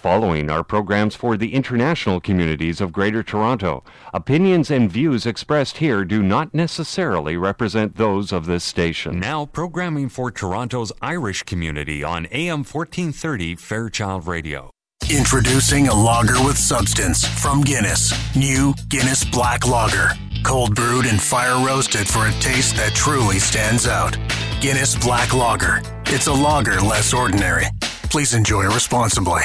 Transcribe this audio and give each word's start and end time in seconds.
following 0.00 0.50
are 0.50 0.64
programs 0.64 1.14
for 1.14 1.36
the 1.36 1.54
international 1.54 2.20
communities 2.20 2.80
of 2.80 2.92
Greater 2.92 3.22
Toronto. 3.22 3.84
Opinions 4.14 4.70
and 4.70 4.90
views 4.90 5.26
expressed 5.26 5.76
here 5.76 6.04
do 6.04 6.22
not 6.22 6.54
necessarily 6.54 7.36
represent 7.36 7.96
those 7.96 8.32
of 8.32 8.46
this 8.46 8.64
station. 8.64 9.20
Now, 9.20 9.44
programming 9.44 10.08
for 10.08 10.30
Toronto's 10.30 10.90
Irish 11.02 11.42
community 11.42 12.02
on 12.02 12.26
AM 12.32 12.64
1430 12.64 13.56
Fairchild 13.56 14.26
Radio. 14.26 14.70
Introducing 15.10 15.88
a 15.88 15.94
lager 15.94 16.42
with 16.44 16.56
substance 16.56 17.26
from 17.26 17.62
Guinness. 17.62 18.14
New 18.34 18.74
Guinness 18.88 19.24
Black 19.24 19.66
Lager. 19.66 20.10
Cold 20.44 20.74
brewed 20.74 21.06
and 21.06 21.20
fire 21.20 21.66
roasted 21.66 22.08
for 22.08 22.26
a 22.26 22.32
taste 22.40 22.76
that 22.76 22.94
truly 22.94 23.38
stands 23.38 23.86
out. 23.86 24.16
Guinness 24.60 24.96
Black 24.96 25.34
Lager. 25.34 25.82
It's 26.06 26.28
a 26.28 26.32
lager 26.32 26.80
less 26.80 27.12
ordinary. 27.12 27.66
Please 28.10 28.34
enjoy 28.34 28.64
responsibly. 28.64 29.42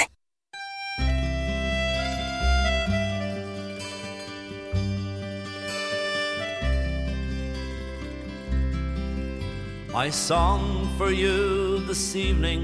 My 9.96 10.10
song 10.10 10.94
for 10.98 11.10
you 11.10 11.80
this 11.88 12.18
evening, 12.18 12.64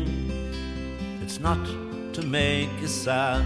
it's 1.21 1.40
not 1.40 1.66
to 2.12 2.21
make 2.23 2.70
you 2.81 2.88
sad, 2.88 3.45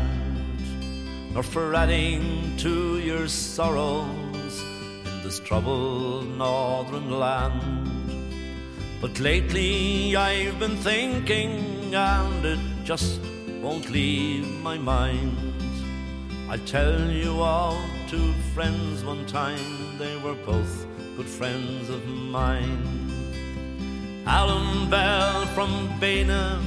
nor 1.32 1.44
for 1.44 1.76
adding 1.76 2.58
to 2.58 2.98
your 2.98 3.28
sorrows 3.28 4.64
in 5.06 5.22
this 5.22 5.40
troubled 5.40 6.36
northern 6.36 7.12
land. 7.12 8.02
But 9.02 9.20
lately 9.20 10.16
I've 10.16 10.58
been 10.58 10.78
thinking, 10.78 11.94
and 11.94 12.44
it 12.44 12.60
just 12.84 13.22
won't 13.62 13.92
leave 13.92 14.48
my 14.64 14.80
mind. 14.80 15.38
I 16.50 16.58
tell 16.58 17.12
you 17.12 17.40
all 17.40 17.80
two 18.08 18.34
friends 18.56 19.04
one 19.04 19.28
time, 19.28 20.00
they 20.00 20.18
were 20.18 20.40
both 20.44 20.88
good 21.16 21.28
friends 21.28 21.90
of 21.90 22.04
mine. 22.08 23.05
Alan 24.28 24.90
Bell 24.90 25.46
from 25.54 25.88
Baina, 26.00 26.60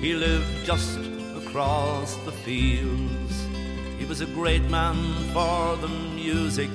he 0.00 0.14
lived 0.14 0.64
just 0.64 0.98
across 1.36 2.16
the 2.24 2.32
fields. 2.32 3.46
He 3.98 4.06
was 4.06 4.22
a 4.22 4.26
great 4.26 4.62
man 4.70 4.96
for 5.34 5.76
the 5.76 5.88
music, 5.88 6.70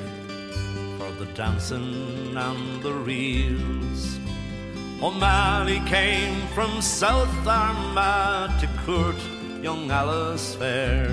for 0.99 1.11
the 1.17 1.25
dancing 1.33 2.37
and 2.37 2.83
the 2.83 2.93
reels. 2.93 4.19
O'Malley 5.01 5.79
came 5.87 6.45
from 6.49 6.81
South 6.81 7.47
Armagh 7.47 8.59
to 8.59 8.67
court 8.85 9.17
young 9.63 9.89
Alice 9.89 10.53
Fair. 10.53 11.07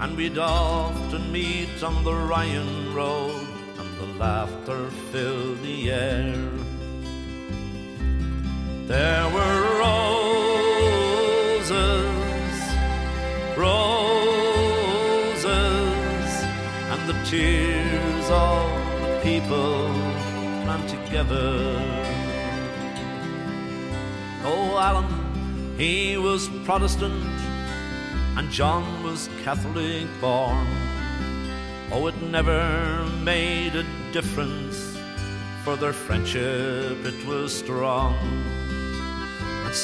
And 0.00 0.16
we'd 0.16 0.38
often 0.38 1.32
meet 1.32 1.82
on 1.82 2.04
the 2.04 2.14
Ryan 2.14 2.94
Road, 2.94 3.44
and 3.76 3.98
the 3.98 4.18
laughter 4.20 4.88
filled 5.10 5.60
the 5.62 5.90
air. 5.90 6.48
There 8.88 9.28
were 9.28 9.78
roses, 9.80 11.68
roses, 13.54 13.84
and 16.92 17.06
the 17.06 17.12
tears 17.26 18.30
of 18.30 18.66
the 19.02 19.20
people 19.22 19.90
ran 20.64 20.86
together. 20.86 21.76
Oh, 24.42 24.78
Alan, 24.78 25.74
he 25.76 26.16
was 26.16 26.48
Protestant, 26.64 27.22
and 28.38 28.50
John 28.50 29.02
was 29.04 29.28
Catholic 29.44 30.08
born. 30.18 30.66
Oh, 31.92 32.06
it 32.06 32.16
never 32.22 33.04
made 33.22 33.76
a 33.76 33.84
difference, 34.14 34.96
for 35.62 35.76
their 35.76 35.92
friendship 35.92 37.04
it 37.04 37.26
was 37.26 37.52
strong. 37.54 38.16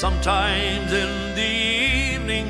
Sometimes 0.00 0.92
in 0.92 1.34
the 1.36 2.14
evening, 2.14 2.48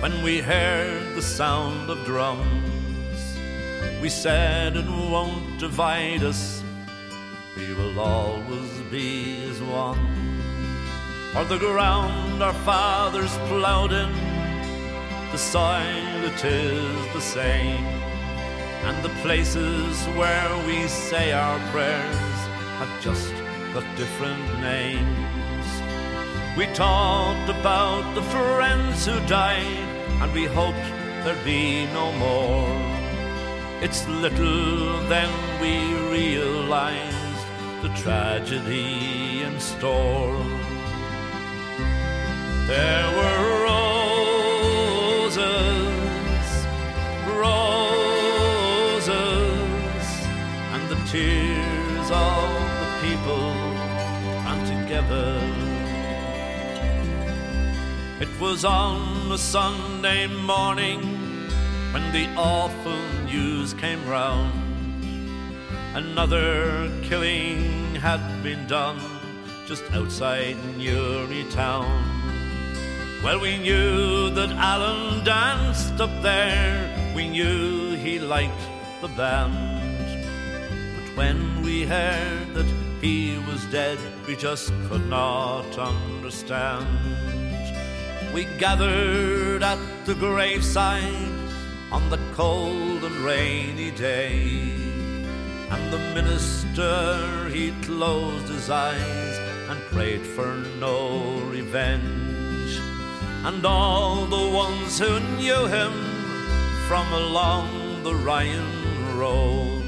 when 0.00 0.22
we 0.22 0.38
heard 0.40 1.14
the 1.14 1.20
sound 1.20 1.90
of 1.90 2.02
drums, 2.06 3.20
we 4.00 4.08
said 4.08 4.76
it 4.76 4.88
won't 4.88 5.60
divide 5.60 6.24
us, 6.24 6.64
we 7.56 7.74
will 7.74 8.00
always 8.00 8.72
be 8.90 9.44
as 9.50 9.60
one. 9.60 10.40
For 11.34 11.44
the 11.44 11.58
ground 11.58 12.42
our 12.42 12.54
fathers 12.64 13.36
ploughed 13.48 13.92
in, 13.92 14.10
the 15.30 15.36
soil 15.36 16.24
it 16.24 16.42
is 16.42 17.12
the 17.12 17.20
same, 17.20 17.84
and 18.86 19.04
the 19.04 19.14
places 19.20 20.04
where 20.16 20.66
we 20.66 20.88
say 20.88 21.32
our 21.32 21.58
prayers 21.70 22.38
have 22.80 23.02
just 23.02 23.30
got 23.74 23.84
different 23.94 24.60
names. 24.60 25.41
We 26.54 26.66
talked 26.74 27.48
about 27.48 28.14
the 28.14 28.20
friends 28.20 29.06
who 29.06 29.18
died, 29.26 29.88
and 30.20 30.30
we 30.34 30.44
hoped 30.44 30.76
there'd 31.24 31.42
be 31.44 31.86
no 31.86 32.12
more. 32.12 32.68
It's 33.80 34.06
little 34.06 35.00
then 35.08 35.30
we 35.62 35.94
realized 36.10 37.46
the 37.80 37.88
tragedy 38.02 39.42
in 39.42 39.58
store. 39.58 40.36
There 42.66 43.08
were 43.16 43.64
roses, 43.64 45.36
roses, 47.40 48.66
and 50.74 50.82
the 50.90 51.00
tears 51.10 52.08
of 52.10 52.48
the 52.80 52.88
people 53.00 53.54
ran 54.44 54.60
together. 54.66 55.41
Was 58.42 58.64
on 58.64 59.30
a 59.30 59.38
Sunday 59.38 60.26
morning 60.26 61.00
when 61.92 62.02
the 62.10 62.26
awful 62.36 62.98
news 63.24 63.72
came 63.74 64.04
round. 64.08 64.52
Another 65.94 66.90
killing 67.04 67.94
had 67.94 68.42
been 68.42 68.66
done 68.66 68.98
just 69.64 69.84
outside 69.92 70.56
Newry 70.76 71.44
town. 71.50 72.02
Well, 73.22 73.38
we 73.38 73.58
knew 73.58 74.30
that 74.30 74.50
Alan 74.50 75.22
danced 75.22 76.00
up 76.00 76.10
there, 76.20 77.14
we 77.14 77.28
knew 77.28 77.94
he 77.94 78.18
liked 78.18 78.64
the 79.02 79.08
band. 79.20 80.26
But 80.96 81.16
when 81.16 81.62
we 81.62 81.84
heard 81.84 82.54
that 82.54 82.66
he 83.00 83.38
was 83.46 83.64
dead, 83.66 83.98
we 84.26 84.34
just 84.34 84.72
could 84.88 85.06
not 85.06 85.78
understand. 85.78 87.41
We 88.32 88.46
gathered 88.56 89.62
at 89.62 89.78
the 90.06 90.14
graveside 90.14 91.28
on 91.90 92.08
the 92.08 92.18
cold 92.32 93.04
and 93.04 93.16
rainy 93.16 93.90
day. 93.90 94.72
And 95.70 95.92
the 95.92 95.98
minister, 96.14 97.50
he 97.50 97.72
closed 97.82 98.48
his 98.48 98.70
eyes 98.70 99.38
and 99.68 99.78
prayed 99.92 100.22
for 100.22 100.56
no 100.80 101.40
revenge. 101.50 102.80
And 103.44 103.66
all 103.66 104.24
the 104.24 104.50
ones 104.56 104.98
who 104.98 105.20
knew 105.36 105.66
him 105.66 105.92
from 106.88 107.12
along 107.12 108.02
the 108.02 108.14
Ryan 108.14 109.18
Road, 109.18 109.84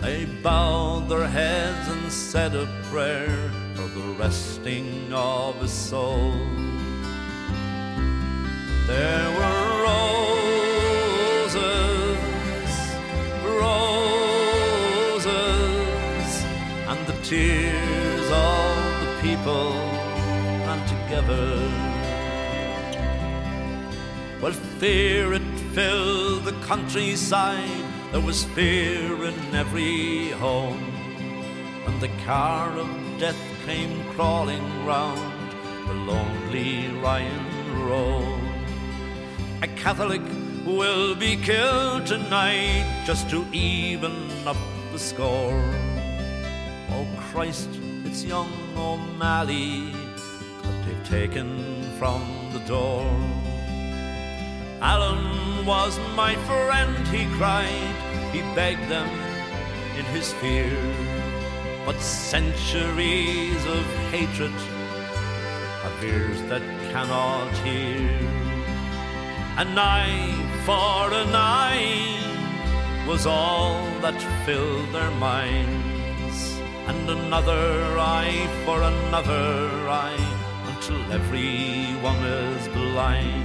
they 0.00 0.24
bowed 0.24 1.08
their 1.08 1.28
heads 1.28 1.88
and 1.88 2.10
said 2.10 2.56
a 2.56 2.66
prayer 2.90 3.52
for 3.74 3.86
the 3.86 4.14
resting 4.18 5.12
of 5.12 5.60
his 5.60 5.70
soul. 5.70 6.34
There 8.92 9.30
were 9.38 9.66
roses, 9.88 11.54
roses, 13.62 15.24
and 16.90 17.00
the 17.06 17.16
tears 17.22 18.28
of 18.30 18.72
the 19.02 19.10
people 19.22 19.72
ran 20.66 20.80
together. 20.94 21.48
Well, 24.42 24.56
fear 24.80 25.24
it 25.32 25.48
filled 25.74 26.44
the 26.44 26.56
countryside, 26.66 27.84
there 28.12 28.20
was 28.20 28.44
fear 28.44 29.24
in 29.24 29.38
every 29.54 30.30
home. 30.44 30.82
and 31.86 32.00
the 32.00 32.12
car 32.26 32.68
of 32.78 32.88
death 33.18 33.42
came 33.66 34.04
crawling 34.12 34.66
round 34.86 35.50
the 35.88 35.94
lonely 35.94 36.88
Ryan 37.02 37.46
Road. 37.88 38.41
A 39.62 39.68
Catholic 39.76 40.22
will 40.66 41.14
be 41.14 41.36
killed 41.36 42.04
tonight 42.04 43.04
just 43.06 43.30
to 43.30 43.46
even 43.52 44.28
up 44.44 44.56
the 44.90 44.98
score. 44.98 45.62
Oh 46.90 47.06
Christ, 47.30 47.68
it's 48.04 48.24
young 48.24 48.50
O'Malley 48.76 49.92
that 50.62 50.84
they've 50.84 51.08
taken 51.08 51.84
from 51.96 52.26
the 52.52 52.58
door. 52.66 53.06
Alan 54.80 55.64
was 55.64 55.96
my 56.16 56.34
friend, 56.48 57.06
he 57.06 57.26
cried. 57.36 57.94
He 58.32 58.40
begged 58.56 58.88
them 58.88 59.08
in 59.96 60.04
his 60.06 60.32
fear. 60.32 60.76
But 61.86 62.00
centuries 62.00 63.64
of 63.66 63.84
hatred 64.10 64.50
have 65.82 66.02
ears 66.02 66.42
that 66.48 66.62
cannot 66.90 67.48
hear. 67.58 68.51
An 69.58 69.78
eye 69.78 70.32
for 70.64 71.12
an 71.12 71.34
eye 71.34 72.16
was 73.06 73.26
all 73.26 73.84
that 74.00 74.18
filled 74.46 74.90
their 74.92 75.10
minds, 75.10 76.58
and 76.88 77.10
another 77.10 77.98
eye 77.98 78.48
for 78.64 78.80
another 78.80 79.68
eye 79.90 80.16
until 80.68 81.12
everyone 81.12 82.24
is 82.24 82.66
blind. 82.68 83.44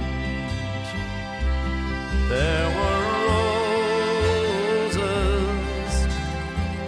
There 2.30 2.68
were 2.78 3.02
roses, 4.88 5.94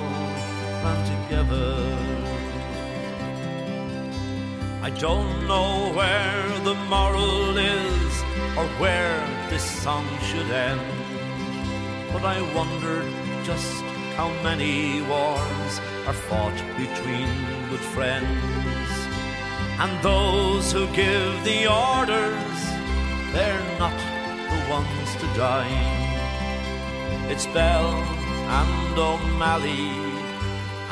I 4.87 4.91
don't 4.91 5.49
know 5.49 5.91
where 5.95 6.47
the 6.61 6.77
moral 6.89 7.59
is 7.59 8.13
or 8.57 8.67
where 8.79 9.19
this 9.51 9.65
song 9.83 10.07
should 10.23 10.49
end, 10.49 10.81
but 12.13 12.23
I 12.23 12.39
wondered 12.55 13.13
just 13.43 13.83
how 14.15 14.29
many 14.45 15.03
wars 15.11 15.73
are 16.07 16.19
fought 16.29 16.59
between 16.79 17.29
good 17.69 17.85
friends. 17.97 18.91
And 19.83 19.91
those 20.05 20.71
who 20.71 20.87
give 20.95 21.35
the 21.43 21.67
orders, 21.67 22.59
they're 23.35 23.67
not 23.83 23.99
the 24.53 24.61
ones 24.71 25.09
to 25.21 25.27
die. 25.35 25.79
It's 27.29 27.47
Bell 27.47 27.91
and 28.61 28.97
O'Malley 28.97 29.91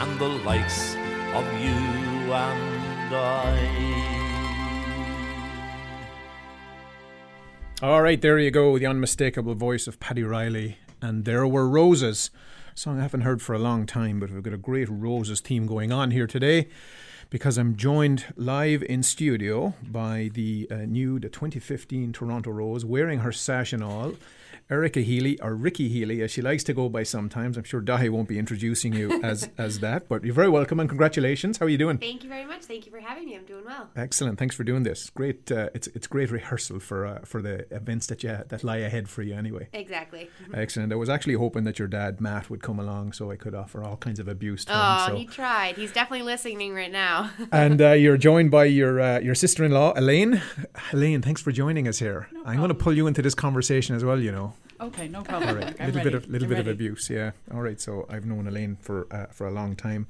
and 0.00 0.18
the 0.18 0.30
likes 0.50 0.96
of 1.38 1.44
you 1.62 1.78
and. 2.34 2.73
All 7.82 8.02
right, 8.02 8.20
there 8.20 8.38
you 8.38 8.50
go. 8.50 8.78
The 8.78 8.86
unmistakable 8.86 9.54
voice 9.54 9.86
of 9.86 10.00
Paddy 10.00 10.22
Reilly. 10.22 10.78
And 11.02 11.24
there 11.24 11.46
were 11.46 11.68
roses 11.68 12.30
song 12.76 12.98
I 12.98 13.02
haven't 13.02 13.20
heard 13.20 13.40
for 13.40 13.54
a 13.54 13.58
long 13.58 13.86
time, 13.86 14.18
but 14.18 14.30
we've 14.30 14.42
got 14.42 14.52
a 14.52 14.58
great 14.58 14.88
Roses 14.90 15.40
theme 15.40 15.64
going 15.64 15.92
on 15.92 16.10
here 16.10 16.26
today 16.26 16.68
because 17.30 17.56
I'm 17.56 17.76
joined 17.76 18.26
live 18.36 18.82
in 18.82 19.04
studio 19.04 19.74
by 19.80 20.30
the 20.34 20.66
uh, 20.70 20.74
new, 20.78 21.20
the 21.20 21.28
2015 21.28 22.12
Toronto 22.12 22.50
Rose, 22.50 22.84
wearing 22.84 23.20
her 23.20 23.30
sash 23.30 23.72
and 23.72 23.82
all. 23.82 24.14
Erica 24.70 25.00
Healy, 25.00 25.38
or 25.40 25.54
Ricky 25.54 25.88
Healy, 25.88 26.22
as 26.22 26.30
she 26.30 26.40
likes 26.40 26.64
to 26.64 26.72
go 26.72 26.88
by 26.88 27.02
sometimes. 27.02 27.58
I'm 27.58 27.64
sure 27.64 27.82
Dáithí 27.82 28.08
won't 28.08 28.28
be 28.28 28.38
introducing 28.38 28.94
you 28.94 29.20
as 29.22 29.50
as 29.58 29.80
that, 29.80 30.08
but 30.08 30.24
you're 30.24 30.34
very 30.34 30.48
welcome 30.48 30.80
and 30.80 30.88
congratulations. 30.88 31.58
How 31.58 31.66
are 31.66 31.68
you 31.68 31.76
doing? 31.76 31.98
Thank 31.98 32.24
you 32.24 32.30
very 32.30 32.46
much. 32.46 32.62
Thank 32.62 32.86
you 32.86 32.92
for 32.92 33.00
having 33.00 33.26
me. 33.26 33.36
I'm 33.36 33.44
doing 33.44 33.64
well. 33.66 33.90
Excellent. 33.94 34.38
Thanks 34.38 34.56
for 34.56 34.64
doing 34.64 34.82
this. 34.82 35.10
Great. 35.10 35.52
Uh, 35.52 35.68
it's 35.74 35.88
it's 35.88 36.06
great 36.06 36.30
rehearsal 36.30 36.80
for 36.80 37.04
uh, 37.04 37.18
for 37.24 37.42
the 37.42 37.66
events 37.74 38.06
that 38.06 38.22
you 38.22 38.38
that 38.48 38.64
lie 38.64 38.78
ahead 38.78 39.10
for 39.10 39.20
you 39.20 39.34
anyway. 39.34 39.68
Exactly. 39.74 40.30
Excellent. 40.54 40.92
I 40.92 40.96
was 40.96 41.10
actually 41.10 41.34
hoping 41.34 41.64
that 41.64 41.78
your 41.78 41.88
dad 41.88 42.22
Matt 42.22 42.48
would 42.48 42.62
come 42.62 42.80
along 42.80 43.12
so 43.12 43.30
I 43.30 43.36
could 43.36 43.54
offer 43.54 43.82
all 43.84 43.98
kinds 43.98 44.18
of 44.18 44.28
abuse 44.28 44.64
to 44.64 44.72
oh, 44.72 45.06
him. 45.06 45.14
Oh, 45.14 45.18
he 45.18 45.26
tried. 45.26 45.76
He's 45.76 45.92
definitely 45.92 46.24
listening 46.24 46.72
right 46.72 46.90
now. 46.90 47.30
and 47.52 47.82
uh, 47.82 47.92
you're 47.92 48.16
joined 48.16 48.50
by 48.50 48.64
your 48.64 48.98
uh, 48.98 49.18
your 49.20 49.34
sister-in-law 49.34 49.92
Elaine. 49.94 50.40
Elaine, 50.90 51.20
thanks 51.20 51.42
for 51.42 51.52
joining 51.52 51.86
us 51.86 51.98
here. 51.98 52.28
No 52.32 52.44
I'm 52.46 52.56
going 52.56 52.68
to 52.68 52.74
pull 52.74 52.94
you 52.94 53.06
into 53.06 53.20
this 53.20 53.34
conversation 53.34 53.94
as 53.94 54.02
well. 54.02 54.18
You 54.18 54.32
know. 54.32 54.53
Okay, 54.80 55.08
no 55.08 55.22
problem. 55.22 55.50
All 55.50 55.54
right, 55.56 55.78
little 55.78 55.94
ready. 55.94 56.02
bit 56.02 56.14
of 56.14 56.28
little 56.28 56.46
I'm 56.46 56.48
bit 56.50 56.56
ready. 56.56 56.70
of 56.70 56.74
abuse, 56.74 57.08
yeah. 57.10 57.30
All 57.52 57.62
right, 57.62 57.80
so 57.80 58.06
I've 58.10 58.26
known 58.26 58.46
Elaine 58.46 58.76
for 58.76 59.06
uh, 59.10 59.26
for 59.26 59.46
a 59.46 59.50
long 59.50 59.76
time. 59.76 60.06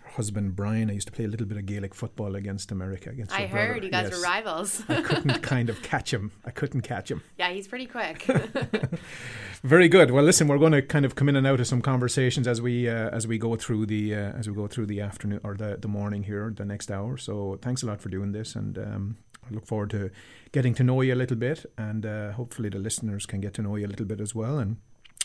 Her 0.00 0.10
husband 0.10 0.54
Brian, 0.54 0.90
I 0.90 0.92
used 0.94 1.06
to 1.08 1.12
play 1.12 1.24
a 1.24 1.28
little 1.28 1.46
bit 1.46 1.56
of 1.58 1.66
Gaelic 1.66 1.94
football 1.94 2.36
against 2.36 2.70
America. 2.70 3.10
Against 3.10 3.32
I 3.32 3.40
your 3.40 3.48
heard 3.48 3.66
brother. 3.72 3.84
you 3.86 3.90
guys 3.90 4.10
yes. 4.10 4.18
were 4.18 4.22
rivals. 4.22 4.82
I 4.88 5.00
couldn't 5.08 5.42
kind 5.42 5.68
of 5.68 5.82
catch 5.82 6.12
him. 6.12 6.30
I 6.44 6.50
couldn't 6.50 6.82
catch 6.82 7.10
him. 7.10 7.22
Yeah, 7.38 7.50
he's 7.50 7.66
pretty 7.66 7.86
quick. 7.86 8.22
Very 9.64 9.88
good. 9.88 10.10
Well, 10.10 10.22
listen, 10.24 10.46
we're 10.46 10.58
going 10.58 10.72
to 10.72 10.82
kind 10.82 11.04
of 11.04 11.14
come 11.14 11.28
in 11.28 11.36
and 11.36 11.46
out 11.46 11.58
of 11.58 11.66
some 11.66 11.80
conversations 11.82 12.46
as 12.46 12.60
we 12.60 12.88
uh, 12.88 13.08
as 13.10 13.26
we 13.26 13.38
go 13.38 13.56
through 13.56 13.86
the 13.86 14.14
uh, 14.14 14.32
as 14.38 14.48
we 14.48 14.54
go 14.54 14.66
through 14.68 14.86
the 14.86 15.00
afternoon 15.00 15.40
or 15.42 15.54
the 15.54 15.76
the 15.80 15.88
morning 15.88 16.22
here, 16.22 16.52
the 16.54 16.64
next 16.64 16.90
hour. 16.90 17.16
So 17.16 17.58
thanks 17.62 17.82
a 17.82 17.86
lot 17.86 18.00
for 18.00 18.10
doing 18.10 18.32
this, 18.32 18.54
and 18.54 18.78
um, 18.78 19.16
I 19.50 19.54
look 19.54 19.66
forward 19.66 19.90
to 19.90 20.10
getting 20.52 20.74
to 20.74 20.84
know 20.84 21.00
you 21.00 21.14
a 21.14 21.16
little 21.16 21.36
bit, 21.36 21.64
and 21.76 22.04
uh, 22.06 22.32
hopefully 22.32 22.68
the 22.68 22.78
listeners 22.78 23.26
can 23.26 23.40
get 23.40 23.54
to 23.54 23.62
know 23.62 23.76
you 23.76 23.86
a 23.86 23.88
little 23.88 24.06
bit 24.06 24.20
as 24.20 24.34
well, 24.34 24.58
and. 24.58 24.76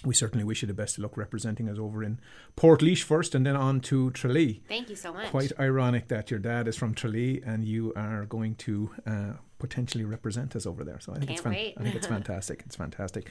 We 0.05 0.13
certainly 0.15 0.45
wish 0.45 0.61
you 0.61 0.67
the 0.67 0.73
best 0.73 0.97
of 0.97 1.03
luck 1.03 1.17
representing 1.17 1.67
us 1.67 1.77
over 1.77 2.05
in 2.05 2.21
Port 2.55 2.81
first 2.99 3.35
and 3.35 3.45
then 3.45 3.57
on 3.57 3.81
to 3.81 4.11
Tralee. 4.11 4.61
Thank 4.69 4.89
you 4.89 4.95
so 4.95 5.11
much. 5.11 5.29
Quite 5.29 5.51
ironic 5.59 6.07
that 6.07 6.31
your 6.31 6.39
dad 6.39 6.69
is 6.69 6.77
from 6.77 6.93
Tralee 6.93 7.41
and 7.45 7.65
you 7.65 7.91
are 7.97 8.23
going 8.23 8.55
to 8.55 8.91
uh, 9.05 9.33
potentially 9.57 10.05
represent 10.05 10.55
us 10.55 10.65
over 10.65 10.85
there. 10.85 11.01
So 11.01 11.11
I 11.11 11.15
think 11.15 11.27
Can't 11.27 11.37
it's 11.39 11.43
fan- 11.43 11.51
wait. 11.51 11.73
I 11.77 11.83
think 11.83 11.95
it's 11.95 12.07
fantastic. 12.17 12.63
It's 12.65 12.77
fantastic. 12.77 13.29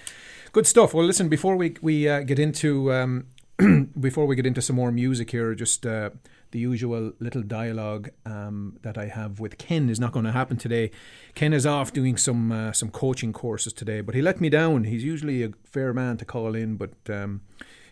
Good 0.52 0.66
stuff. 0.66 0.92
Well, 0.92 1.06
listen, 1.06 1.30
before 1.30 1.56
we 1.56 1.74
we 1.80 2.06
uh, 2.06 2.20
get 2.20 2.38
into 2.38 2.92
um, 2.92 3.28
before 4.00 4.26
we 4.26 4.36
get 4.36 4.46
into 4.46 4.62
some 4.62 4.76
more 4.76 4.92
music 4.92 5.30
here, 5.32 5.52
just 5.54 5.84
uh, 5.84 6.10
the 6.52 6.60
usual 6.60 7.12
little 7.18 7.42
dialogue 7.42 8.10
um, 8.24 8.78
that 8.82 8.96
I 8.96 9.06
have 9.06 9.40
with 9.40 9.58
Ken 9.58 9.90
is 9.90 9.98
not 9.98 10.12
going 10.12 10.24
to 10.26 10.32
happen 10.32 10.56
today. 10.56 10.92
Ken 11.34 11.52
is 11.52 11.66
off 11.66 11.92
doing 11.92 12.16
some 12.16 12.52
uh, 12.52 12.72
some 12.72 12.90
coaching 12.90 13.32
courses 13.32 13.72
today, 13.72 14.00
but 14.00 14.14
he 14.14 14.22
let 14.22 14.40
me 14.40 14.48
down. 14.48 14.84
He's 14.84 15.02
usually 15.02 15.42
a 15.42 15.50
fair 15.64 15.92
man 15.92 16.18
to 16.18 16.24
call 16.24 16.54
in, 16.54 16.76
but 16.76 16.92
um, 17.08 17.40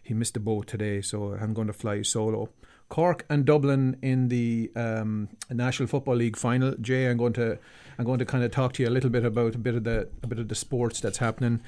he 0.03 0.15
missed 0.15 0.35
the 0.35 0.41
boat 0.41 0.69
today, 0.69 1.01
so 1.01 1.33
I'm 1.35 1.53
going 1.53 1.67
to 1.67 1.73
fly 1.73 2.03
solo. 2.03 2.49
Cork 2.89 3.27
and 3.29 3.45
Dublin 3.45 3.97
in 4.01 4.29
the 4.29 4.71
um, 4.77 5.29
National 5.51 5.89
Football 5.89 6.17
League 6.17 6.37
final. 6.37 6.77
Jay, 6.81 7.11
I'm 7.11 7.17
going 7.17 7.33
to 7.33 7.59
I'm 7.99 8.05
going 8.05 8.21
to 8.21 8.25
kind 8.25 8.45
of 8.45 8.53
talk 8.53 8.73
to 8.75 8.85
you 8.85 8.89
a 8.89 8.91
little 8.91 9.11
bit 9.11 9.25
about 9.25 9.57
a 9.57 9.59
bit 9.59 9.75
of 9.75 9.83
the 9.83 10.09
a 10.23 10.29
bit 10.29 10.39
of 10.39 10.47
the 10.47 10.55
sports 10.55 11.01
that's 11.01 11.19
happening. 11.19 11.61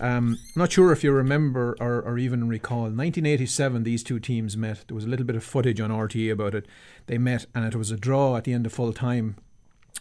Um, 0.00 0.38
I'm 0.54 0.60
not 0.60 0.72
sure 0.72 0.92
if 0.92 1.04
you 1.04 1.12
remember 1.12 1.76
or, 1.80 2.02
or 2.02 2.18
even 2.18 2.48
recall. 2.48 2.82
1987, 2.82 3.82
these 3.84 4.02
two 4.02 4.18
teams 4.18 4.56
met. 4.56 4.84
There 4.88 4.94
was 4.94 5.04
a 5.04 5.08
little 5.08 5.26
bit 5.26 5.36
of 5.36 5.44
footage 5.44 5.80
on 5.80 5.90
RTÉ 5.90 6.32
about 6.32 6.54
it. 6.54 6.66
They 7.06 7.18
met, 7.18 7.46
and 7.54 7.64
it 7.64 7.76
was 7.76 7.90
a 7.90 7.96
draw 7.96 8.36
at 8.36 8.44
the 8.44 8.52
end 8.52 8.66
of 8.66 8.72
full 8.72 8.92
time. 8.92 9.36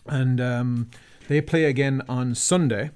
And 0.07 0.41
um, 0.41 0.89
they 1.27 1.41
play 1.41 1.65
again 1.65 2.01
on 2.09 2.35
Sunday. 2.35 2.91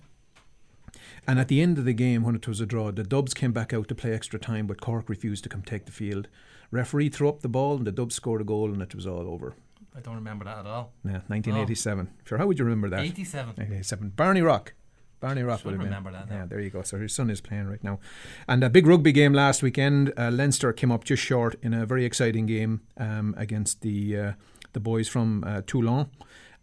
And 1.28 1.40
at 1.40 1.50
the 1.50 1.62
end 1.62 1.78
of 1.78 1.86
the 1.86 1.94
game, 1.94 2.24
when 2.24 2.36
it 2.36 2.48
was 2.48 2.62
a 2.62 2.66
draw, 2.66 2.92
the 2.92 3.04
Dubs 3.04 3.34
came 3.34 3.52
back 3.52 3.74
out 3.74 3.90
to 3.90 3.96
play 3.96 4.14
extra 4.14 4.40
time, 4.40 4.66
but 4.66 4.80
Cork 4.80 5.10
refused 5.10 5.44
to 5.44 5.50
come 5.50 5.62
take 5.62 5.86
the 5.86 5.92
field. 5.92 6.28
Referee 6.72 7.10
threw 7.10 7.28
up 7.28 7.42
the 7.42 7.50
ball, 7.50 7.76
and 7.76 7.86
the 7.86 7.92
Dubs 7.92 8.16
scored 8.16 8.42
a 8.42 8.46
goal, 8.46 8.72
and 8.72 8.82
it 8.82 8.96
was 8.96 9.06
all 9.06 9.28
over. 9.28 9.54
I 9.96 10.00
don't 10.00 10.16
remember 10.16 10.46
that 10.46 10.60
at 10.60 10.66
all. 10.66 10.94
Yeah, 11.04 11.22
1987. 11.28 12.10
Sure, 12.24 12.38
how 12.38 12.46
would 12.48 12.60
you 12.60 12.66
remember 12.66 12.90
that? 12.90 13.00
87. 13.02 13.48
1987. 13.56 14.10
Barney 14.10 14.42
Rock. 14.42 14.74
Barney 15.20 15.42
Rock 15.42 15.66
would 15.66 15.72
have 15.72 15.80
been. 15.80 15.88
remember 15.88 16.12
that 16.12 16.30
now. 16.30 16.36
Yeah, 16.38 16.46
there 16.46 16.60
you 16.60 16.70
go. 16.70 16.84
So 16.84 16.98
his 16.98 17.14
son 17.14 17.30
is 17.30 17.42
playing 17.42 17.68
right 17.68 17.84
now. 17.84 18.00
And 18.48 18.64
a 18.64 18.70
big 18.70 18.86
rugby 18.86 19.12
game 19.12 19.34
last 19.34 19.64
weekend. 19.64 20.14
Uh, 20.18 20.30
Leinster 20.30 20.72
came 20.74 20.92
up 20.92 21.04
just 21.04 21.24
short 21.24 21.56
in 21.64 21.74
a 21.74 21.86
very 21.86 22.06
exciting 22.06 22.46
game 22.46 22.82
um, 22.98 23.34
against 23.38 23.82
the 23.82 24.18
uh, 24.18 24.32
the 24.74 24.80
boys 24.80 25.08
from 25.08 25.44
uh, 25.44 25.62
Toulon. 25.66 26.10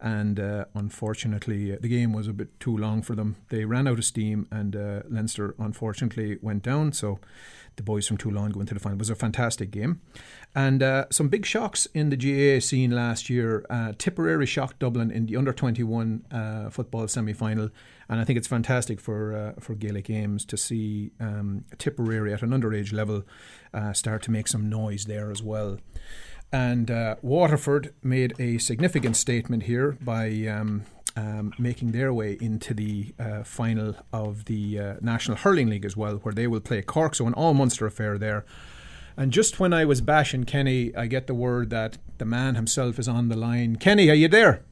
And 0.01 0.39
uh, 0.39 0.67
unfortunately, 0.75 1.73
uh, 1.73 1.79
the 1.81 1.89
game 1.89 2.13
was 2.13 2.29
a 2.29 2.33
bit 2.33 2.61
too 2.61 2.77
long 2.77 3.01
for 3.03 3.15
them. 3.15 3.37
They 3.49 3.65
ran 3.65 3.89
out 3.89 3.99
of 3.99 4.05
steam, 4.05 4.47
and 4.51 4.77
uh, 4.77 5.03
Leinster 5.09 5.55
unfortunately 5.59 6.37
went 6.43 6.63
down. 6.63 6.93
So 6.93 7.21
the 7.77 7.83
boys 7.83 8.07
from 8.07 8.17
Toulon 8.17 8.53
go 8.53 8.61
into 8.61 8.75
the 8.75 8.81
final. 8.81 8.97
It 8.97 9.01
was 9.01 9.11
a 9.11 9.15
fantastic 9.15 9.71
game. 9.71 10.01
And 10.55 10.83
uh, 10.83 11.07
some 11.11 11.29
big 11.29 11.45
shocks 11.45 11.87
in 11.95 12.11
the 12.11 12.17
GAA 12.17 12.61
scene 12.61 12.91
last 12.91 13.29
year. 13.29 13.65
Uh, 13.69 13.93
Tipperary 13.99 14.47
shocked 14.47 14.79
Dublin 14.79 15.11
in 15.11 15.27
the 15.27 15.37
under 15.37 15.53
21 15.53 16.25
uh, 16.31 16.71
football 16.71 17.09
semi 17.09 17.33
final. 17.33 17.71
And 18.09 18.21
I 18.21 18.25
think 18.25 18.37
it's 18.37 18.49
fantastic 18.49 19.01
for 19.01 19.35
uh, 19.35 19.61
for 19.61 19.75
Gaelic 19.75 20.05
Games 20.05 20.45
to 20.47 20.57
see 20.57 21.13
um, 21.21 21.65
Tipperary 21.79 22.33
at 22.33 22.43
an 22.43 22.51
underage 22.51 22.93
level 22.93 23.25
uh, 23.73 23.93
start 23.93 24.23
to 24.25 24.31
make 24.31 24.47
some 24.47 24.69
noise 24.69 25.07
there 25.07 25.31
as 25.31 25.43
well. 25.43 25.79
And 26.53 26.91
uh, 26.91 27.17
Waterford 27.23 27.95
made 28.03 28.35
a 28.39 28.59
significant 28.59 29.17
statement 29.17 29.65
here 29.65 29.99
by 30.01 30.29
um, 30.47 30.85
um, 31.17 31.53
making 31.59 31.93
their 31.93 32.13
way 32.13 32.37
into 32.41 32.75
the 32.75 33.15
uh, 33.19 33.45
final 33.45 33.97
of 34.13 34.47
the 34.47 34.79
uh, 34.79 34.95
National 35.01 35.37
Hurling 35.37 35.69
League 35.69 35.85
as 35.85 35.97
well, 35.97 36.17
where 36.17 36.35
they 36.35 36.47
will 36.47 36.61
play 36.61 36.83
Cork. 36.83 37.15
So 37.15 37.27
an 37.27 37.35
all 37.35 37.55
Munster 37.55 37.87
affair 37.87 38.19
there. 38.19 38.45
And 39.17 39.33
just 39.33 39.61
when 39.61 39.73
I 39.73 39.85
was 39.85 40.01
bashing 40.01 40.45
Kenny, 40.45 40.95
I 40.97 41.07
get 41.07 41.27
the 41.29 41.35
word 41.35 41.71
that 41.71 41.99
the 42.19 42.25
man 42.25 42.57
himself 42.57 42.99
is 42.99 43.07
on 43.07 43.29
the 43.29 43.37
line. 43.37 43.77
Kenny, 43.77 44.11
are 44.11 44.15
you 44.15 44.29
there? 44.29 44.63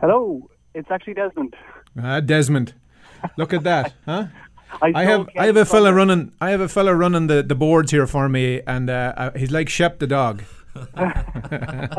Hello, 0.00 0.50
it's 0.74 0.90
actually 0.90 1.14
Desmond. 1.14 1.54
Ah, 2.00 2.20
Desmond. 2.20 2.74
Look 3.36 3.54
at 3.54 3.62
that, 3.62 3.94
huh? 4.04 4.26
I, 4.82 4.92
I 4.94 5.04
have 5.04 5.28
I 5.38 5.46
have 5.46 5.56
a 5.56 5.64
fella 5.64 5.92
running 5.92 6.32
I 6.40 6.50
have 6.50 6.60
a 6.60 6.68
fella 6.68 6.94
running 6.94 7.28
the, 7.28 7.42
the 7.42 7.54
boards 7.54 7.92
here 7.92 8.06
for 8.06 8.28
me, 8.28 8.60
and 8.66 8.90
uh, 8.90 9.14
uh, 9.16 9.30
he's 9.38 9.50
like 9.50 9.68
Shep 9.68 10.00
the 10.00 10.06
dog. 10.06 10.42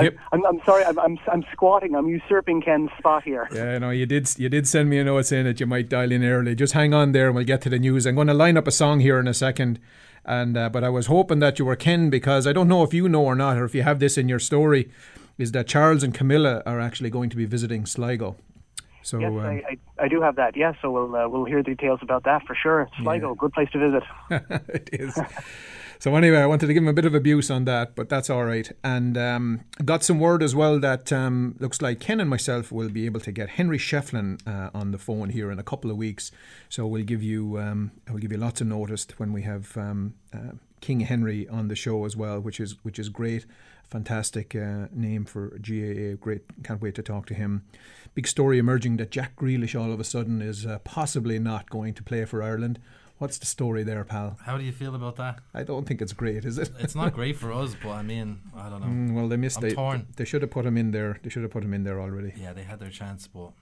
Yep. 0.00 0.16
I'm, 0.32 0.44
I'm 0.44 0.60
sorry, 0.64 0.84
I'm, 0.84 0.98
I'm, 0.98 1.18
I'm 1.32 1.44
squatting. 1.52 1.94
I'm 1.94 2.08
usurping 2.08 2.60
Ken's 2.60 2.90
spot 2.98 3.22
here. 3.22 3.48
Yeah, 3.52 3.78
no, 3.78 3.90
you 3.90 4.04
did. 4.06 4.28
You 4.38 4.48
did 4.48 4.66
send 4.68 4.90
me 4.90 4.98
a 4.98 5.04
note 5.04 5.26
saying 5.26 5.44
that 5.44 5.60
you 5.60 5.66
might 5.66 5.88
dial 5.88 6.12
in 6.12 6.22
early. 6.24 6.54
Just 6.54 6.74
hang 6.74 6.92
on 6.92 7.12
there, 7.12 7.26
and 7.26 7.36
we'll 7.36 7.44
get 7.44 7.62
to 7.62 7.70
the 7.70 7.78
news. 7.78 8.06
I'm 8.06 8.14
going 8.14 8.26
to 8.26 8.34
line 8.34 8.56
up 8.56 8.66
a 8.66 8.70
song 8.70 9.00
here 9.00 9.18
in 9.18 9.26
a 9.26 9.34
second, 9.34 9.78
and 10.24 10.56
uh, 10.56 10.68
but 10.68 10.84
I 10.84 10.88
was 10.88 11.06
hoping 11.06 11.38
that 11.38 11.58
you 11.58 11.64
were 11.64 11.76
Ken 11.76 12.10
because 12.10 12.46
I 12.46 12.52
don't 12.52 12.68
know 12.68 12.82
if 12.82 12.92
you 12.92 13.08
know 13.08 13.24
or 13.24 13.34
not, 13.34 13.56
or 13.56 13.64
if 13.64 13.74
you 13.74 13.82
have 13.82 14.00
this 14.00 14.18
in 14.18 14.28
your 14.28 14.38
story, 14.38 14.90
is 15.38 15.52
that 15.52 15.66
Charles 15.66 16.02
and 16.02 16.12
Camilla 16.12 16.62
are 16.66 16.80
actually 16.80 17.10
going 17.10 17.30
to 17.30 17.36
be 17.36 17.46
visiting 17.46 17.86
Sligo. 17.86 18.36
So 19.02 19.20
Yes, 19.20 19.30
um, 19.30 19.38
I, 19.38 19.52
I, 19.52 20.04
I 20.04 20.08
do 20.08 20.20
have 20.20 20.36
that. 20.36 20.56
Yes, 20.56 20.74
so 20.82 20.90
we'll 20.90 21.14
uh, 21.14 21.28
we'll 21.28 21.44
hear 21.44 21.62
details 21.62 22.00
about 22.02 22.24
that 22.24 22.44
for 22.44 22.56
sure. 22.56 22.88
Sligo, 23.00 23.34
good 23.34 23.52
place 23.52 23.70
to 23.70 23.78
visit. 23.78 24.02
it 24.68 24.90
is. 24.92 25.18
So 25.98 26.14
anyway, 26.14 26.38
I 26.38 26.46
wanted 26.46 26.66
to 26.66 26.74
give 26.74 26.82
him 26.82 26.88
a 26.88 26.92
bit 26.92 27.04
of 27.06 27.14
abuse 27.14 27.50
on 27.50 27.64
that, 27.64 27.94
but 27.94 28.08
that's 28.08 28.28
all 28.28 28.44
right. 28.44 28.70
And 28.84 29.16
um, 29.16 29.64
got 29.84 30.04
some 30.04 30.20
word 30.20 30.42
as 30.42 30.54
well 30.54 30.78
that 30.80 31.12
um, 31.12 31.56
looks 31.58 31.80
like 31.80 32.00
Ken 32.00 32.20
and 32.20 32.28
myself 32.28 32.70
will 32.70 32.90
be 32.90 33.06
able 33.06 33.20
to 33.20 33.32
get 33.32 33.50
Henry 33.50 33.78
Shefflin 33.78 34.40
uh, 34.46 34.70
on 34.74 34.90
the 34.90 34.98
phone 34.98 35.30
here 35.30 35.50
in 35.50 35.58
a 35.58 35.62
couple 35.62 35.90
of 35.90 35.96
weeks. 35.96 36.30
So 36.68 36.86
we'll 36.86 37.04
give 37.04 37.22
you 37.22 37.58
um, 37.58 37.92
we'll 38.08 38.18
give 38.18 38.32
you 38.32 38.38
lots 38.38 38.60
of 38.60 38.66
notice 38.66 39.06
when 39.16 39.32
we 39.32 39.42
have 39.42 39.76
um, 39.76 40.14
uh, 40.34 40.52
King 40.80 41.00
Henry 41.00 41.48
on 41.48 41.68
the 41.68 41.76
show 41.76 42.04
as 42.04 42.16
well, 42.16 42.40
which 42.40 42.60
is 42.60 42.76
which 42.82 42.98
is 42.98 43.08
great. 43.08 43.46
Fantastic 43.88 44.54
uh, 44.56 44.88
name 44.92 45.24
for 45.24 45.50
GAA. 45.60 46.16
Great. 46.20 46.42
Can't 46.64 46.82
wait 46.82 46.96
to 46.96 47.02
talk 47.02 47.26
to 47.26 47.34
him. 47.34 47.64
Big 48.14 48.26
story 48.26 48.58
emerging 48.58 48.96
that 48.96 49.10
Jack 49.10 49.36
Grealish 49.36 49.78
all 49.80 49.92
of 49.92 50.00
a 50.00 50.04
sudden 50.04 50.42
is 50.42 50.66
uh, 50.66 50.80
possibly 50.80 51.38
not 51.38 51.70
going 51.70 51.94
to 51.94 52.02
play 52.02 52.24
for 52.24 52.42
Ireland. 52.42 52.80
What's 53.18 53.38
the 53.38 53.46
story 53.46 53.82
there, 53.82 54.04
pal? 54.04 54.36
How 54.44 54.58
do 54.58 54.64
you 54.64 54.72
feel 54.72 54.94
about 54.94 55.16
that? 55.16 55.38
I 55.54 55.62
don't 55.62 55.86
think 55.86 56.02
it's 56.02 56.12
great, 56.12 56.44
is 56.44 56.58
it? 56.58 56.70
It's 56.78 56.94
not 56.94 57.12
great 57.20 57.36
for 57.36 57.50
us, 57.52 57.74
but 57.82 57.90
I 57.90 58.02
mean, 58.02 58.40
I 58.54 58.68
don't 58.68 58.80
know. 58.80 58.86
Mm, 58.86 59.14
well, 59.14 59.28
they 59.28 59.36
missed. 59.38 59.56
I'm 59.58 59.62
They, 59.62 59.74
torn. 59.74 60.06
they 60.16 60.24
should 60.26 60.42
have 60.42 60.50
put 60.50 60.66
him 60.66 60.76
in 60.76 60.90
there. 60.90 61.18
They 61.22 61.30
should 61.30 61.42
have 61.42 61.50
put 61.52 61.64
him 61.64 61.72
in 61.72 61.84
there 61.84 62.00
already. 62.00 62.34
Yeah, 62.36 62.52
they 62.52 62.64
had 62.64 62.78
their 62.78 62.90
chance, 62.90 63.26
but 63.26 63.52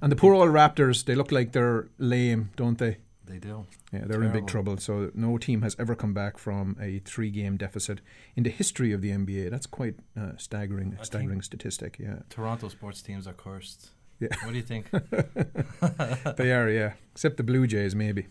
And 0.00 0.10
the 0.10 0.16
poor 0.16 0.34
old 0.34 0.48
Raptors, 0.48 1.04
they 1.04 1.14
look 1.14 1.30
like 1.30 1.52
they're 1.52 1.88
lame, 1.98 2.50
don't 2.56 2.78
they? 2.78 2.98
they 3.26 3.38
do. 3.38 3.64
Yeah, 3.92 4.06
they're 4.06 4.24
in 4.24 4.32
big 4.32 4.48
trouble. 4.48 4.76
So 4.78 5.10
no 5.14 5.38
team 5.38 5.62
has 5.62 5.76
ever 5.78 5.94
come 5.94 6.12
back 6.12 6.36
from 6.36 6.76
a 6.80 6.98
three-game 7.00 7.58
deficit 7.58 8.00
in 8.34 8.42
the 8.42 8.50
history 8.50 8.92
of 8.92 9.02
the 9.02 9.10
NBA. 9.10 9.50
That's 9.50 9.66
quite 9.66 9.94
uh, 10.18 10.32
staggering, 10.36 10.96
I 10.98 11.04
staggering 11.04 11.40
statistic. 11.42 11.96
Yeah, 12.00 12.20
Toronto 12.28 12.68
sports 12.68 13.02
teams 13.02 13.28
are 13.28 13.32
cursed. 13.32 13.90
Yeah. 14.18 14.28
What 14.42 14.50
do 14.50 14.56
you 14.56 14.62
think? 14.62 14.90
they 16.36 16.52
are. 16.52 16.68
Yeah, 16.68 16.94
except 17.12 17.36
the 17.36 17.42
Blue 17.44 17.66
Jays, 17.68 17.94
maybe. 17.94 18.26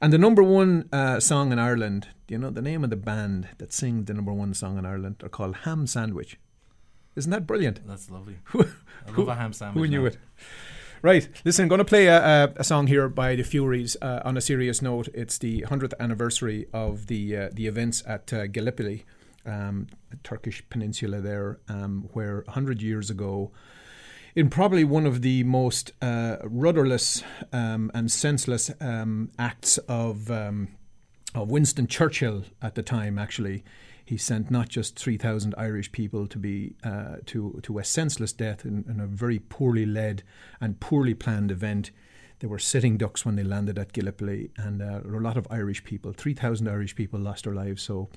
And 0.00 0.12
the 0.12 0.18
number 0.18 0.42
one 0.42 0.88
uh, 0.92 1.20
song 1.20 1.52
in 1.52 1.58
Ireland, 1.58 2.08
do 2.26 2.34
you 2.34 2.38
know 2.38 2.50
the 2.50 2.62
name 2.62 2.84
of 2.84 2.90
the 2.90 2.96
band 2.96 3.48
that 3.58 3.72
sing 3.72 4.04
the 4.04 4.14
number 4.14 4.32
one 4.32 4.54
song 4.54 4.78
in 4.78 4.86
Ireland? 4.86 5.16
They're 5.20 5.28
called 5.28 5.56
Ham 5.64 5.86
Sandwich. 5.86 6.38
Isn't 7.16 7.30
that 7.32 7.46
brilliant? 7.46 7.86
That's 7.86 8.10
lovely. 8.10 8.38
Who- 8.44 8.64
I 9.06 9.10
love 9.10 9.28
a 9.28 9.34
ham 9.34 9.52
sandwich. 9.52 9.82
Who 9.82 9.88
knew 9.88 10.00
now. 10.02 10.06
it? 10.06 10.18
Right. 11.02 11.28
Listen, 11.44 11.64
I'm 11.64 11.68
going 11.68 11.78
to 11.78 11.84
play 11.84 12.06
a, 12.06 12.44
a, 12.44 12.52
a 12.56 12.64
song 12.64 12.86
here 12.86 13.08
by 13.08 13.34
the 13.34 13.42
Fureys. 13.42 13.96
Uh, 14.02 14.20
on 14.24 14.36
a 14.36 14.40
serious 14.40 14.82
note, 14.82 15.08
it's 15.14 15.38
the 15.38 15.62
100th 15.62 15.94
anniversary 15.98 16.66
of 16.72 17.06
the 17.06 17.36
uh, 17.36 17.48
the 17.52 17.66
events 17.66 18.02
at 18.06 18.32
uh, 18.32 18.46
Gallipoli, 18.46 19.04
um, 19.46 19.86
the 20.10 20.16
Turkish 20.22 20.62
peninsula 20.68 21.20
there, 21.20 21.58
um, 21.68 22.08
where 22.12 22.42
100 22.46 22.82
years 22.82 23.08
ago, 23.10 23.50
in 24.34 24.48
probably 24.48 24.84
one 24.84 25.06
of 25.06 25.22
the 25.22 25.44
most 25.44 25.92
uh, 26.00 26.36
rudderless 26.44 27.22
um, 27.52 27.90
and 27.94 28.10
senseless 28.10 28.70
um, 28.80 29.30
acts 29.38 29.78
of 29.78 30.30
um, 30.30 30.68
of 31.34 31.50
Winston 31.50 31.86
Churchill 31.86 32.44
at 32.60 32.74
the 32.74 32.82
time, 32.82 33.18
actually, 33.18 33.62
he 34.04 34.16
sent 34.16 34.50
not 34.50 34.68
just 34.68 34.98
three 34.98 35.16
thousand 35.16 35.54
Irish 35.56 35.92
people 35.92 36.26
to 36.26 36.38
be 36.38 36.74
uh, 36.82 37.16
to 37.26 37.60
to 37.62 37.78
a 37.78 37.84
senseless 37.84 38.32
death 38.32 38.64
in, 38.64 38.84
in 38.88 39.00
a 39.00 39.06
very 39.06 39.38
poorly 39.38 39.86
led 39.86 40.22
and 40.60 40.80
poorly 40.80 41.14
planned 41.14 41.50
event. 41.50 41.90
They 42.40 42.46
were 42.46 42.58
sitting 42.58 42.96
ducks 42.96 43.24
when 43.24 43.36
they 43.36 43.42
landed 43.42 43.78
at 43.78 43.92
Gallipoli, 43.92 44.50
and 44.56 44.80
uh, 44.80 45.00
there 45.00 45.12
were 45.12 45.18
a 45.18 45.22
lot 45.22 45.36
of 45.36 45.46
Irish 45.50 45.84
people. 45.84 46.12
Three 46.12 46.32
thousand 46.34 46.68
Irish 46.68 46.96
people 46.96 47.20
lost 47.20 47.44
their 47.44 47.54
lives. 47.54 47.82
So, 47.82 48.08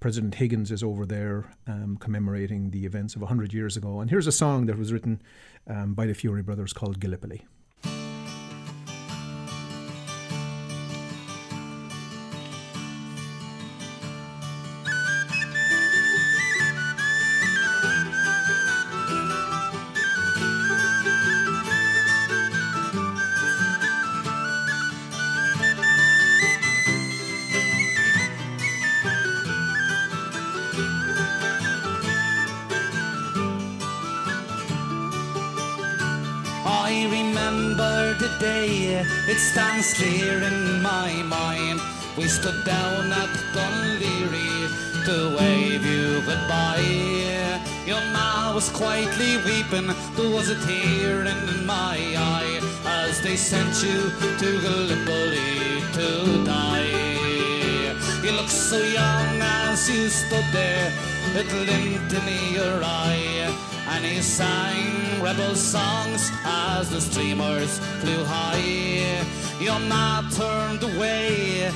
President 0.00 0.34
Higgins 0.34 0.70
is 0.70 0.82
over 0.82 1.06
there 1.06 1.50
um, 1.66 1.96
commemorating 1.98 2.70
the 2.70 2.84
events 2.84 3.16
of 3.16 3.22
hundred 3.22 3.54
years 3.54 3.78
ago. 3.78 4.00
And 4.00 4.10
here's 4.10 4.26
a 4.26 4.32
song 4.32 4.66
that 4.66 4.78
was 4.78 4.92
written 4.92 5.22
um, 5.66 5.94
by 5.94 6.04
the 6.06 6.12
Furey 6.12 6.44
Brothers 6.44 6.74
called 6.74 7.00
Gallipoli. 7.00 7.46
Clear 40.00 40.42
in 40.42 40.80
my 40.80 41.12
mind. 41.24 41.78
We 42.16 42.26
stood 42.26 42.64
down 42.64 43.12
at 43.12 43.32
Dunleary 43.52 44.56
to 45.04 45.36
wave 45.36 45.84
you 45.84 46.22
goodbye. 46.24 47.60
Your 47.84 48.00
ma 48.14 48.54
was 48.54 48.70
quietly 48.70 49.36
weeping, 49.44 49.88
there 50.16 50.30
was 50.36 50.48
a 50.48 50.58
tear 50.66 51.26
in 51.32 51.66
my 51.66 51.98
eye 52.16 52.60
as 52.86 53.20
they 53.20 53.36
sent 53.36 53.74
you 53.84 54.00
to 54.40 54.48
Gallipoli 54.64 55.82
to 55.96 56.44
die. 56.44 56.96
You 58.24 58.32
looked 58.32 58.56
so 58.70 58.80
young 58.82 59.36
as 59.42 59.90
you 59.90 60.08
stood 60.08 60.48
there, 60.52 60.92
it 61.36 61.48
glint 61.50 62.12
in 62.18 62.54
your 62.54 62.82
eye. 62.82 63.52
And 63.92 64.04
he 64.04 64.22
sang 64.22 65.20
rebel 65.20 65.56
songs 65.56 66.30
as 66.44 66.88
the 66.90 67.00
streamers 67.00 67.78
flew 68.00 68.24
high. 68.24 69.26
Your 69.60 69.80
ma 69.80 70.22
turned 70.30 70.82
away, 70.84 71.72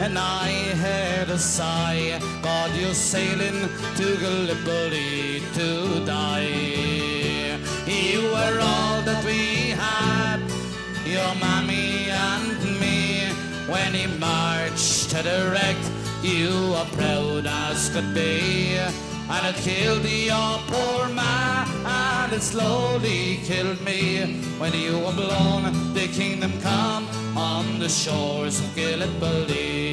and 0.00 0.18
I 0.18 0.50
heard 0.84 1.28
a 1.28 1.38
sigh. 1.38 2.18
God, 2.42 2.70
you're 2.74 2.94
sailing 2.94 3.68
to 3.96 4.16
Gallipoli 4.16 5.42
to 5.58 6.04
die. 6.06 7.58
You 7.86 8.22
were 8.22 8.58
all 8.60 9.02
that 9.02 9.22
we 9.24 9.70
had, 9.84 10.40
your 11.04 11.34
mammy 11.36 12.08
and 12.10 12.80
me. 12.80 13.28
When 13.70 13.92
he 13.92 14.06
marched 14.18 15.10
to 15.10 15.22
the 15.22 15.50
wreck, 15.52 15.76
you 16.22 16.70
were 16.72 16.88
proud 16.96 17.46
as 17.46 17.90
could 17.90 18.14
be. 18.14 18.78
And 19.30 19.46
it 19.46 19.56
killed 19.62 20.04
your 20.04 20.58
poor 20.68 21.08
man, 21.08 21.68
and 21.84 22.32
it 22.32 22.42
slowly 22.42 23.40
killed 23.44 23.80
me. 23.84 24.40
When 24.58 24.72
you 24.72 24.98
were 24.98 25.12
blown, 25.12 25.94
the 25.94 26.08
kingdom 26.08 26.52
come 26.60 27.06
on 27.36 27.78
the 27.78 27.88
shores 27.88 28.58
of 28.60 28.74
Gallipoli. 28.74 29.88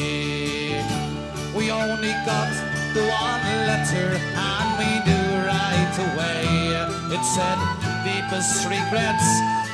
We 1.55 1.71
only 1.71 2.13
got 2.25 2.51
the 2.93 3.03
one 3.23 3.45
letter, 3.67 4.09
and 4.49 4.67
we 4.79 4.91
knew 5.05 5.29
right 5.45 5.95
away. 6.07 6.45
It 7.15 7.23
said, 7.23 7.59
deepest 8.03 8.65
regrets, 8.65 9.27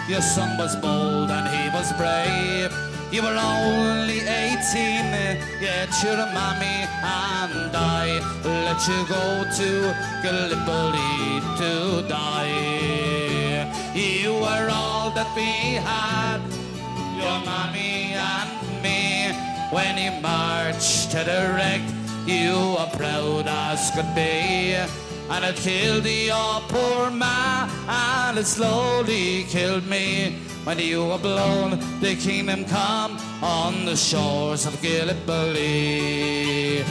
your 0.07 0.21
son 0.21 0.57
was 0.57 0.75
bold 0.75 1.31
and 1.31 1.47
he 1.47 1.69
was 1.69 1.93
brave. 1.93 2.90
You 3.11 3.21
were 3.23 3.37
only 3.37 4.19
18, 4.19 4.25
yet 5.59 5.91
your 6.01 6.15
mommy 6.31 6.87
and 7.03 7.75
I 7.75 8.21
let 8.45 8.87
you 8.87 9.05
go 9.05 9.43
to 9.59 9.93
Gallipoli 10.23 11.41
to 11.57 12.07
die. 12.07 13.67
You 13.93 14.31
were 14.35 14.69
all 14.71 15.11
that 15.11 15.27
we 15.35 15.75
had, 15.83 16.39
your 17.19 17.43
mommy 17.43 18.13
and 18.15 18.81
me. 18.81 19.35
When 19.71 19.97
you 19.97 20.21
marched 20.21 21.11
to 21.11 21.17
the 21.17 21.51
wreck, 21.53 21.81
you 22.25 22.55
were 22.77 22.89
proud 22.95 23.45
as 23.45 23.91
could 23.91 24.15
be. 24.15 24.77
And 25.31 25.45
it 25.45 25.55
killed 25.55 26.05
your 26.05 26.61
poor 26.67 27.09
ma, 27.09 27.69
and 27.87 28.37
it 28.37 28.45
slowly 28.45 29.45
killed 29.45 29.87
me. 29.87 30.37
When 30.65 30.77
you 30.77 31.07
were 31.07 31.17
blown, 31.17 31.79
the 32.01 32.15
kingdom 32.15 32.65
come 32.65 33.17
on 33.41 33.85
the 33.85 33.95
shores 33.95 34.65
of 34.65 34.79
Gallipoli. 34.81 36.83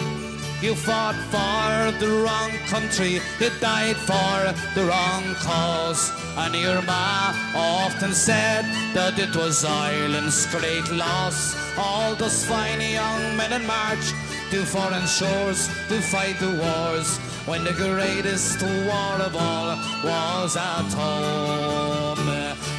You 0.63 0.75
fought 0.75 1.17
for 1.33 2.05
the 2.05 2.23
wrong 2.23 2.51
country, 2.67 3.21
you 3.41 3.51
died 3.61 3.97
for 3.97 4.55
the 4.75 4.87
wrong 4.87 5.35
cause. 5.37 6.11
And 6.37 6.55
your 6.55 6.83
ma 6.83 7.33
often 7.55 8.13
said 8.13 8.65
that 8.95 9.19
it 9.19 9.35
was 9.37 9.65
Ireland's 9.65 10.47
great 10.47 10.91
loss. 10.91 11.57
All 11.79 12.15
those 12.15 12.45
fine 12.45 12.81
young 12.81 13.37
men 13.37 13.53
in 13.53 13.67
March, 13.67 14.13
to 14.51 14.67
foreign 14.67 15.07
shores 15.07 15.69
to 15.89 16.01
fight 16.01 16.37
the 16.41 16.51
wars 16.61 17.19
when 17.47 17.63
the 17.63 17.73
greatest 17.73 18.61
war 18.63 19.15
of 19.23 19.37
all 19.37 19.77
was 20.03 20.57
at 20.57 20.93
home. 20.93 22.19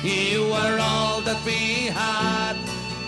You 0.04 0.44
were 0.48 0.78
all 0.82 1.22
that 1.22 1.42
we 1.46 1.86
had, 1.88 2.58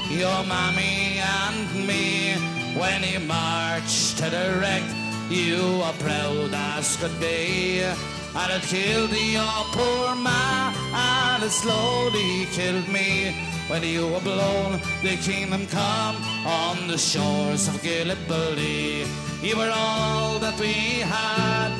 your 0.09 0.43
mommy 0.45 1.19
and 1.19 1.87
me. 1.87 2.35
When 2.79 3.03
he 3.03 3.17
marched 3.17 4.17
to 4.19 4.29
the 4.29 4.57
wreck, 4.61 4.83
you 5.29 5.79
were 5.79 5.97
proud 5.99 6.53
as 6.53 6.95
could 6.95 7.19
be. 7.19 7.81
And 7.81 8.51
it 8.51 8.63
killed 8.63 9.11
your 9.11 9.59
poor 9.75 10.15
ma, 10.15 10.73
and 10.93 11.43
it 11.43 11.51
slowly 11.51 12.47
killed 12.51 12.87
me. 12.87 13.35
When 13.67 13.81
you 13.83 14.07
were 14.09 14.19
blown, 14.19 14.79
the 15.01 15.15
kingdom 15.17 15.65
come 15.67 16.17
on 16.45 16.87
the 16.87 16.97
shores 16.97 17.67
of 17.67 17.81
Gallipoli. 17.81 19.05
You 19.41 19.57
were 19.57 19.71
all 19.73 20.37
that 20.39 20.59
we 20.59 20.99
had, 20.99 21.71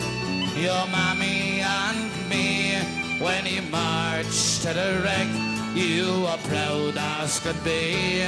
your 0.55 0.87
mammy 0.87 1.61
and 1.61 2.09
me. 2.29 2.77
When 3.19 3.45
you 3.45 3.61
marched 3.63 4.61
to 4.63 4.73
the 4.73 5.01
wreck, 5.03 5.27
you 5.75 6.21
were 6.21 6.39
proud 6.47 6.97
as 6.97 7.39
could 7.41 7.61
be. 7.63 8.21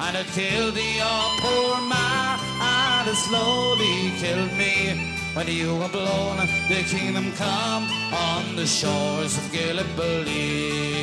And 0.00 0.16
it 0.16 0.26
killed 0.28 0.76
your 0.76 1.30
poor 1.42 1.76
ma, 1.80 2.38
and 2.60 3.08
it 3.08 3.16
slowly 3.16 4.12
killed 4.18 4.52
me. 4.56 5.12
When 5.34 5.48
you 5.48 5.76
were 5.76 5.88
blown, 5.88 6.36
the 6.68 6.82
kingdom 6.86 7.32
come 7.32 7.84
on 8.12 8.54
the 8.56 8.66
shores 8.66 9.36
of 9.38 9.50
Gallipoli. 9.52 11.02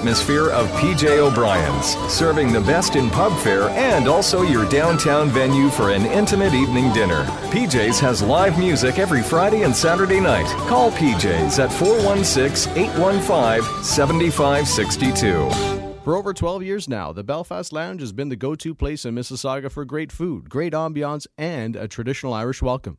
atmosphere 0.01 0.49
of 0.49 0.67
PJ 0.71 1.19
O'Brien's, 1.19 1.95
serving 2.11 2.51
the 2.51 2.61
best 2.61 2.95
in 2.95 3.11
pub 3.11 3.37
fare 3.43 3.69
and 3.69 4.07
also 4.07 4.41
your 4.41 4.67
downtown 4.67 5.29
venue 5.29 5.69
for 5.69 5.91
an 5.91 6.07
intimate 6.07 6.55
evening 6.55 6.91
dinner. 6.91 7.23
PJ's 7.51 7.99
has 7.99 8.23
live 8.23 8.57
music 8.57 8.97
every 8.97 9.21
Friday 9.21 9.61
and 9.61 9.75
Saturday 9.75 10.19
night. 10.19 10.47
Call 10.67 10.89
PJ's 10.93 11.59
at 11.59 11.71
416 11.71 12.75
815 12.75 13.83
7562. 13.83 16.01
For 16.03 16.15
over 16.15 16.33
12 16.33 16.63
years 16.63 16.89
now, 16.89 17.13
the 17.13 17.23
Belfast 17.23 17.71
Lounge 17.71 18.01
has 18.01 18.11
been 18.11 18.29
the 18.29 18.35
go 18.35 18.55
to 18.55 18.73
place 18.73 19.05
in 19.05 19.13
Mississauga 19.13 19.71
for 19.71 19.85
great 19.85 20.11
food, 20.11 20.49
great 20.49 20.73
ambiance, 20.73 21.27
and 21.37 21.75
a 21.75 21.87
traditional 21.87 22.33
Irish 22.33 22.63
welcome. 22.63 22.97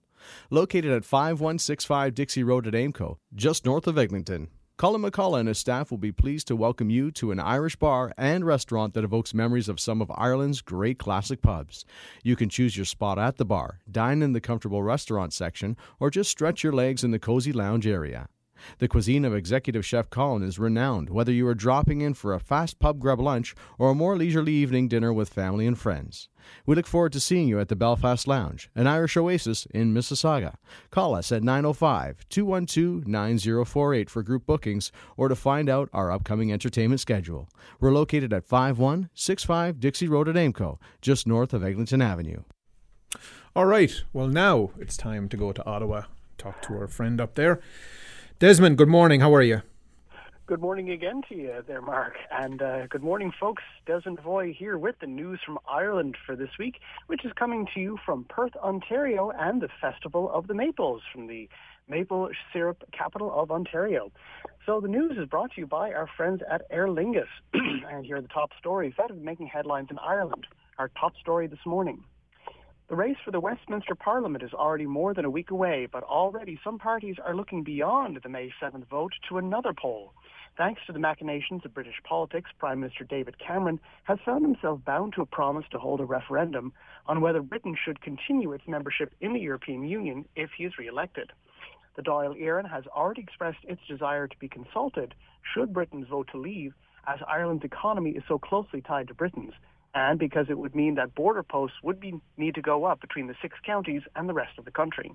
Located 0.50 0.92
at 0.92 1.04
5165 1.04 2.14
Dixie 2.14 2.44
Road 2.44 2.68
at 2.68 2.74
Aimco, 2.74 3.16
just 3.34 3.66
north 3.66 3.88
of 3.88 3.98
Eglinton. 3.98 4.50
Colin 4.82 5.02
McCullough 5.02 5.38
and 5.38 5.46
his 5.46 5.58
staff 5.58 5.92
will 5.92 5.98
be 5.98 6.10
pleased 6.10 6.48
to 6.48 6.56
welcome 6.56 6.90
you 6.90 7.12
to 7.12 7.30
an 7.30 7.38
Irish 7.38 7.76
bar 7.76 8.12
and 8.18 8.44
restaurant 8.44 8.94
that 8.94 9.04
evokes 9.04 9.32
memories 9.32 9.68
of 9.68 9.78
some 9.78 10.02
of 10.02 10.10
Ireland's 10.12 10.60
great 10.60 10.98
classic 10.98 11.40
pubs. 11.40 11.84
You 12.24 12.34
can 12.34 12.48
choose 12.48 12.76
your 12.76 12.84
spot 12.84 13.16
at 13.16 13.36
the 13.36 13.44
bar, 13.44 13.78
dine 13.88 14.22
in 14.22 14.32
the 14.32 14.40
comfortable 14.40 14.82
restaurant 14.82 15.32
section, 15.32 15.76
or 16.00 16.10
just 16.10 16.32
stretch 16.32 16.64
your 16.64 16.72
legs 16.72 17.04
in 17.04 17.12
the 17.12 17.20
cozy 17.20 17.52
lounge 17.52 17.86
area. 17.86 18.26
The 18.78 18.88
cuisine 18.88 19.24
of 19.24 19.34
executive 19.34 19.84
chef 19.84 20.10
Colin 20.10 20.42
is 20.42 20.58
renowned, 20.58 21.10
whether 21.10 21.32
you 21.32 21.46
are 21.46 21.54
dropping 21.54 22.00
in 22.00 22.14
for 22.14 22.34
a 22.34 22.40
fast 22.40 22.78
pub 22.78 22.98
grub 22.98 23.20
lunch 23.20 23.54
or 23.78 23.90
a 23.90 23.94
more 23.94 24.16
leisurely 24.16 24.52
evening 24.52 24.88
dinner 24.88 25.12
with 25.12 25.28
family 25.28 25.66
and 25.66 25.78
friends. 25.78 26.28
We 26.66 26.74
look 26.74 26.86
forward 26.86 27.12
to 27.12 27.20
seeing 27.20 27.48
you 27.48 27.60
at 27.60 27.68
the 27.68 27.76
Belfast 27.76 28.26
Lounge, 28.26 28.70
an 28.74 28.86
Irish 28.86 29.16
oasis 29.16 29.66
in 29.66 29.94
Mississauga. 29.94 30.54
Call 30.90 31.14
us 31.14 31.30
at 31.32 31.42
905 31.42 32.28
212 32.28 33.06
9048 33.06 34.10
for 34.10 34.22
group 34.22 34.46
bookings 34.46 34.92
or 35.16 35.28
to 35.28 35.36
find 35.36 35.68
out 35.68 35.88
our 35.92 36.10
upcoming 36.10 36.52
entertainment 36.52 37.00
schedule. 37.00 37.48
We're 37.80 37.92
located 37.92 38.32
at 38.32 38.44
5165 38.44 39.80
Dixie 39.80 40.08
Road 40.08 40.28
at 40.28 40.36
Aimco, 40.36 40.78
just 41.00 41.26
north 41.26 41.52
of 41.52 41.64
Eglinton 41.64 42.02
Avenue. 42.02 42.42
All 43.54 43.66
right. 43.66 44.02
Well, 44.12 44.28
now 44.28 44.70
it's 44.78 44.96
time 44.96 45.28
to 45.28 45.36
go 45.36 45.52
to 45.52 45.64
Ottawa, 45.66 46.04
talk 46.38 46.62
to 46.62 46.74
our 46.74 46.88
friend 46.88 47.20
up 47.20 47.34
there. 47.34 47.60
Desmond, 48.42 48.76
good 48.76 48.88
morning. 48.88 49.20
How 49.20 49.32
are 49.36 49.42
you? 49.42 49.62
Good 50.46 50.60
morning 50.60 50.90
again 50.90 51.22
to 51.28 51.36
you 51.36 51.62
there, 51.64 51.80
Mark. 51.80 52.14
And 52.32 52.60
uh, 52.60 52.88
good 52.88 53.04
morning, 53.04 53.30
folks. 53.38 53.62
Desmond 53.86 54.18
Voy 54.18 54.52
here 54.52 54.76
with 54.76 54.96
the 55.00 55.06
news 55.06 55.38
from 55.46 55.60
Ireland 55.70 56.16
for 56.26 56.34
this 56.34 56.48
week, 56.58 56.80
which 57.06 57.24
is 57.24 57.30
coming 57.38 57.68
to 57.72 57.78
you 57.78 58.00
from 58.04 58.24
Perth, 58.24 58.56
Ontario, 58.56 59.30
and 59.30 59.62
the 59.62 59.68
Festival 59.80 60.28
of 60.28 60.48
the 60.48 60.54
Maples 60.54 61.02
from 61.12 61.28
the 61.28 61.48
maple 61.88 62.30
syrup 62.52 62.82
capital 62.90 63.32
of 63.32 63.52
Ontario. 63.52 64.10
So 64.66 64.80
the 64.80 64.88
news 64.88 65.16
is 65.16 65.28
brought 65.28 65.52
to 65.52 65.60
you 65.60 65.68
by 65.68 65.92
our 65.92 66.08
friends 66.16 66.42
at 66.50 66.62
Aer 66.68 66.88
Lingus. 66.88 67.28
and 67.54 68.04
here 68.04 68.16
are 68.16 68.20
the 68.20 68.26
top 68.26 68.50
stories 68.58 68.94
that 68.98 69.06
have 69.06 69.18
been 69.18 69.24
making 69.24 69.46
headlines 69.46 69.86
in 69.88 70.00
Ireland. 70.00 70.48
Our 70.80 70.90
top 71.00 71.12
story 71.20 71.46
this 71.46 71.64
morning. 71.64 72.02
The 72.92 72.96
race 72.96 73.16
for 73.24 73.30
the 73.30 73.40
Westminster 73.40 73.94
Parliament 73.94 74.44
is 74.44 74.52
already 74.52 74.84
more 74.84 75.14
than 75.14 75.24
a 75.24 75.30
week 75.30 75.50
away, 75.50 75.88
but 75.90 76.02
already 76.02 76.60
some 76.62 76.78
parties 76.78 77.16
are 77.24 77.34
looking 77.34 77.62
beyond 77.62 78.20
the 78.22 78.28
May 78.28 78.52
7th 78.60 78.86
vote 78.88 79.14
to 79.30 79.38
another 79.38 79.72
poll. 79.72 80.12
Thanks 80.58 80.82
to 80.84 80.92
the 80.92 80.98
machinations 80.98 81.64
of 81.64 81.72
British 81.72 82.02
politics, 82.04 82.50
Prime 82.58 82.80
Minister 82.80 83.04
David 83.04 83.38
Cameron 83.38 83.80
has 84.04 84.18
found 84.26 84.44
himself 84.44 84.84
bound 84.84 85.14
to 85.14 85.22
a 85.22 85.24
promise 85.24 85.64
to 85.70 85.78
hold 85.78 86.02
a 86.02 86.04
referendum 86.04 86.74
on 87.06 87.22
whether 87.22 87.40
Britain 87.40 87.74
should 87.82 88.02
continue 88.02 88.52
its 88.52 88.68
membership 88.68 89.14
in 89.22 89.32
the 89.32 89.40
European 89.40 89.84
Union 89.84 90.26
if 90.36 90.50
he 90.58 90.64
is 90.64 90.76
re-elected. 90.76 91.32
The 91.96 92.02
Dáil 92.02 92.38
Éireann 92.38 92.70
has 92.70 92.86
already 92.88 93.22
expressed 93.22 93.64
its 93.64 93.80
desire 93.88 94.28
to 94.28 94.38
be 94.38 94.48
consulted 94.48 95.14
should 95.54 95.72
Britain 95.72 96.04
vote 96.04 96.28
to 96.32 96.38
leave, 96.38 96.74
as 97.06 97.20
Ireland's 97.26 97.64
economy 97.64 98.10
is 98.10 98.22
so 98.28 98.38
closely 98.38 98.82
tied 98.82 99.08
to 99.08 99.14
Britain's, 99.14 99.54
and 99.94 100.18
because 100.18 100.46
it 100.48 100.58
would 100.58 100.74
mean 100.74 100.94
that 100.94 101.14
border 101.14 101.42
posts 101.42 101.76
would 101.82 102.00
be, 102.00 102.14
need 102.36 102.54
to 102.54 102.62
go 102.62 102.84
up 102.84 103.00
between 103.00 103.26
the 103.26 103.34
six 103.42 103.58
counties 103.64 104.02
and 104.16 104.28
the 104.28 104.34
rest 104.34 104.58
of 104.58 104.64
the 104.64 104.70
country. 104.70 105.12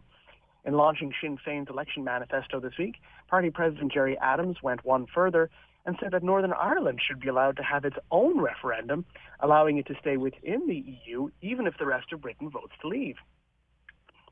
In 0.65 0.73
launching 0.73 1.13
Sinn 1.21 1.37
Féin's 1.45 1.69
election 1.69 2.03
manifesto 2.03 2.59
this 2.59 2.77
week, 2.77 2.95
party 3.27 3.49
president 3.49 3.91
Gerry 3.91 4.17
Adams 4.19 4.57
went 4.61 4.85
one 4.85 5.07
further 5.13 5.49
and 5.85 5.95
said 5.99 6.11
that 6.11 6.23
Northern 6.23 6.53
Ireland 6.53 6.99
should 7.01 7.21
be 7.21 7.29
allowed 7.29 7.55
to 7.57 7.63
have 7.63 7.85
its 7.85 7.95
own 8.11 8.39
referendum, 8.39 9.05
allowing 9.39 9.77
it 9.77 9.87
to 9.87 9.95
stay 10.01 10.17
within 10.17 10.67
the 10.67 10.83
EU 11.05 11.29
even 11.41 11.65
if 11.65 11.77
the 11.77 11.85
rest 11.85 12.11
of 12.11 12.21
Britain 12.21 12.49
votes 12.49 12.73
to 12.81 12.87
leave. 12.87 13.15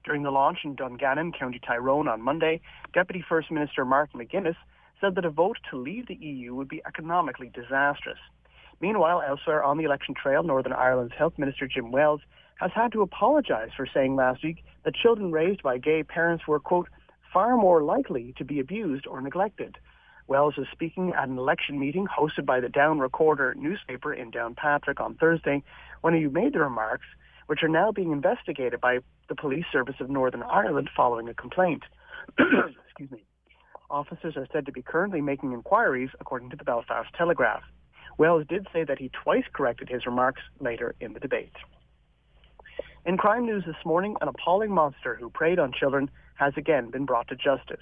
During 0.04 0.24
the 0.24 0.32
launch 0.32 0.60
in 0.64 0.76
Dungannon, 0.76 1.32
County 1.32 1.60
Tyrone 1.66 2.08
on 2.08 2.22
Monday, 2.22 2.62
Deputy 2.94 3.24
First 3.28 3.50
Minister 3.50 3.86
Mark 3.86 4.12
McGuinness 4.14 4.58
said 5.02 5.16
that 5.16 5.26
a 5.26 5.30
vote 5.30 5.58
to 5.72 5.78
leave 5.78 6.08
the 6.08 6.16
EU 6.16 6.54
would 6.54 6.68
be 6.68 6.82
economically 6.86 7.50
disastrous. 7.54 8.20
Meanwhile, 8.82 9.24
elsewhere 9.28 9.64
on 9.64 9.78
the 9.78 9.86
election 9.86 10.16
trail, 10.22 10.44
Northern 10.44 10.74
Ireland's 10.74 11.14
Health 11.18 11.34
Minister 11.38 11.68
Jim 11.68 11.92
Wells 11.92 12.22
has 12.60 12.72
had 12.74 12.92
to 12.94 13.02
apologize 13.02 13.70
for 13.76 13.88
saying 13.92 14.16
last 14.16 14.44
week 14.44 14.64
that 14.84 14.96
children 14.96 15.32
raised 15.32 15.64
by 15.64 15.78
gay 15.78 16.04
parents 16.04 16.48
were, 16.48 16.60
quote, 16.60 16.88
far 17.34 17.58
more 17.58 17.84
likely 17.84 18.34
to 18.38 18.46
be 18.46 18.60
abused 18.60 19.06
or 19.08 19.22
neglected. 19.22 19.78
Wells 20.28 20.56
was 20.58 20.68
speaking 20.72 21.14
at 21.14 21.28
an 21.28 21.38
election 21.38 21.80
meeting 21.80 22.08
hosted 22.08 22.46
by 22.46 22.60
the 22.60 22.70
Down 22.70 23.00
Recorder 23.00 23.54
newspaper 23.56 24.14
in 24.14 24.32
Downpatrick 24.32 25.00
on 25.00 25.16
Thursday 25.16 25.62
when 26.02 26.14
he 26.14 26.26
made 26.28 26.54
the 26.54 26.60
remarks, 26.60 27.06
which 27.48 27.62
are 27.62 27.70
now 27.70 27.92
being 27.92 28.12
investigated 28.12 28.82
by 28.82 29.00
the 29.30 29.36
Police 29.36 29.66
Service 29.72 29.96
of 30.00 30.10
Northern 30.10 30.44
Ireland 30.44 30.90
following 30.96 31.28
a 31.30 31.34
complaint. 31.34 31.84
Excuse 32.40 33.12
me. 33.12 33.24
Officers 33.90 34.36
are 34.36 34.48
said 34.52 34.66
to 34.66 34.72
be 34.72 34.82
currently 34.82 35.22
making 35.22 35.54
inquiries, 35.54 36.10
according 36.20 36.50
to 36.50 36.56
the 36.56 36.64
Belfast 36.64 37.10
Telegraph. 37.16 37.62
Wells 38.18 38.46
did 38.48 38.68
say 38.72 38.84
that 38.84 39.00
he 39.00 39.10
twice 39.10 39.44
corrected 39.52 39.90
his 39.90 40.06
remarks 40.06 40.42
later 40.60 40.96
in 41.00 41.14
the 41.14 41.20
debate. 41.20 41.54
In 43.06 43.18
crime 43.18 43.46
news 43.46 43.64
this 43.66 43.86
morning, 43.86 44.16
an 44.22 44.28
appalling 44.28 44.72
monster 44.72 45.16
who 45.16 45.30
preyed 45.30 45.60
on 45.60 45.74
children 45.74 46.10
has 46.36 46.54
again 46.58 46.90
been 46.90 47.06
brought 47.06 47.28
to 47.28 47.36
justice. 47.36 47.82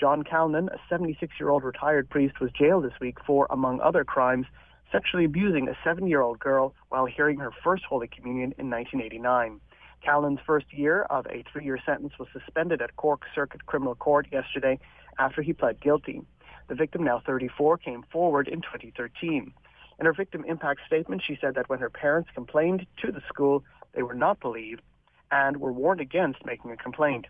John 0.00 0.24
Calnan, 0.24 0.68
a 0.68 0.92
76-year-old 0.92 1.62
retired 1.62 2.10
priest, 2.10 2.40
was 2.40 2.50
jailed 2.50 2.84
this 2.84 2.98
week 3.00 3.18
for, 3.24 3.46
among 3.50 3.80
other 3.80 4.04
crimes, 4.04 4.46
sexually 4.90 5.24
abusing 5.24 5.68
a 5.68 5.76
seven-year-old 5.84 6.38
girl 6.38 6.74
while 6.88 7.06
hearing 7.06 7.38
her 7.38 7.52
first 7.62 7.84
Holy 7.84 8.08
Communion 8.08 8.54
in 8.58 8.70
1989. 8.70 9.60
Callan's 10.04 10.40
first 10.44 10.66
year 10.72 11.02
of 11.02 11.26
a 11.26 11.44
three-year 11.52 11.78
sentence 11.86 12.12
was 12.18 12.28
suspended 12.32 12.82
at 12.82 12.96
Cork 12.96 13.22
Circuit 13.34 13.66
Criminal 13.66 13.94
Court 13.94 14.26
yesterday 14.32 14.78
after 15.18 15.42
he 15.42 15.52
pled 15.52 15.80
guilty. 15.80 16.22
The 16.68 16.74
victim, 16.74 17.04
now 17.04 17.22
34, 17.24 17.78
came 17.78 18.04
forward 18.10 18.48
in 18.48 18.60
2013. 18.60 19.52
In 19.98 20.06
her 20.06 20.12
victim 20.12 20.44
impact 20.46 20.80
statement, 20.86 21.22
she 21.24 21.38
said 21.40 21.54
that 21.54 21.68
when 21.68 21.78
her 21.78 21.90
parents 21.90 22.30
complained 22.34 22.86
to 23.02 23.12
the 23.12 23.22
school, 23.28 23.64
they 23.94 24.02
were 24.02 24.14
not 24.14 24.40
believed 24.40 24.82
and 25.30 25.58
were 25.58 25.72
warned 25.72 26.00
against 26.00 26.44
making 26.44 26.70
a 26.70 26.76
complaint. 26.76 27.26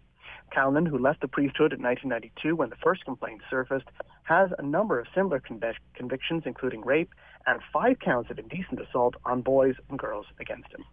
Callan, 0.50 0.87
who 0.87 0.98
left 0.98 1.20
the 1.20 1.29
priesthood 1.29 1.72
in 1.72 1.83
1992 1.83 2.57
when 2.57 2.70
the 2.70 2.77
first 2.77 3.05
complaint 3.05 3.42
surfaced, 3.50 3.88
has 4.24 4.50
a 4.59 4.62
number 4.62 4.98
of 4.98 5.07
similar 5.14 5.40
convic- 5.40 5.77
convictions, 5.94 6.44
including 6.46 6.83
rape 6.85 7.11
and 7.46 7.61
five 7.72 7.98
counts 7.98 8.31
of 8.31 8.38
indecent 8.38 8.81
assault 8.81 9.14
on 9.24 9.42
boys 9.42 9.74
and 9.88 9.98
girls 9.98 10.27
against 10.40 10.70
him. 10.72 10.85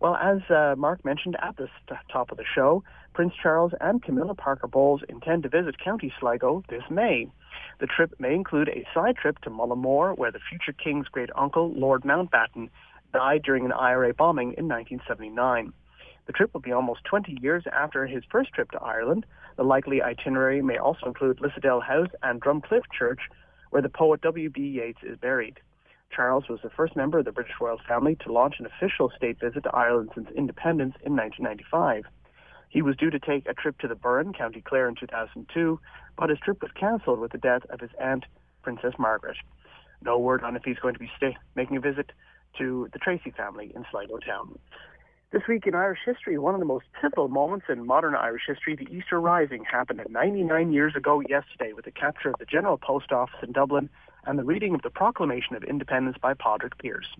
Well, 0.00 0.16
as 0.16 0.38
uh, 0.50 0.74
Mark 0.76 1.04
mentioned 1.04 1.36
at 1.40 1.56
the 1.56 1.68
st- 1.86 2.00
top 2.10 2.32
of 2.32 2.38
the 2.38 2.44
show, 2.44 2.82
Prince 3.14 3.34
Charles 3.40 3.72
and 3.80 4.02
Camilla 4.02 4.34
Parker 4.34 4.66
Bowles 4.66 5.02
intend 5.08 5.44
to 5.44 5.48
visit 5.48 5.78
County 5.78 6.12
Sligo 6.18 6.64
this 6.68 6.82
May. 6.90 7.30
The 7.78 7.86
trip 7.86 8.14
may 8.18 8.34
include 8.34 8.68
a 8.68 8.86
side 8.94 9.16
trip 9.16 9.38
to 9.40 9.50
Mullaghmore, 9.50 10.16
where 10.16 10.30
the 10.30 10.38
future 10.38 10.72
king's 10.72 11.08
great 11.08 11.30
uncle, 11.34 11.72
Lord 11.72 12.02
Mountbatten, 12.02 12.70
died 13.12 13.42
during 13.42 13.64
an 13.64 13.72
IRA 13.72 14.14
bombing 14.14 14.54
in 14.56 14.68
1979. 14.68 15.72
The 16.26 16.32
trip 16.32 16.54
will 16.54 16.60
be 16.60 16.72
almost 16.72 17.04
20 17.04 17.38
years 17.40 17.64
after 17.72 18.06
his 18.06 18.24
first 18.30 18.52
trip 18.52 18.70
to 18.70 18.80
Ireland. 18.80 19.26
The 19.56 19.64
likely 19.64 20.00
itinerary 20.00 20.62
may 20.62 20.78
also 20.78 21.06
include 21.06 21.38
Lissadell 21.38 21.82
House 21.82 22.10
and 22.22 22.40
Drumcliff 22.40 22.84
Church, 22.96 23.20
where 23.70 23.82
the 23.82 23.88
poet 23.88 24.20
W.B. 24.20 24.60
Yeats 24.60 25.02
is 25.02 25.18
buried. 25.18 25.60
Charles 26.14 26.48
was 26.48 26.60
the 26.62 26.70
first 26.70 26.94
member 26.94 27.18
of 27.18 27.24
the 27.24 27.32
British 27.32 27.54
royal 27.60 27.80
family 27.88 28.16
to 28.16 28.32
launch 28.32 28.56
an 28.60 28.66
official 28.66 29.10
state 29.16 29.40
visit 29.40 29.64
to 29.64 29.74
Ireland 29.74 30.10
since 30.14 30.28
independence 30.30 30.94
in 31.02 31.16
1995. 31.16 32.04
He 32.72 32.80
was 32.80 32.96
due 32.96 33.10
to 33.10 33.18
take 33.18 33.46
a 33.46 33.52
trip 33.52 33.78
to 33.80 33.88
the 33.88 33.94
Burren, 33.94 34.32
County 34.32 34.62
Clare 34.62 34.88
in 34.88 34.94
2002, 34.94 35.78
but 36.16 36.30
his 36.30 36.38
trip 36.38 36.62
was 36.62 36.70
cancelled 36.72 37.20
with 37.20 37.32
the 37.32 37.38
death 37.38 37.62
of 37.68 37.80
his 37.80 37.90
aunt, 38.00 38.24
Princess 38.62 38.94
Margaret. 38.98 39.36
No 40.02 40.18
word 40.18 40.42
on 40.42 40.56
if 40.56 40.64
he's 40.64 40.78
going 40.78 40.94
to 40.94 41.00
be 41.00 41.10
stay- 41.14 41.36
making 41.54 41.76
a 41.76 41.80
visit 41.80 42.12
to 42.56 42.88
the 42.94 42.98
Tracy 42.98 43.30
family 43.30 43.72
in 43.76 43.84
Sligo 43.90 44.16
town. 44.16 44.58
This 45.32 45.42
week 45.46 45.66
in 45.66 45.74
Irish 45.74 45.98
history, 46.06 46.38
one 46.38 46.54
of 46.54 46.60
the 46.60 46.66
most 46.66 46.86
pivotal 46.98 47.28
moments 47.28 47.66
in 47.68 47.86
modern 47.86 48.14
Irish 48.14 48.44
history, 48.46 48.74
the 48.74 48.90
Easter 48.90 49.20
Rising, 49.20 49.64
happened 49.64 50.00
99 50.08 50.72
years 50.72 50.96
ago 50.96 51.20
yesterday 51.20 51.74
with 51.74 51.84
the 51.84 51.90
capture 51.90 52.30
of 52.30 52.36
the 52.38 52.46
General 52.46 52.78
Post 52.78 53.12
Office 53.12 53.40
in 53.42 53.52
Dublin 53.52 53.90
and 54.24 54.38
the 54.38 54.44
reading 54.44 54.74
of 54.74 54.80
the 54.80 54.90
Proclamation 54.90 55.56
of 55.56 55.62
Independence 55.62 56.16
by 56.22 56.32
Padraig 56.32 56.72
Pearse. 56.78 57.14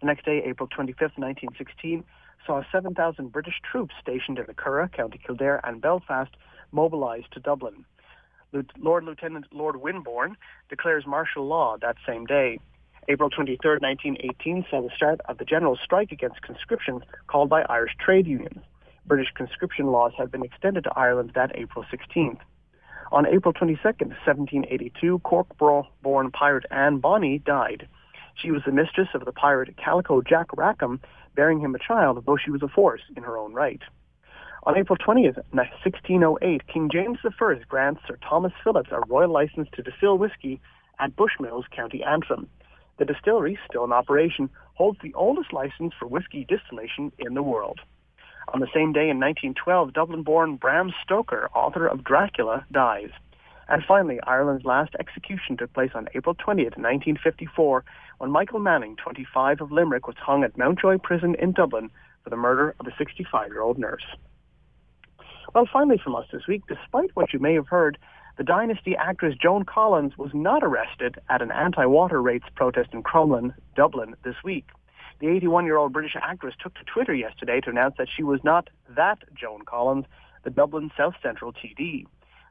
The 0.00 0.06
next 0.06 0.24
day, 0.24 0.42
April 0.44 0.68
25, 0.68 1.12
1916, 1.16 2.02
saw 2.46 2.62
7,000 2.70 3.32
British 3.32 3.60
troops 3.62 3.94
stationed 4.00 4.38
in 4.38 4.46
the 4.46 4.54
Curragh, 4.54 4.92
County 4.92 5.20
Kildare 5.24 5.60
and 5.64 5.80
Belfast 5.80 6.30
mobilised 6.72 7.32
to 7.32 7.40
Dublin. 7.40 7.84
Lord 8.78 9.04
Lieutenant 9.04 9.46
Lord 9.52 9.76
Wimborne 9.76 10.36
declares 10.68 11.06
martial 11.06 11.46
law 11.46 11.76
that 11.80 11.96
same 12.06 12.26
day. 12.26 12.58
April 13.08 13.30
23, 13.30 13.78
1918 13.80 14.66
saw 14.70 14.82
the 14.82 14.94
start 14.94 15.20
of 15.28 15.38
the 15.38 15.44
general 15.44 15.76
strike 15.82 16.12
against 16.12 16.42
conscription 16.42 17.00
called 17.26 17.48
by 17.48 17.62
Irish 17.68 17.96
trade 17.98 18.26
unions. 18.26 18.62
British 19.06 19.32
conscription 19.34 19.86
laws 19.86 20.12
had 20.16 20.30
been 20.30 20.44
extended 20.44 20.84
to 20.84 20.92
Ireland 20.96 21.32
that 21.34 21.50
April 21.56 21.84
16th. 21.92 22.38
On 23.10 23.26
April 23.26 23.52
22, 23.52 23.78
1782, 23.82 25.18
Cork-born 25.20 26.30
pirate 26.30 26.64
Anne 26.70 26.98
Bonny 26.98 27.38
died. 27.38 27.88
She 28.34 28.50
was 28.50 28.62
the 28.64 28.72
mistress 28.72 29.08
of 29.14 29.24
the 29.24 29.32
pirate 29.32 29.76
Calico 29.76 30.22
Jack 30.22 30.46
Rackham, 30.56 31.00
bearing 31.34 31.60
him 31.60 31.74
a 31.74 31.78
child, 31.78 32.22
though 32.26 32.36
she 32.36 32.50
was 32.50 32.62
a 32.62 32.68
force 32.68 33.02
in 33.16 33.22
her 33.22 33.36
own 33.36 33.52
right. 33.52 33.80
On 34.64 34.78
April 34.78 34.96
20th, 34.96 35.42
1608, 35.50 36.68
King 36.68 36.88
James 36.92 37.18
I 37.24 37.54
grants 37.68 38.00
Sir 38.06 38.16
Thomas 38.28 38.52
Phillips 38.62 38.90
a 38.92 39.00
royal 39.08 39.32
license 39.32 39.68
to 39.74 39.82
distill 39.82 40.18
whiskey 40.18 40.60
at 41.00 41.16
Bushmills, 41.16 41.64
County 41.74 42.04
Antrim. 42.04 42.48
The 42.98 43.04
distillery, 43.04 43.58
still 43.68 43.84
in 43.84 43.92
operation, 43.92 44.50
holds 44.74 44.98
the 45.02 45.14
oldest 45.14 45.52
license 45.52 45.94
for 45.98 46.06
whiskey 46.06 46.44
distillation 46.44 47.10
in 47.18 47.34
the 47.34 47.42
world. 47.42 47.80
On 48.54 48.60
the 48.60 48.68
same 48.72 48.92
day 48.92 49.08
in 49.08 49.18
1912, 49.18 49.92
Dublin-born 49.92 50.56
Bram 50.56 50.92
Stoker, 51.02 51.48
author 51.54 51.86
of 51.86 52.04
Dracula, 52.04 52.64
dies. 52.70 53.10
And 53.68 53.82
finally, 53.86 54.20
Ireland's 54.26 54.64
last 54.64 54.94
execution 54.98 55.56
took 55.56 55.72
place 55.72 55.92
on 55.94 56.08
April 56.14 56.34
20th, 56.34 56.76
1954, 56.76 57.84
when 58.18 58.30
Michael 58.30 58.58
Manning, 58.58 58.96
25 58.96 59.60
of 59.60 59.72
Limerick, 59.72 60.06
was 60.06 60.16
hung 60.18 60.44
at 60.44 60.56
Mountjoy 60.58 60.98
Prison 60.98 61.34
in 61.38 61.52
Dublin 61.52 61.90
for 62.22 62.30
the 62.30 62.36
murder 62.36 62.74
of 62.80 62.86
a 62.86 62.90
65-year-old 62.90 63.78
nurse. 63.78 64.04
Well, 65.54 65.68
finally 65.70 65.98
from 66.02 66.14
us 66.14 66.26
this 66.32 66.46
week, 66.46 66.62
despite 66.66 67.10
what 67.14 67.32
you 67.32 67.38
may 67.38 67.54
have 67.54 67.68
heard, 67.68 67.98
the 68.38 68.44
Dynasty 68.44 68.96
actress 68.96 69.36
Joan 69.40 69.64
Collins 69.64 70.16
was 70.16 70.30
not 70.32 70.62
arrested 70.64 71.16
at 71.28 71.42
an 71.42 71.52
anti-water 71.52 72.22
rates 72.22 72.46
protest 72.54 72.90
in 72.92 73.02
Crumlin, 73.02 73.54
Dublin, 73.76 74.14
this 74.24 74.36
week. 74.42 74.68
The 75.20 75.26
81-year-old 75.26 75.92
British 75.92 76.16
actress 76.20 76.54
took 76.60 76.74
to 76.74 76.84
Twitter 76.84 77.14
yesterday 77.14 77.60
to 77.60 77.70
announce 77.70 77.96
that 77.98 78.08
she 78.14 78.22
was 78.22 78.40
not 78.42 78.70
that 78.88 79.18
Joan 79.34 79.62
Collins, 79.66 80.06
the 80.42 80.50
Dublin 80.50 80.90
South 80.96 81.14
Central 81.22 81.52
TD. 81.52 82.06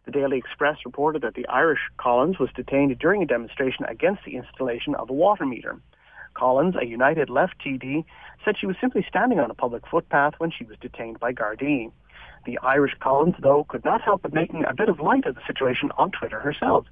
The 0.05 0.11
Daily 0.11 0.37
Express 0.37 0.77
reported 0.83 1.21
that 1.21 1.35
the 1.35 1.47
Irish 1.47 1.81
Collins 1.97 2.39
was 2.39 2.49
detained 2.55 2.97
during 2.97 3.21
a 3.21 3.27
demonstration 3.27 3.85
against 3.85 4.25
the 4.25 4.35
installation 4.35 4.95
of 4.95 5.11
a 5.11 5.13
water 5.13 5.45
meter. 5.45 5.79
Collins, 6.33 6.75
a 6.75 6.85
United 6.85 7.29
Left 7.29 7.53
TD, 7.63 8.03
said 8.43 8.57
she 8.57 8.65
was 8.65 8.77
simply 8.81 9.05
standing 9.07 9.39
on 9.39 9.51
a 9.51 9.53
public 9.53 9.85
footpath 9.85 10.33
when 10.39 10.49
she 10.49 10.63
was 10.63 10.77
detained 10.79 11.19
by 11.19 11.33
Gardaí. 11.33 11.91
The 12.45 12.57
Irish 12.63 12.95
Collins, 12.99 13.35
though, 13.39 13.63
could 13.65 13.85
not 13.85 14.01
help 14.01 14.23
but 14.23 14.33
making 14.33 14.65
a 14.65 14.73
bit 14.73 14.89
of 14.89 14.99
light 14.99 15.25
of 15.27 15.35
the 15.35 15.45
situation 15.45 15.91
on 15.97 16.09
Twitter 16.09 16.39
herself. 16.39 16.87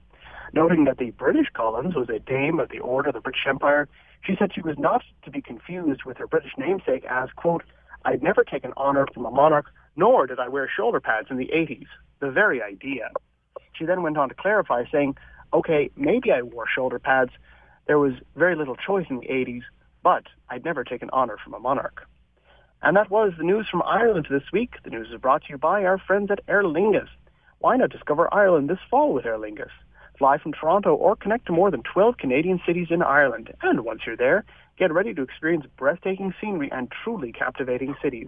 Noting 0.54 0.84
that 0.84 0.98
the 0.98 1.10
British 1.12 1.48
Collins 1.54 1.95
was 1.95 2.10
a 2.10 2.19
dame 2.19 2.60
of 2.60 2.69
the 2.69 2.80
Order 2.80 3.10
of 3.10 3.15
the 3.15 3.22
British 3.22 3.48
Empire, 3.48 3.88
she 4.22 4.36
said 4.38 4.54
she 4.54 4.62
was 4.62 4.78
not 4.78 5.04
to 5.24 5.32
be 5.32 5.41
confused 5.41 6.04
with 6.04 6.17
her 6.17 6.28
British 6.28 6.54
namesake 6.58 7.06
as, 7.06 7.30
quote, 7.36 7.63
I'd 8.06 8.22
never 8.22 8.43
taken 8.43 8.74
honor 8.78 9.08
from 9.13 9.26
a 9.26 9.32
monarch, 9.32 9.72
nor 9.95 10.28
did 10.28 10.39
I 10.39 10.48
wear 10.48 10.69
shoulder 10.69 11.00
pads 11.00 11.30
in 11.32 11.38
the 11.38 11.50
80s. 11.54 11.88
The 12.19 12.32
very 12.32 12.62
idea. 12.62 13.12
She 13.73 13.86
then 13.86 14.03
went 14.03 14.17
on 14.17 14.29
to 14.29 14.36
clarify, 14.36 14.84
saying, 14.91 15.15
okay, 15.53 15.89
maybe 15.95 16.32
I 16.32 16.41
wore 16.41 16.65
shoulder 16.67 16.99
pads. 16.99 17.32
There 17.88 17.99
was 17.99 18.13
very 18.36 18.55
little 18.55 18.75
choice 18.75 19.08
in 19.10 19.19
the 19.19 19.27
80s, 19.27 19.63
but 20.03 20.23
I'd 20.49 20.65
never 20.65 20.84
taken 20.84 21.10
honor 21.12 21.38
from 21.43 21.53
a 21.53 21.60
monarch. 21.60 22.08
And 22.82 22.95
that 22.95 23.10
was 23.10 23.34
the 23.38 23.43
news 23.43 23.67
from 23.69 23.84
Ireland 23.84 24.27
this 24.29 24.51
week. 24.53 24.75
The 24.84 24.89
news 24.89 25.10
is 25.13 25.19
brought 25.19 25.43
to 25.43 25.49
you 25.49 25.58
by 25.58 25.84
our 25.84 25.97
friends 25.97 26.32
at 26.32 26.39
Aer 26.47 26.63
Lingus. 26.63 27.10
Why 27.60 27.75
not 27.75 27.89
discover 27.89 28.34
Ireland 28.34 28.69
this 28.69 28.79
fall 28.89 29.13
with 29.13 29.25
Aer 29.25 29.38
Lingus? 29.38 29.71
Fly 30.17 30.38
from 30.38 30.53
Toronto 30.53 30.95
or 30.95 31.15
connect 31.15 31.45
to 31.47 31.53
more 31.53 31.71
than 31.71 31.84
12 31.84 32.17
Canadian 32.17 32.62
cities 32.65 32.88
in 32.89 33.01
Ireland. 33.01 33.53
And 33.62 33.86
once 33.86 34.01
you're 34.05 34.17
there, 34.17 34.45
get 34.77 34.93
ready 34.93 35.13
to 35.13 35.21
experience 35.21 35.65
breathtaking 35.77 36.34
scenery 36.39 36.69
and 36.71 36.91
truly 37.03 37.32
captivating 37.32 37.95
cities. 38.01 38.27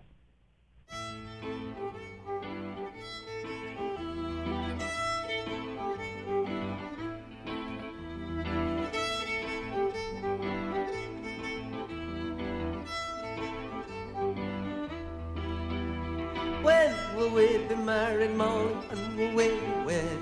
Will 17.17 17.29
we 17.29 17.57
be 17.57 17.75
married, 17.75 18.35
Molly? 18.35 18.73
When 18.89 19.17
will 19.17 19.33
we 19.33 19.47
be 19.49 19.71
wed? 19.85 20.19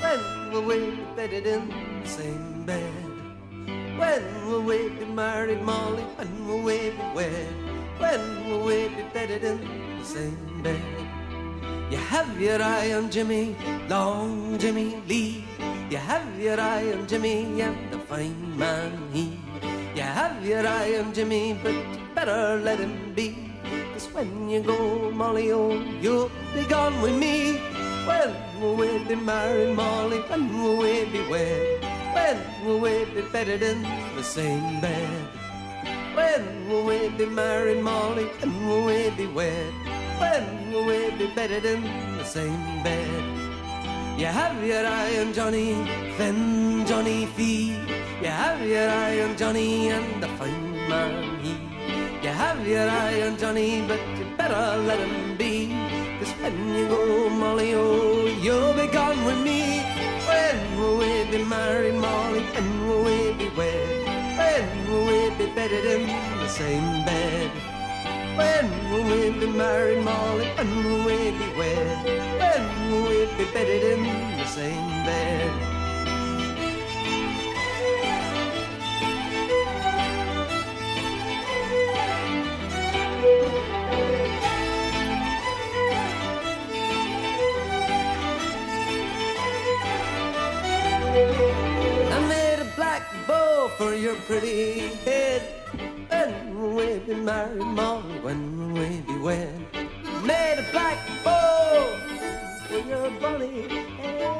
When 0.00 0.52
will 0.52 0.62
we 0.62 0.78
be 0.94 1.04
bedded 1.16 1.46
in 1.46 1.68
the 2.02 2.08
same 2.08 2.64
bed? 2.64 2.94
When 3.98 4.22
will 4.46 4.62
we 4.62 4.88
be 4.90 5.04
married, 5.06 5.62
Molly? 5.62 6.02
When 6.16 6.46
will 6.46 6.62
we 6.62 6.90
be 6.90 7.02
wed? 7.14 7.50
When 7.98 8.22
will 8.46 8.64
we 8.64 8.88
be 8.94 9.02
bedded 9.12 9.42
in 9.42 9.58
the 9.98 10.04
same 10.04 10.62
bed? 10.62 10.80
You 11.90 11.98
have 11.98 12.40
your 12.40 12.62
eye 12.62 12.92
on 12.92 13.10
Jimmy, 13.10 13.56
long 13.88 14.58
Jimmy 14.58 15.02
Lee. 15.08 15.44
You 15.90 15.98
have 15.98 16.28
your 16.38 16.60
eye 16.60 16.92
on 16.92 17.06
Jimmy 17.06 17.60
and 17.60 17.90
the 17.90 17.98
fine 17.98 18.56
man 18.56 18.92
he. 19.12 19.40
You 19.96 20.02
have 20.02 20.44
your 20.44 20.66
eye 20.66 20.98
on 20.98 21.12
Jimmy, 21.12 21.58
but 21.62 21.72
you 21.72 22.06
better 22.14 22.60
let 22.62 22.78
him 22.78 23.14
be. 23.14 23.45
When 24.16 24.48
you 24.48 24.62
go, 24.62 25.10
Molly, 25.10 25.52
oh, 25.52 25.76
you'll 26.00 26.30
be 26.54 26.64
gone 26.64 27.02
with 27.02 27.18
me. 27.18 27.58
When 28.08 28.32
will 28.62 28.74
we 28.74 28.96
be 29.04 29.14
married, 29.14 29.76
Molly? 29.76 30.20
When 30.20 30.48
will 30.56 30.78
we 30.78 31.04
be 31.04 31.20
wed? 31.28 31.84
When 32.16 32.40
will 32.64 32.80
we 32.80 33.04
be 33.12 33.20
bedded 33.30 33.60
in 33.60 33.82
the 34.16 34.22
same 34.22 34.80
bed? 34.80 35.28
When 36.14 36.66
will 36.66 36.86
we 36.86 37.10
be 37.10 37.26
married, 37.26 37.82
Molly? 37.82 38.24
When 38.40 38.66
will 38.66 38.86
we 38.86 39.10
be 39.10 39.26
wed? 39.26 39.74
When 40.16 40.72
will 40.72 40.86
we 40.86 41.10
be 41.18 41.26
bedded 41.34 41.66
in 41.66 41.82
the 42.16 42.24
same 42.24 42.82
bed? 42.82 43.20
You 44.18 44.32
have 44.32 44.56
your 44.64 44.86
eye 44.86 45.18
on 45.20 45.34
Johnny, 45.34 45.74
then 46.16 46.86
Johnny 46.86 47.26
Fee. 47.36 47.76
You 48.22 48.32
have 48.32 48.66
your 48.66 48.88
eye 48.88 49.20
on 49.20 49.36
Johnny 49.36 49.90
and 49.90 50.22
the 50.22 50.28
fine 50.40 50.88
man 50.88 51.38
he. 51.44 51.65
Have 52.36 52.68
your 52.68 52.86
eye 52.86 53.22
on 53.22 53.38
Johnny, 53.38 53.80
but 53.88 53.98
you 54.18 54.26
better 54.36 54.76
let 54.82 54.98
him 55.00 55.38
be. 55.38 55.72
Cause 56.18 56.32
when 56.32 56.74
you 56.74 56.86
go, 56.86 57.30
Molly, 57.30 57.72
oh, 57.74 58.26
you'll 58.26 58.74
be 58.74 58.88
gone 58.88 59.24
with 59.24 59.40
me. 59.40 59.80
When 60.28 60.78
will 60.78 60.98
we 60.98 61.24
be 61.30 61.42
married, 61.42 61.94
Molly? 61.94 62.42
When 62.52 62.86
will 62.86 63.04
we 63.04 63.32
be 63.40 63.48
wed? 63.56 64.04
When 64.36 64.68
will 64.90 65.06
we 65.06 65.30
be 65.38 65.46
bedded 65.54 65.86
in 65.86 66.06
the 66.38 66.48
same 66.48 67.06
bed? 67.06 67.50
When 68.36 68.68
will 68.90 69.04
we 69.04 69.30
be 69.40 69.46
married, 69.46 70.04
Molly? 70.04 70.46
When 70.56 70.84
will 70.84 71.04
we 71.06 71.30
be 71.40 71.48
wed? 71.56 72.04
When 72.40 72.90
will 72.90 73.08
we 73.08 73.20
be 73.38 73.50
bedded 73.50 73.82
in 73.96 74.02
the 74.36 74.44
same 74.44 74.88
bed? 75.08 75.75
For 93.76 93.94
your 93.94 94.16
pretty 94.26 94.78
head. 95.04 95.42
When 96.08 96.74
we 96.74 96.98
be 97.00 97.14
married, 97.14 97.62
Molly? 97.62 98.18
When 98.20 98.72
we 98.72 99.00
be 99.00 99.18
wed? 99.18 99.66
Made 100.24 100.58
a 100.58 100.66
black 100.72 100.98
bow 101.22 101.98
for 102.68 102.78
your 102.78 103.10
bonny 103.20 103.68
head. 104.00 104.32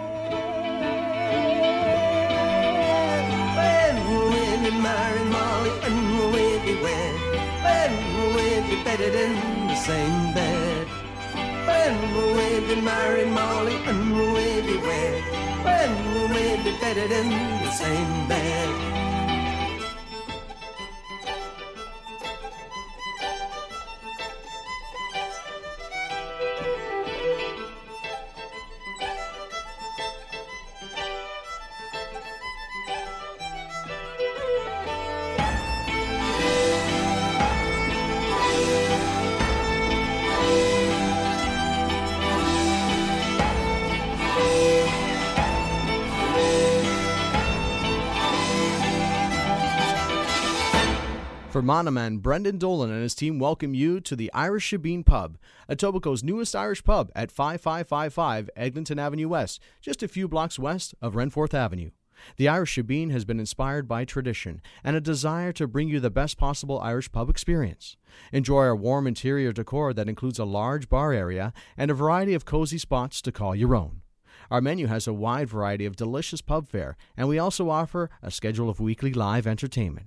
When 3.59 3.96
we 4.31 4.70
be 4.70 4.77
married, 4.81 5.29
Molly? 5.37 5.70
When 5.85 6.33
we 6.33 6.44
be 6.64 6.75
wed? 6.83 7.16
When 7.66 7.92
we 8.37 8.46
be 8.68 8.83
bedded 8.85 9.14
in 9.14 9.68
the 9.68 9.77
same 9.77 10.33
bed? 10.33 10.87
When 11.68 11.94
we 12.37 12.75
be 12.75 12.81
married, 12.81 13.29
Molly? 13.29 13.77
When 13.85 14.01
we 14.33 14.62
be 14.62 14.77
wed? 14.79 15.22
When 15.68 15.92
we 16.33 16.44
be 16.64 16.79
bedded 16.81 17.12
in 17.12 17.29
the 17.64 17.70
same 17.72 18.29
bed? 18.29 19.05
For 51.66 51.72
Monoman, 51.72 52.22
Brendan 52.22 52.59
Dolan 52.59 52.92
and 52.92 53.02
his 53.02 53.16
team 53.16 53.40
welcome 53.40 53.74
you 53.74 53.98
to 53.98 54.14
the 54.14 54.33
Irish 54.33 54.70
Shebeen 54.70 55.05
Pub, 55.05 55.37
Etobicoke's 55.68 56.22
newest 56.22 56.55
Irish 56.55 56.85
pub 56.85 57.11
at 57.16 57.33
5555 57.33 58.48
Eglinton 58.55 59.00
Avenue 59.00 59.26
West, 59.26 59.61
just 59.81 60.00
a 60.00 60.07
few 60.07 60.29
blocks 60.29 60.61
west 60.61 60.94
of 61.02 61.14
Renforth 61.14 61.55
Avenue. 61.55 61.90
The 62.37 62.46
Irish 62.46 62.76
Shebeen 62.76 63.11
has 63.11 63.24
been 63.24 63.40
inspired 63.40 63.88
by 63.88 64.05
tradition 64.05 64.62
and 64.85 64.94
a 64.94 65.00
desire 65.00 65.50
to 65.55 65.66
bring 65.66 65.88
you 65.88 65.98
the 65.98 66.09
best 66.09 66.38
possible 66.38 66.79
Irish 66.79 67.11
pub 67.11 67.29
experience. 67.29 67.96
Enjoy 68.33 68.59
our 68.59 68.76
warm 68.76 69.09
interior 69.09 69.50
decor 69.50 69.92
that 69.92 70.09
includes 70.09 70.38
a 70.38 70.44
large 70.44 70.88
bar 70.88 71.12
area 71.12 71.52
and 71.76 71.90
a 71.90 71.94
variety 71.94 72.35
of 72.35 72.44
cozy 72.44 72.79
spots 72.79 73.20
to 73.22 73.33
call 73.33 73.57
your 73.57 73.74
own. 73.74 74.02
Our 74.52 74.61
menu 74.61 74.87
has 74.87 75.09
a 75.09 75.12
wide 75.12 75.48
variety 75.48 75.85
of 75.85 75.96
delicious 75.96 76.42
pub 76.42 76.68
fare, 76.68 76.96
and 77.16 77.26
we 77.26 77.40
also 77.40 77.70
offer 77.70 78.09
a 78.22 78.31
schedule 78.31 78.70
of 78.70 78.79
weekly 78.79 79.12
live 79.12 79.48
entertainment. 79.48 80.07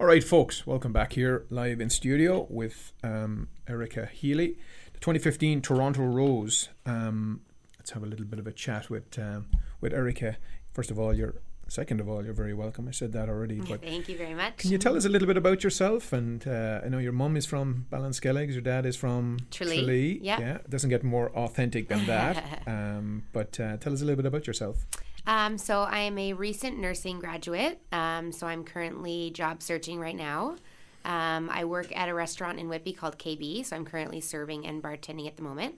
All 0.00 0.06
right, 0.06 0.22
folks, 0.22 0.64
welcome 0.64 0.92
back 0.92 1.14
here 1.14 1.44
live 1.50 1.80
in 1.80 1.90
studio 1.90 2.46
with 2.48 2.92
um, 3.02 3.48
Erica 3.66 4.06
Healy, 4.06 4.56
the 4.92 5.00
2015 5.00 5.60
Toronto 5.60 6.02
Rose. 6.02 6.68
Um, 6.86 7.40
let's 7.80 7.90
have 7.90 8.04
a 8.04 8.06
little 8.06 8.24
bit 8.24 8.38
of 8.38 8.46
a 8.46 8.52
chat 8.52 8.90
with 8.90 9.18
um, 9.18 9.46
with 9.80 9.92
Erica. 9.92 10.36
First 10.72 10.92
of 10.92 11.00
all, 11.00 11.12
you're 11.12 11.34
second 11.66 12.00
of 12.00 12.08
all, 12.08 12.24
you're 12.24 12.32
very 12.32 12.54
welcome. 12.54 12.86
I 12.86 12.92
said 12.92 13.12
that 13.14 13.28
already, 13.28 13.60
but 13.60 13.82
Thank 13.82 14.08
you 14.08 14.16
very 14.16 14.34
much. 14.34 14.58
can 14.58 14.70
you 14.70 14.78
tell 14.78 14.96
us 14.96 15.04
a 15.04 15.08
little 15.08 15.26
bit 15.26 15.36
about 15.36 15.64
yourself? 15.64 16.12
And 16.12 16.46
uh, 16.46 16.80
I 16.84 16.88
know 16.88 16.98
your 16.98 17.12
mum 17.12 17.36
is 17.36 17.44
from 17.44 17.86
Ballinskelligs, 17.90 18.52
your 18.52 18.60
dad 18.60 18.86
is 18.86 18.94
from 18.94 19.38
Tralee, 19.50 20.20
yeah. 20.22 20.38
yeah. 20.38 20.54
It 20.54 20.70
doesn't 20.70 20.90
get 20.90 21.02
more 21.02 21.30
authentic 21.30 21.88
than 21.88 22.06
that. 22.06 22.62
um, 22.68 23.24
but 23.32 23.58
uh, 23.58 23.78
tell 23.78 23.92
us 23.92 24.00
a 24.00 24.04
little 24.04 24.22
bit 24.22 24.26
about 24.26 24.46
yourself. 24.46 24.86
Um, 25.28 25.58
so 25.58 25.82
I 25.82 25.98
am 26.00 26.16
a 26.16 26.32
recent 26.32 26.78
nursing 26.78 27.20
graduate. 27.20 27.78
Um, 27.92 28.32
so 28.32 28.46
I'm 28.46 28.64
currently 28.64 29.30
job 29.30 29.62
searching 29.62 30.00
right 30.00 30.16
now. 30.16 30.56
Um, 31.04 31.50
I 31.52 31.66
work 31.66 31.94
at 31.94 32.08
a 32.08 32.14
restaurant 32.14 32.58
in 32.58 32.70
Whitby 32.70 32.94
called 32.94 33.18
KB. 33.18 33.62
So 33.66 33.76
I'm 33.76 33.84
currently 33.84 34.22
serving 34.22 34.66
and 34.66 34.82
bartending 34.82 35.26
at 35.26 35.36
the 35.36 35.42
moment. 35.42 35.74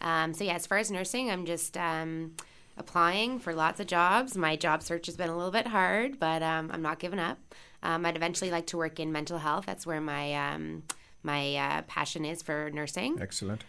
Um, 0.00 0.34
so 0.34 0.42
yeah, 0.42 0.54
as 0.54 0.66
far 0.66 0.78
as 0.78 0.90
nursing, 0.90 1.30
I'm 1.30 1.46
just 1.46 1.76
um, 1.76 2.34
applying 2.76 3.38
for 3.38 3.54
lots 3.54 3.78
of 3.78 3.86
jobs. 3.86 4.36
My 4.36 4.56
job 4.56 4.82
search 4.82 5.06
has 5.06 5.16
been 5.16 5.30
a 5.30 5.36
little 5.36 5.52
bit 5.52 5.68
hard, 5.68 6.18
but 6.18 6.42
um, 6.42 6.68
I'm 6.72 6.82
not 6.82 6.98
giving 6.98 7.20
up. 7.20 7.38
I'd 7.80 8.16
eventually 8.16 8.50
like 8.50 8.66
to 8.66 8.76
work 8.76 8.98
in 8.98 9.12
mental 9.12 9.38
health. 9.38 9.64
That's 9.64 9.86
where 9.86 10.00
my 10.00 10.58
my 11.22 11.56
uh, 11.56 11.82
passion 11.82 12.24
is 12.24 12.42
for 12.42 12.70
nursing. 12.72 13.18
Excellent. 13.20 13.62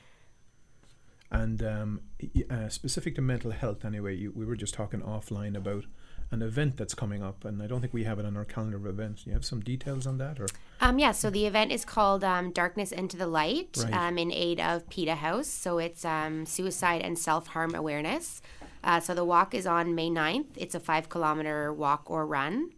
And 1.31 1.61
um, 1.61 2.01
uh, 2.49 2.69
specific 2.69 3.15
to 3.15 3.21
mental 3.21 3.51
health, 3.51 3.85
anyway, 3.85 4.15
you, 4.15 4.31
we 4.35 4.45
were 4.45 4.55
just 4.55 4.73
talking 4.73 5.01
offline 5.01 5.55
about 5.55 5.85
an 6.31 6.41
event 6.41 6.77
that's 6.77 6.93
coming 6.93 7.23
up, 7.23 7.43
and 7.45 7.61
I 7.61 7.67
don't 7.67 7.81
think 7.81 7.93
we 7.93 8.03
have 8.03 8.19
it 8.19 8.25
on 8.25 8.37
our 8.37 8.45
calendar 8.45 8.77
of 8.77 8.85
events. 8.85 9.23
Do 9.23 9.29
you 9.29 9.33
have 9.33 9.45
some 9.45 9.61
details 9.61 10.05
on 10.05 10.17
that, 10.19 10.39
or 10.39 10.47
Um, 10.79 10.99
yeah, 10.99 11.11
so 11.11 11.29
the 11.29 11.45
event 11.45 11.71
is 11.71 11.85
called 11.85 12.23
um, 12.23 12.51
Darkness 12.51 12.91
into 12.91 13.17
the 13.17 13.27
Light 13.27 13.77
Right. 13.79 13.93
um, 13.93 14.17
in 14.17 14.31
aid 14.31 14.59
of 14.59 14.87
Pieta 14.89 15.15
House. 15.15 15.47
So 15.47 15.77
it's 15.79 16.05
um, 16.05 16.45
suicide 16.45 17.01
and 17.01 17.17
self 17.17 17.47
harm 17.47 17.73
awareness. 17.75 18.41
Uh, 18.83 18.99
so 18.99 19.13
the 19.13 19.25
walk 19.25 19.53
is 19.53 19.67
on 19.67 19.93
May 19.95 20.09
9th. 20.09 20.45
It's 20.55 20.73
a 20.75 20.79
five 20.79 21.09
kilometer 21.09 21.73
walk 21.73 22.09
or 22.09 22.25
run. 22.25 22.71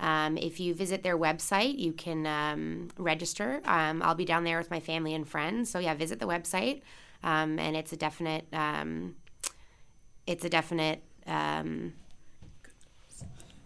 Um, 0.00 0.36
if 0.36 0.60
you 0.60 0.74
visit 0.74 1.02
their 1.02 1.18
website, 1.18 1.78
you 1.78 1.92
can 1.92 2.26
um, 2.26 2.88
register. 2.96 3.60
Um, 3.64 4.00
I'll 4.02 4.14
be 4.14 4.24
down 4.24 4.44
there 4.44 4.58
with 4.58 4.70
my 4.70 4.80
family 4.80 5.14
and 5.14 5.26
friends. 5.26 5.70
So 5.70 5.78
yeah, 5.80 5.94
visit 5.94 6.20
the 6.20 6.26
website, 6.26 6.82
um, 7.22 7.58
and 7.58 7.76
it's 7.76 7.92
a 7.92 7.96
definite. 7.96 8.46
Um, 8.52 9.16
it's 10.26 10.44
a 10.44 10.48
definite. 10.48 11.02
Um, 11.26 11.94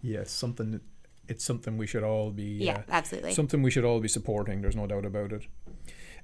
yes, 0.01 0.31
something? 0.31 0.79
It's 1.27 1.43
something 1.43 1.77
we 1.77 1.87
should 1.87 2.03
all 2.03 2.31
be. 2.31 2.43
Yeah, 2.43 2.77
uh, 2.77 2.91
absolutely. 2.91 3.33
Something 3.33 3.61
we 3.61 3.71
should 3.71 3.85
all 3.85 3.99
be 3.99 4.07
supporting. 4.07 4.61
There's 4.61 4.75
no 4.75 4.87
doubt 4.87 5.05
about 5.05 5.31
it. 5.31 5.47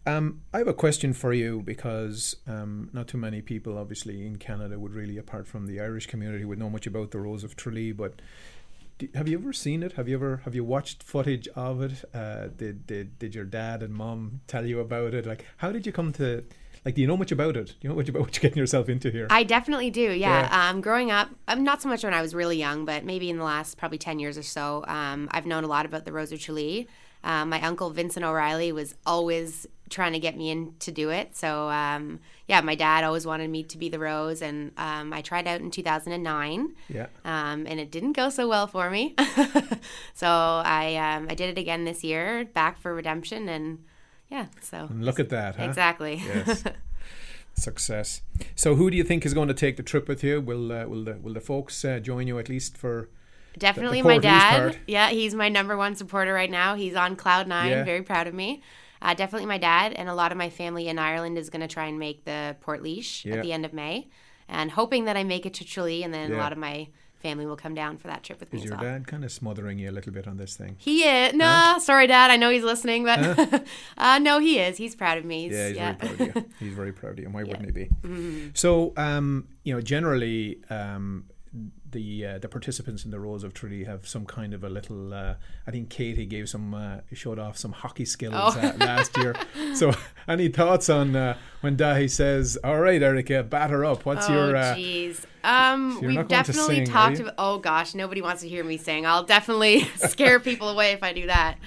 Um, 0.05 0.41
I 0.53 0.59
have 0.59 0.67
a 0.67 0.73
question 0.73 1.13
for 1.13 1.33
you 1.33 1.61
because 1.61 2.37
um, 2.47 2.89
not 2.93 3.07
too 3.07 3.17
many 3.17 3.41
people, 3.41 3.77
obviously, 3.77 4.25
in 4.25 4.37
Canada 4.37 4.79
would 4.79 4.93
really, 4.93 5.17
apart 5.17 5.45
from 5.45 5.67
the 5.67 5.79
Irish 5.79 6.07
community, 6.07 6.45
would 6.45 6.57
know 6.57 6.69
much 6.69 6.87
about 6.87 7.11
the 7.11 7.19
Rose 7.19 7.43
of 7.43 7.55
Tralee. 7.55 7.91
But 7.91 8.21
d 8.97 9.09
have 9.13 9.27
you 9.27 9.37
ever 9.37 9.53
seen 9.53 9.83
it? 9.83 9.93
Have 9.93 10.07
you 10.07 10.15
ever 10.15 10.37
have 10.45 10.55
you 10.55 10.63
watched 10.63 11.03
footage 11.03 11.47
of 11.49 11.81
it? 11.81 12.03
Uh, 12.13 12.47
did 12.47 12.87
did 12.87 13.19
did 13.19 13.35
your 13.35 13.45
dad 13.45 13.83
and 13.83 13.93
mom 13.93 14.41
tell 14.47 14.65
you 14.65 14.79
about 14.79 15.13
it? 15.13 15.25
Like, 15.25 15.45
how 15.57 15.71
did 15.71 15.85
you 15.85 15.91
come 15.91 16.13
to? 16.13 16.43
Like, 16.85 16.95
do 16.95 17.01
you 17.01 17.07
know 17.07 17.17
much 17.17 17.31
about 17.31 17.57
it? 17.57 17.67
Do 17.67 17.73
you 17.81 17.89
know 17.89 17.95
much 17.95 18.09
about 18.09 18.21
what 18.23 18.35
you're 18.35 18.41
getting 18.41 18.57
yourself 18.57 18.89
into 18.89 19.09
here? 19.11 19.27
I 19.29 19.43
definitely 19.43 19.89
do. 19.89 20.11
Yeah. 20.11 20.41
Yeah. 20.41 20.69
Um, 20.69 20.81
growing 20.81 21.11
up, 21.11 21.29
um, 21.47 21.63
not 21.63 21.81
so 21.81 21.89
much 21.89 22.03
when 22.03 22.13
I 22.13 22.21
was 22.21 22.33
really 22.33 22.57
young, 22.57 22.85
but 22.85 23.03
maybe 23.03 23.29
in 23.29 23.37
the 23.37 23.43
last 23.43 23.77
probably 23.77 23.97
10 23.97 24.19
years 24.19 24.37
or 24.37 24.43
so, 24.43 24.83
um, 24.87 25.29
I've 25.31 25.45
known 25.45 25.63
a 25.63 25.67
lot 25.67 25.85
about 25.85 26.05
the 26.05 26.11
Rose 26.11 26.31
of 26.31 26.39
Tralee. 26.39 26.87
Um, 27.23 27.49
my 27.49 27.61
uncle 27.61 27.89
Vincent 27.89 28.25
O'Reilly 28.25 28.71
was 28.71 28.95
always 29.05 29.67
trying 29.89 30.13
to 30.13 30.19
get 30.19 30.37
me 30.37 30.51
in 30.51 30.73
to 30.79 30.91
do 30.91 31.09
it. 31.09 31.35
So, 31.35 31.69
um, 31.69 32.19
yeah, 32.47 32.61
my 32.61 32.75
dad 32.75 33.03
always 33.03 33.25
wanted 33.25 33.49
me 33.49 33.63
to 33.63 33.77
be 33.77 33.89
the 33.89 33.99
Rose, 33.99 34.41
and 34.41 34.71
um, 34.77 35.11
I 35.11 35.21
tried 35.21 35.47
out 35.47 35.59
in 35.59 35.71
2009. 35.71 36.75
Yeah. 36.87 37.07
Um, 37.25 37.65
and 37.67 37.79
it 37.79 37.91
didn't 37.91 38.13
go 38.13 38.29
so 38.29 38.47
well 38.47 38.67
for 38.67 38.89
me. 38.89 39.15
so 40.13 40.27
I 40.27 40.95
um, 40.95 41.27
I 41.29 41.35
did 41.35 41.49
it 41.49 41.59
again 41.59 41.83
this 41.85 42.03
year, 42.03 42.45
back 42.45 42.79
for 42.79 42.93
redemption, 42.93 43.49
and 43.49 43.83
yeah, 44.29 44.47
so 44.61 44.87
And 44.89 45.03
look 45.05 45.19
at 45.19 45.29
that, 45.29 45.55
huh? 45.55 45.63
Exactly. 45.63 46.21
Yes. 46.25 46.63
Success. 47.53 48.21
So, 48.55 48.75
who 48.75 48.89
do 48.89 48.95
you 48.95 49.03
think 49.03 49.25
is 49.25 49.33
going 49.33 49.49
to 49.49 49.53
take 49.53 49.75
the 49.75 49.83
trip 49.83 50.07
with 50.07 50.23
you? 50.23 50.39
Will 50.39 50.71
uh, 50.71 50.85
will 50.85 51.03
the 51.03 51.17
will 51.21 51.33
the 51.33 51.41
folks 51.41 51.83
uh, 51.83 51.99
join 51.99 52.25
you 52.27 52.39
at 52.39 52.47
least 52.47 52.77
for? 52.77 53.09
Definitely 53.57 54.01
my 54.01 54.17
dad. 54.19 54.77
Yeah, 54.87 55.09
he's 55.09 55.33
my 55.35 55.49
number 55.49 55.75
one 55.75 55.95
supporter 55.95 56.33
right 56.33 56.49
now. 56.51 56.75
He's 56.75 56.95
on 56.95 57.15
cloud 57.17 57.47
nine, 57.47 57.69
Yeah. 57.71 57.83
very 57.83 58.03
proud 58.03 58.27
of 58.27 58.33
me. 58.33 58.61
Uh, 59.01 59.13
definitely 59.13 59.47
my 59.47 59.57
dad, 59.57 59.91
and 59.93 60.07
a 60.07 60.13
lot 60.13 60.31
of 60.31 60.37
my 60.37 60.49
family 60.49 60.87
in 60.87 60.99
Ireland 60.99 61.37
is 61.37 61.49
going 61.49 61.61
to 61.61 61.67
try 61.67 61.87
and 61.87 61.97
make 61.99 62.23
the 62.25 62.55
Portlaoise 62.65 63.25
Yeah. 63.25 63.35
at 63.35 63.41
the 63.43 63.51
end 63.51 63.65
of 63.65 63.73
May, 63.73 64.07
and 64.47 64.71
hoping 64.71 65.05
that 65.05 65.17
I 65.17 65.23
make 65.23 65.45
it 65.45 65.53
to 65.55 65.65
Tralee, 65.65 66.03
and 66.03 66.13
then 66.13 66.31
a 66.31 66.37
lot 66.37 66.51
of 66.53 66.57
my 66.57 66.87
family 67.19 67.45
will 67.45 67.55
come 67.57 67.75
down 67.75 67.97
for 67.97 68.07
that 68.07 68.23
trip 68.23 68.39
with 68.39 68.53
Is 68.53 68.61
me. 68.61 68.67
your 68.67 68.75
well. 68.77 68.83
dad 68.85 69.07
kind 69.07 69.23
of 69.25 69.31
smothering 69.31 69.77
you 69.79 69.89
a 69.89 69.91
little 69.91 70.11
bit 70.13 70.27
on 70.27 70.37
this 70.37 70.55
thing? 70.55 70.75
He 70.79 71.03
is. 71.03 71.33
Nah, 71.33 71.77
sorry, 71.79 72.07
Dad. 72.07 72.31
I 72.31 72.37
know 72.37 72.49
he's 72.49 72.63
listening, 72.63 73.03
but 73.03 73.63
uh, 73.97 74.19
no, 74.19 74.39
he 74.39 74.59
is. 74.59 74.77
He's 74.77 74.95
proud 74.95 75.17
of 75.17 75.25
me. 75.25 75.43
He's, 75.49 75.53
Yeah, 75.53 75.67
he's 75.67 75.75
yeah. 75.77 75.93
very 75.95 76.15
proud 76.17 76.29
of 76.29 76.35
you. 76.35 76.45
He's 76.59 76.73
very 76.73 76.91
proud 76.93 77.11
of 77.13 77.19
you. 77.19 77.29
Why 77.29 77.43
wouldn't 77.43 77.65
he 77.65 77.71
be? 77.71 77.89
Mhm. 78.03 78.57
So, 78.57 78.93
um, 78.97 79.47
you 79.63 79.73
know, 79.73 79.81
generally, 79.81 80.59
um, 80.69 81.25
the 81.91 82.25
uh, 82.25 82.37
the 82.39 82.47
participants 82.49 83.05
in 83.05 83.11
the 83.11 83.19
Rose 83.19 83.43
of 83.43 83.53
Tralee 83.53 83.83
have 83.85 84.07
some 84.07 84.25
kind 84.25 84.53
of 84.53 84.63
a 84.63 84.69
little. 84.69 85.13
Uh, 85.13 85.35
I 85.67 85.71
think 85.71 85.89
Katie 85.89 86.25
gave 86.25 86.49
some 86.49 86.73
uh, 86.73 86.97
showed 87.13 87.39
off 87.39 87.57
some 87.57 87.71
hockey 87.71 88.05
skills 88.05 88.33
Oh. 88.35 88.59
uh, 88.59 88.73
last 88.79 89.17
year. 89.17 89.35
So, 89.75 89.93
any 90.27 90.49
thoughts 90.49 90.89
on 90.89 91.15
uh, 91.15 91.37
when 91.61 91.77
Dáithí 91.77 92.09
says, 92.09 92.57
"All 92.63 92.79
right, 92.79 93.01
Erica, 93.01 93.43
batter 93.43 93.85
up"? 93.85 94.05
What's 94.05 94.27
oh, 94.29 94.33
your? 94.33 94.55
Uh, 94.55 94.75
jeez. 94.75 95.23
Um, 95.43 95.99
we've 96.01 96.11
not 96.11 96.27
going 96.27 96.43
to 96.43 96.51
definitely 96.51 96.75
sing, 96.77 96.85
talked 96.85 97.19
about. 97.19 97.35
Oh 97.37 97.59
gosh, 97.59 97.93
nobody 97.93 98.21
wants 98.21 98.41
to 98.41 98.49
hear 98.49 98.63
me 98.63 98.77
sing. 98.77 99.05
I'll 99.05 99.23
definitely 99.23 99.81
scare 99.95 100.39
people 100.39 100.69
away 100.69 100.91
if 100.91 101.03
I 101.03 101.13
do 101.13 101.27
that. 101.27 101.57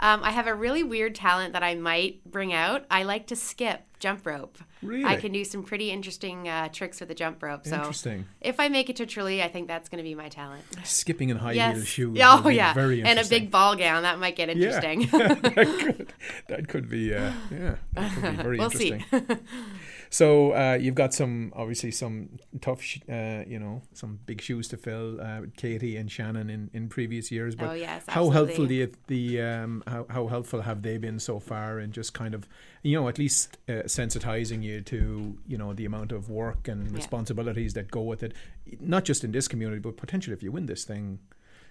Um, 0.00 0.22
I 0.22 0.30
have 0.30 0.46
a 0.46 0.54
really 0.54 0.82
weird 0.82 1.14
talent 1.14 1.52
that 1.54 1.62
I 1.62 1.74
might 1.74 2.24
bring 2.24 2.52
out. 2.52 2.84
I 2.90 3.02
like 3.02 3.26
to 3.28 3.36
skip 3.36 3.82
jump 3.98 4.24
rope. 4.26 4.58
Really? 4.82 5.04
I 5.04 5.16
can 5.16 5.32
do 5.32 5.44
some 5.44 5.64
pretty 5.64 5.90
interesting 5.90 6.48
uh, 6.48 6.68
tricks 6.68 7.00
with 7.00 7.08
the 7.08 7.14
jump 7.14 7.42
rope. 7.42 7.66
So 7.66 7.76
Interesting. 7.76 8.26
if 8.40 8.60
I 8.60 8.68
make 8.68 8.88
it 8.88 8.96
to 8.96 9.06
Tralee, 9.06 9.42
I 9.42 9.48
think 9.48 9.66
that's 9.66 9.88
going 9.88 9.98
to 9.98 10.08
be 10.08 10.14
my 10.14 10.28
talent. 10.28 10.62
skipping 10.84 11.30
in 11.30 11.36
high 11.36 11.52
yes. 11.52 11.76
heel 11.76 11.84
shoes. 11.84 12.18
Oh 12.22 12.48
yeah. 12.48 12.74
very 12.74 13.02
and 13.02 13.18
a 13.18 13.24
big 13.24 13.50
ball 13.50 13.74
gown 13.74 14.04
that 14.04 14.18
might 14.20 14.36
get 14.36 14.54
Yeah. 14.56 14.66
interesting. 14.66 15.08
that, 15.18 15.78
could, 15.80 16.12
that 16.46 16.68
could 16.68 16.88
be, 16.88 17.12
uh, 17.12 17.32
yeah, 17.50 17.74
that 17.94 18.12
could 18.12 18.36
be 18.36 18.42
very 18.42 18.58
We'll 18.58 18.70
see. 18.70 19.04
so 20.10 20.52
uh, 20.52 20.78
you've 20.80 20.94
got 20.94 21.12
some, 21.14 21.52
obviously, 21.56 21.90
some 21.90 22.38
tough, 22.60 22.80
sh- 22.82 22.98
uh, 23.10 23.42
you 23.46 23.58
know, 23.58 23.82
some 23.92 24.18
big 24.26 24.40
shoes 24.40 24.68
to 24.68 24.76
fill. 24.76 25.20
Uh, 25.20 25.40
with 25.42 25.56
Katie 25.56 25.96
and 25.96 26.10
Shannon 26.10 26.48
in, 26.50 26.70
in 26.72 26.88
previous 26.88 27.30
years, 27.30 27.54
but 27.54 27.70
Oh, 27.70 27.72
yes, 27.74 28.04
how 28.08 28.30
helpful 28.30 28.66
do 28.66 28.74
you 28.74 28.92
the 29.06 29.40
um, 29.42 29.82
how 29.86 30.06
how 30.08 30.26
helpful 30.26 30.62
have 30.62 30.82
they 30.82 30.98
been 30.98 31.18
so 31.18 31.38
far 31.38 31.78
in 31.80 31.92
just 31.92 32.14
kind 32.14 32.34
of 32.34 32.48
you 32.82 32.98
know 33.00 33.08
at 33.08 33.18
least 33.18 33.58
uh, 33.68 33.72
sensitizing 33.86 34.62
you 34.62 34.80
to 34.82 35.36
you 35.46 35.58
know 35.58 35.72
the 35.74 35.84
amount 35.84 36.12
of 36.12 36.30
work 36.30 36.68
and 36.68 36.88
Yeah. 36.90 36.96
responsibilities 36.96 37.74
that 37.74 37.90
go 37.90 38.02
with 38.02 38.22
it, 38.22 38.32
not 38.80 39.04
just 39.04 39.24
in 39.24 39.32
this 39.32 39.48
community, 39.48 39.80
but 39.80 39.96
potentially 39.96 40.34
if 40.34 40.42
you 40.42 40.52
win 40.52 40.66
this 40.66 40.84
thing. 40.84 41.18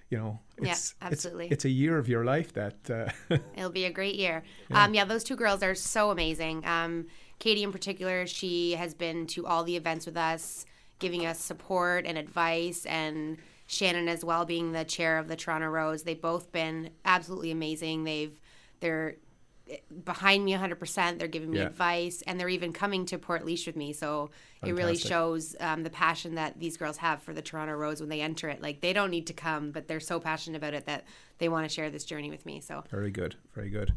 You 0.10 0.18
know, 0.20 0.40
Yeah, 0.62 0.72
it's, 0.72 0.96
absolutely. 1.02 1.46
It's, 1.48 1.54
it's 1.54 1.66
a 1.66 1.70
year 1.70 1.98
of 1.98 2.08
your 2.08 2.24
life 2.24 2.54
that 2.54 2.78
uh, 2.90 3.36
It'll 3.58 3.70
be 3.70 3.84
a 3.84 3.92
great 3.92 4.16
year. 4.16 4.42
Yeah. 4.70 4.86
Um, 4.86 4.94
yeah, 4.94 5.04
those 5.04 5.22
two 5.26 5.36
girls 5.36 5.62
are 5.64 5.76
so 5.76 6.12
amazing. 6.12 6.66
Um, 6.66 7.08
Katie, 7.40 7.64
in 7.64 7.72
particular, 7.72 8.26
she 8.26 8.74
has 8.74 8.94
been 8.94 9.28
to 9.28 9.46
all 9.46 9.64
the 9.64 9.76
events 9.76 10.06
with 10.06 10.18
us, 10.18 10.66
giving 11.00 11.26
us 11.26 11.40
support 11.40 12.06
and 12.06 12.18
advice, 12.18 12.86
and 12.86 13.38
Shannon 13.68 14.08
as 14.08 14.24
well, 14.26 14.46
being 14.46 14.72
the 14.72 14.84
chair 14.86 15.18
of 15.18 15.28
the 15.28 15.36
Toronto 15.36 15.68
Rose. 15.68 16.04
They've 16.04 16.20
both 16.20 16.52
been 16.52 16.90
absolutely 17.06 17.52
amazing. 17.52 18.04
They've 18.04 18.40
they're 18.80 19.16
behind 20.06 20.46
me 20.46 20.54
100%. 20.54 21.20
They're 21.20 21.28
giving 21.28 21.52
me 21.52 21.58
Yeah. 21.60 21.66
advice, 21.66 22.24
and 22.26 22.40
they're 22.40 22.48
even 22.48 22.72
coming 22.72 23.06
to 23.08 23.18
Portlaoise 23.18 23.68
with 23.68 23.76
me. 23.76 23.92
So 23.92 24.30
it 24.64 24.72
really 24.74 24.96
shows 24.96 25.56
um, 25.60 25.84
the 25.84 25.90
passion 25.90 26.36
that 26.36 26.58
these 26.60 26.78
girls 26.78 26.98
have 26.98 27.22
for 27.22 27.34
the 27.34 27.42
Toronto 27.42 27.74
Rose 27.74 28.00
when 28.00 28.10
they 28.10 28.22
enter 28.22 28.48
it. 28.50 28.62
Like 28.62 28.80
they 28.82 28.94
don't 28.94 29.12
need 29.12 29.28
to 29.28 29.34
come, 29.34 29.72
but 29.72 29.88
they're 29.88 30.00
so 30.00 30.20
passionate 30.20 30.58
about 30.58 30.74
it 30.74 30.86
that 30.86 31.04
they 31.40 31.50
want 31.50 31.68
to 31.68 31.74
share 31.74 31.90
this 31.90 32.06
journey 32.06 32.30
with 32.30 32.46
me. 32.46 32.62
So 32.62 32.84
Very 32.90 33.12
good, 33.12 33.36
very 33.54 33.70
good. 33.70 33.94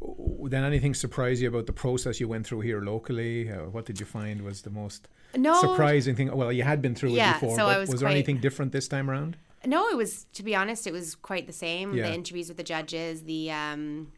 Then 0.00 0.64
anything 0.64 0.94
surprise 0.94 1.40
you 1.42 1.48
about 1.48 1.66
the 1.66 1.72
process 1.72 2.20
you 2.20 2.28
went 2.28 2.46
through 2.46 2.60
here 2.60 2.80
locally? 2.80 3.50
Uh, 3.50 3.64
what 3.70 3.86
did 3.86 3.98
you 3.98 4.06
find 4.06 4.42
was 4.42 4.62
the 4.62 4.70
most 4.70 5.08
No. 5.36 5.58
surprising 5.60 6.14
thing? 6.14 6.34
Well, 6.36 6.52
you 6.52 6.62
had 6.62 6.80
been 6.82 6.94
through 6.94 7.10
Yeah, 7.10 7.36
it 7.36 7.40
before, 7.40 7.56
so 7.56 7.64
but 7.66 7.76
I 7.76 7.78
was 7.78 7.90
was 7.90 8.00
there 8.00 8.08
quite- 8.08 8.14
anything 8.16 8.38
different 8.38 8.72
this 8.72 8.88
time 8.88 9.10
around? 9.10 9.36
No, 9.64 9.88
it 9.88 9.96
was 9.96 10.26
to 10.34 10.42
be 10.42 10.54
honest, 10.54 10.86
it 10.86 10.92
was 10.92 11.14
quite 11.14 11.46
the 11.46 11.52
same. 11.52 11.94
Yeah. 11.94 12.08
The 12.08 12.14
interviews 12.14 12.48
with 12.48 12.56
the 12.56 12.62
judges, 12.62 13.22
the 13.24 13.50
um, 13.50 14.12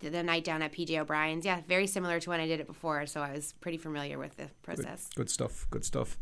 the, 0.00 0.10
the 0.10 0.22
night 0.22 0.44
down 0.44 0.62
at 0.62 0.72
PJ 0.72 0.96
O'Brien's, 0.98 1.44
yeah, 1.44 1.60
very 1.66 1.86
similar 1.86 2.20
to 2.20 2.30
when 2.30 2.40
I 2.40 2.46
did 2.46 2.60
it 2.60 2.66
before. 2.66 3.04
So 3.06 3.20
I 3.20 3.32
was 3.32 3.52
pretty 3.60 3.78
familiar 3.78 4.18
with 4.18 4.36
the 4.36 4.44
Good, 4.44 4.62
process. 4.62 5.08
good 5.14 5.28
stuff, 5.30 5.66
good 5.70 5.84
stuff. 5.84 6.16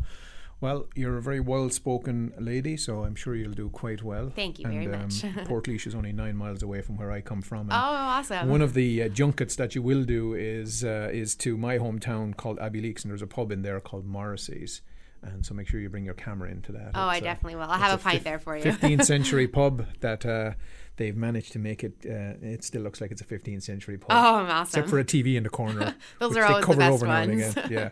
Well, 0.61 0.87
you're 0.97 1.17
a 1.17 1.23
very 1.23 1.39
well-spoken 1.39 2.35
lady, 2.39 2.77
so 2.77 3.05
I'm 3.05 3.15
sure 3.15 3.37
you'll 3.37 3.53
do 3.53 3.69
quite 3.69 4.03
well. 4.03 4.33
Thank 4.35 4.59
you 4.59 4.67
and, 4.67 4.75
very 4.75 4.87
much. 4.87 5.25
Um, 5.25 5.45
Portlaoise 5.47 5.87
is 5.87 5.95
only 5.95 6.13
nine 6.13 6.37
miles 6.37 6.63
away 6.63 6.81
from 6.81 6.97
where 6.97 7.13
I 7.13 7.21
come 7.21 7.43
from. 7.43 7.69
Oh, 7.71 7.75
awesome. 7.75 8.49
One 8.49 8.63
of 8.63 8.75
the 8.75 9.05
uh, 9.05 9.09
junkets 9.09 9.55
that 9.57 9.75
you 9.75 9.83
will 9.83 10.05
do 10.05 10.35
is 10.35 10.83
uh, 10.83 11.11
is 11.13 11.35
to 11.37 11.57
my 11.57 11.79
hometown 11.79 12.37
called 12.37 12.59
Abbeyleix, 12.59 13.03
and 13.03 13.11
there's 13.11 13.23
a 13.23 13.27
pub 13.27 13.53
in 13.53 13.63
there 13.63 13.79
called 13.81 14.07
Morrissey's. 14.07 14.83
And 15.23 15.45
so 15.45 15.55
make 15.55 15.67
sure 15.69 15.81
you 15.81 15.89
bring 15.89 16.05
your 16.05 16.15
camera 16.15 16.51
into 16.51 16.73
that. 16.73 16.93
Oh, 16.95 17.01
I 17.01 17.17
It's, 17.17 17.23
uh, 17.23 17.25
definitely 17.25 17.57
will. 17.57 17.65
I'll 17.65 17.79
have 17.79 17.99
a 17.99 18.03
pint 18.03 18.17
fif- 18.17 18.25
there 18.25 18.39
for 18.39 18.57
you. 18.57 18.65
15th 18.65 19.05
century 19.15 19.49
pub 19.49 19.87
that 20.01 20.25
uh, 20.25 20.53
they've 20.97 21.17
managed 21.17 21.53
to 21.53 21.59
make 21.59 21.83
it. 21.83 21.95
Uh, 22.05 22.39
it 22.41 22.63
still 22.65 22.83
looks 22.83 23.01
like 23.01 23.11
it's 23.11 23.21
a 23.21 23.25
15th 23.25 23.63
century 23.63 23.99
pub. 23.99 24.11
Oh, 24.11 24.15
awesome. 24.15 24.63
Except 24.63 24.89
for 24.89 24.99
a 24.99 25.05
TV 25.05 25.37
in 25.37 25.43
the 25.43 25.51
corner. 25.51 25.95
Those 26.21 26.37
are 26.37 26.45
always 26.45 26.67
the 26.67 26.77
best 26.77 26.93
over 26.93 27.07
now 27.07 27.23
and 27.23 27.41
ones. 27.41 27.57
Yeah. 27.69 27.91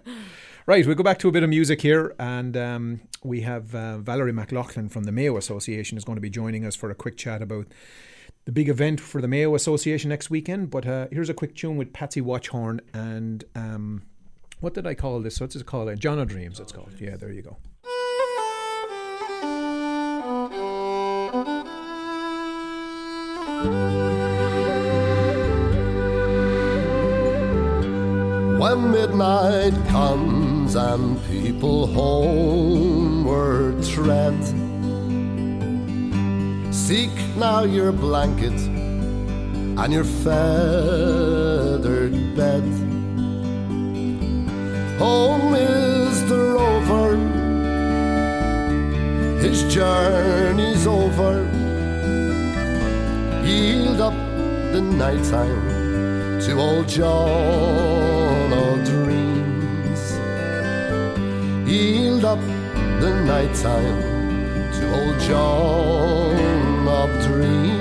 Right, 0.69 0.85
we'll 0.85 0.97
go 0.97 1.05
back 1.05 1.21
to 1.21 1.29
a 1.29 1.31
bit 1.31 1.45
of 1.45 1.49
music 1.49 1.81
here, 1.81 2.13
and 2.19 2.57
um, 2.57 3.01
we 3.23 3.43
have 3.43 3.73
uh, 3.73 3.99
Valerie 3.99 4.33
McLaughlin 4.33 4.89
from 4.89 5.05
the 5.05 5.13
Mayo 5.13 5.37
Association 5.37 5.97
is 5.97 6.05
going 6.05 6.17
to 6.17 6.21
be 6.21 6.29
joining 6.29 6.67
us 6.67 6.75
for 6.75 6.91
a 6.91 6.95
quick 6.97 7.17
chat 7.17 7.41
about 7.41 7.69
the 8.47 8.51
big 8.51 8.69
event 8.69 8.99
for 8.99 9.21
the 9.21 9.29
Mayo 9.29 9.55
Association 9.55 10.09
next 10.09 10.29
weekend. 10.29 10.71
But 10.71 10.85
uh, 10.85 11.07
here's 11.13 11.29
a 11.29 11.35
quick 11.35 11.55
tune 11.55 11.77
with 11.77 11.93
Patsy 11.93 12.21
Watchorn 12.21 12.81
and 12.93 13.45
um, 13.55 14.03
what 14.59 14.75
did 14.75 14.89
I 14.89 14.95
call 14.95 15.21
this? 15.21 15.41
What's 15.41 15.55
it 15.55 15.67
called? 15.67 15.89
Uh, 15.89 15.95
John 15.95 16.19
O'Dreams, 16.19 16.59
it's 16.59 16.73
called. 16.73 16.91
Yeah, 16.99 17.15
there 17.15 17.31
you 17.31 17.43
go. 17.43 17.57
When 28.59 28.91
midnight 28.91 29.75
comes 29.91 30.46
and 30.75 31.23
people 31.27 31.87
homeward 31.87 33.83
tread, 33.85 34.35
seek 36.75 37.11
now 37.37 37.63
your 37.63 37.93
blanket 37.93 38.53
and 39.79 39.93
your 39.93 40.05
feathered 40.05 41.15
bed. 42.35 42.65
Oh, 44.99 45.39
Mr. 45.55 46.55
Rover, 46.57 47.17
his 49.41 49.63
journey's 49.73 50.87
over. 50.87 51.45
Yield 53.45 54.01
up 54.01 54.15
the 54.73 54.81
nighttime 54.81 56.41
to 56.41 56.53
old 56.59 56.89
John 56.89 58.06
Yield 61.67 62.25
up 62.25 62.41
the 63.01 63.13
nighttime 63.27 64.01
to 64.73 64.83
old 64.99 65.19
John 65.21 66.89
of 66.89 67.11
Dreams. 67.27 67.77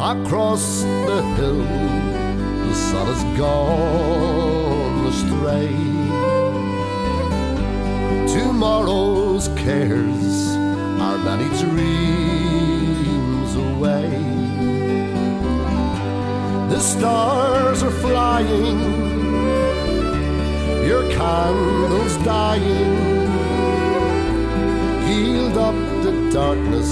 across 0.00 0.82
the 0.82 1.22
hill, 1.36 1.62
the 2.68 2.74
sun 2.74 3.06
has 3.06 3.22
gone 3.38 5.06
astray. 5.06 5.74
Tomorrow's 8.34 9.48
cares 9.56 10.56
are 11.06 11.18
many 11.18 11.48
dreams 11.62 13.54
away. 13.54 14.10
The 16.70 16.80
stars 16.80 17.82
are 17.82 17.90
flying, 17.90 19.19
your 20.90 21.08
candle's 21.12 22.16
dying. 22.24 22.94
Yield 25.08 25.56
up 25.56 25.78
the 26.02 26.14
darkness 26.32 26.90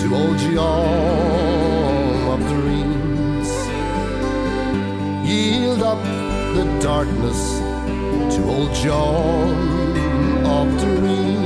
to 0.00 0.06
old 0.20 0.36
John 0.36 2.16
of 2.34 2.40
dreams. 2.54 3.50
Yield 5.30 5.82
up 5.82 6.02
the 6.56 6.66
darkness 6.82 7.40
to 8.34 8.40
old 8.54 8.74
John 8.74 10.46
of 10.56 10.68
dreams. 10.84 11.39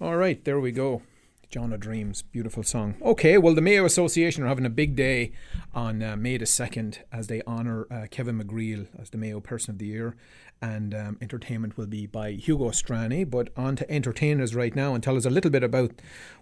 All 0.00 0.14
right, 0.16 0.44
there 0.44 0.60
we 0.60 0.70
go. 0.70 1.02
John 1.50 1.70
Dreams, 1.70 2.22
beautiful 2.22 2.62
song. 2.62 2.94
Okay, 3.02 3.36
well, 3.36 3.56
the 3.56 3.60
Mayo 3.60 3.84
Association 3.84 4.44
are 4.44 4.46
having 4.46 4.64
a 4.64 4.70
big 4.70 4.94
day 4.94 5.32
on 5.74 6.00
uh, 6.00 6.14
May 6.14 6.36
the 6.36 6.44
2nd 6.44 6.98
as 7.12 7.26
they 7.26 7.42
honour 7.42 7.88
uh, 7.90 8.06
Kevin 8.08 8.40
McGreal 8.40 8.86
as 8.96 9.10
the 9.10 9.18
Mayo 9.18 9.40
Person 9.40 9.72
of 9.72 9.78
the 9.78 9.86
Year. 9.86 10.14
And 10.62 10.94
um, 10.94 11.18
entertainment 11.20 11.76
will 11.76 11.88
be 11.88 12.06
by 12.06 12.32
Hugo 12.32 12.70
Strani. 12.70 13.28
But 13.28 13.48
on 13.56 13.74
to 13.76 13.90
entertainers 13.90 14.54
right 14.54 14.76
now 14.76 14.94
and 14.94 15.02
tell 15.02 15.16
us 15.16 15.24
a 15.24 15.30
little 15.30 15.50
bit 15.50 15.64
about 15.64 15.90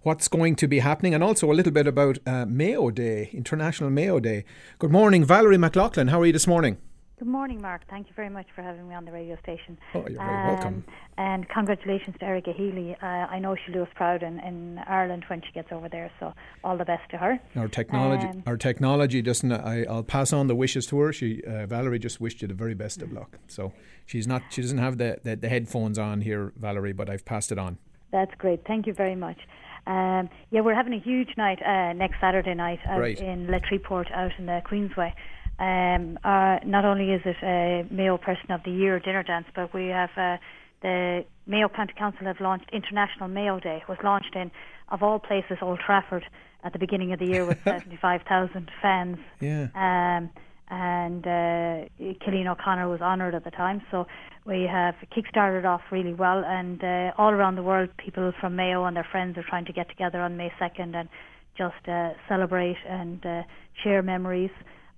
what's 0.03 0.29
going 0.29 0.57
to 0.57 0.69
be 0.69 0.81
happening 0.81 1.15
and 1.15 1.25
also 1.25 1.51
a 1.51 1.55
little 1.55 1.73
bit 1.73 1.87
about 1.87 2.19
uh, 2.27 2.45
Mayo 2.45 2.91
Day, 2.91 3.31
International 3.33 3.89
Mayo 3.89 4.21
Day. 4.21 4.45
Good 4.79 4.93
morning, 4.93 5.25
Valerie 5.25 5.57
McLaughlin. 5.57 6.09
How 6.09 6.21
are 6.21 6.27
you 6.27 6.33
this 6.35 6.47
morning? 6.47 6.77
Good 7.19 7.27
morning, 7.27 7.61
Mark. 7.61 7.83
Thank 7.91 8.07
you 8.07 8.13
very 8.15 8.29
much 8.31 8.47
for 8.55 8.63
having 8.63 8.89
me 8.89 8.95
on 8.95 9.05
the 9.05 9.11
radio 9.11 9.37
station. 9.43 9.77
Oh, 9.93 10.07
you're 10.09 10.19
very 10.25 10.47
welcome. 10.55 10.85
And 11.17 11.49
congratulations 11.49 12.15
to 12.21 12.25
Erica 12.25 12.53
Healy. 12.53 12.97
Uh, 13.03 13.07
I 13.07 13.41
know 13.41 13.57
she'll 13.57 13.75
do 13.75 13.83
us 13.83 13.89
proud 13.97 14.23
in, 14.23 14.39
in 14.39 14.79
Ireland 14.87 15.25
when 15.27 15.43
she 15.45 15.51
gets 15.51 15.73
over 15.73 15.89
there, 15.89 16.13
so 16.21 16.33
all 16.63 16.77
the 16.79 16.85
best 16.85 17.11
to 17.11 17.17
her. 17.17 17.41
Our 17.57 17.67
technology, 17.67 18.29
Um, 18.29 18.45
our 18.47 18.57
technology 18.57 19.21
doesn't. 19.21 19.51
I, 19.51 19.83
I'll 19.91 20.05
pass 20.05 20.33
on 20.33 20.47
the 20.47 20.55
wishes 20.55 20.87
to 20.87 20.99
her. 21.01 21.13
She, 21.13 21.43
uh, 21.43 21.67
Valerie, 21.67 21.99
just 21.99 22.21
wished 22.21 22.41
you 22.41 22.47
the 22.47 22.55
very 22.55 22.75
best 22.75 23.03
of 23.03 23.13
luck. 23.13 23.37
So 23.49 23.73
she's 24.07 24.29
not. 24.29 24.43
She 24.51 24.63
doesn't 24.63 24.79
have 24.79 24.99
the, 24.99 25.19
the, 25.25 25.35
the 25.35 25.49
headphones 25.49 25.99
on 25.99 26.21
here, 26.21 26.53
Valerie, 26.57 26.93
but 26.93 27.11
I've 27.11 27.25
passed 27.25 27.51
it 27.51 27.59
on. 27.59 27.79
That's 28.13 28.35
great. 28.39 28.65
Thank 28.65 28.87
you 28.87 28.95
very 28.95 29.17
much. 29.17 29.39
Um, 29.89 30.29
yeah, 30.51 30.61
we're 30.61 30.75
having 30.75 30.93
a 30.93 31.01
huge 31.01 31.31
night 31.37 31.61
uh, 31.63 31.95
next 31.95 32.21
Saturday 32.21 32.55
night 32.55 32.79
out 32.87 33.01
Right. 33.01 33.19
in 33.19 33.51
Le 33.51 33.59
Treport 33.61 34.13
out 34.13 34.31
in 34.39 34.47
the 34.47 34.61
Queensway. 34.71 35.13
Um, 35.59 36.19
uh, 36.23 36.59
not 36.65 36.85
only 36.85 37.11
is 37.11 37.23
it 37.25 37.37
a 37.43 37.87
Mayo 37.91 38.17
Person 38.17 38.53
of 38.53 38.63
the 38.65 38.71
Year 38.71 39.01
dinner 39.01 39.23
dance, 39.23 39.47
but 39.55 39.75
we 39.75 39.87
have 39.87 40.11
uh, 40.17 40.37
the 40.83 41.25
Mayo 41.47 41.69
County 41.69 41.95
Council 41.99 42.27
have 42.27 42.41
launched 42.41 42.71
International 42.73 43.29
Mayo 43.29 43.59
Day. 43.59 43.83
It 43.83 43.89
was 43.89 43.99
launched 44.05 44.37
in, 44.37 44.51
of 44.91 45.03
all 45.03 45.19
places, 45.19 45.59
Old 45.61 45.81
Trafford 45.85 46.25
at 46.63 46.73
the 46.73 46.79
beginning 46.79 47.13
of 47.13 47.19
the 47.19 47.27
year 47.27 47.45
with 47.45 47.59
75,000 47.65 48.71
fans. 48.81 49.19
Yeah. 49.41 49.67
Um, 49.75 50.31
and 50.71 51.27
uh, 51.27 51.89
Cillian 51.99 52.47
O'Connor 52.47 52.89
was 52.89 53.01
honoured 53.01 53.35
at 53.35 53.43
the 53.43 53.51
time. 53.51 53.81
So 53.91 54.07
we 54.45 54.69
have 54.71 54.95
kick-started 55.15 55.65
off 55.65 55.81
really 55.91 56.13
well, 56.13 56.45
and 56.45 56.83
uh, 56.85 57.13
all 57.17 57.31
around 57.31 57.57
the 57.57 57.63
world, 57.63 57.89
people 57.97 58.33
from 58.39 58.55
Mayo 58.55 58.85
and 58.85 58.95
their 58.95 59.07
friends 59.11 59.39
are 59.39 59.45
trying 59.49 59.65
to 59.65 59.73
get 59.73 59.89
together 59.89 60.21
on 60.21 60.37
May 60.37 60.53
2nd 60.61 60.95
and 60.95 61.09
just 61.57 61.89
uh, 61.89 62.11
celebrate 62.29 62.77
and 62.87 63.25
uh, 63.25 63.43
share 63.83 64.03
memories 64.03 64.51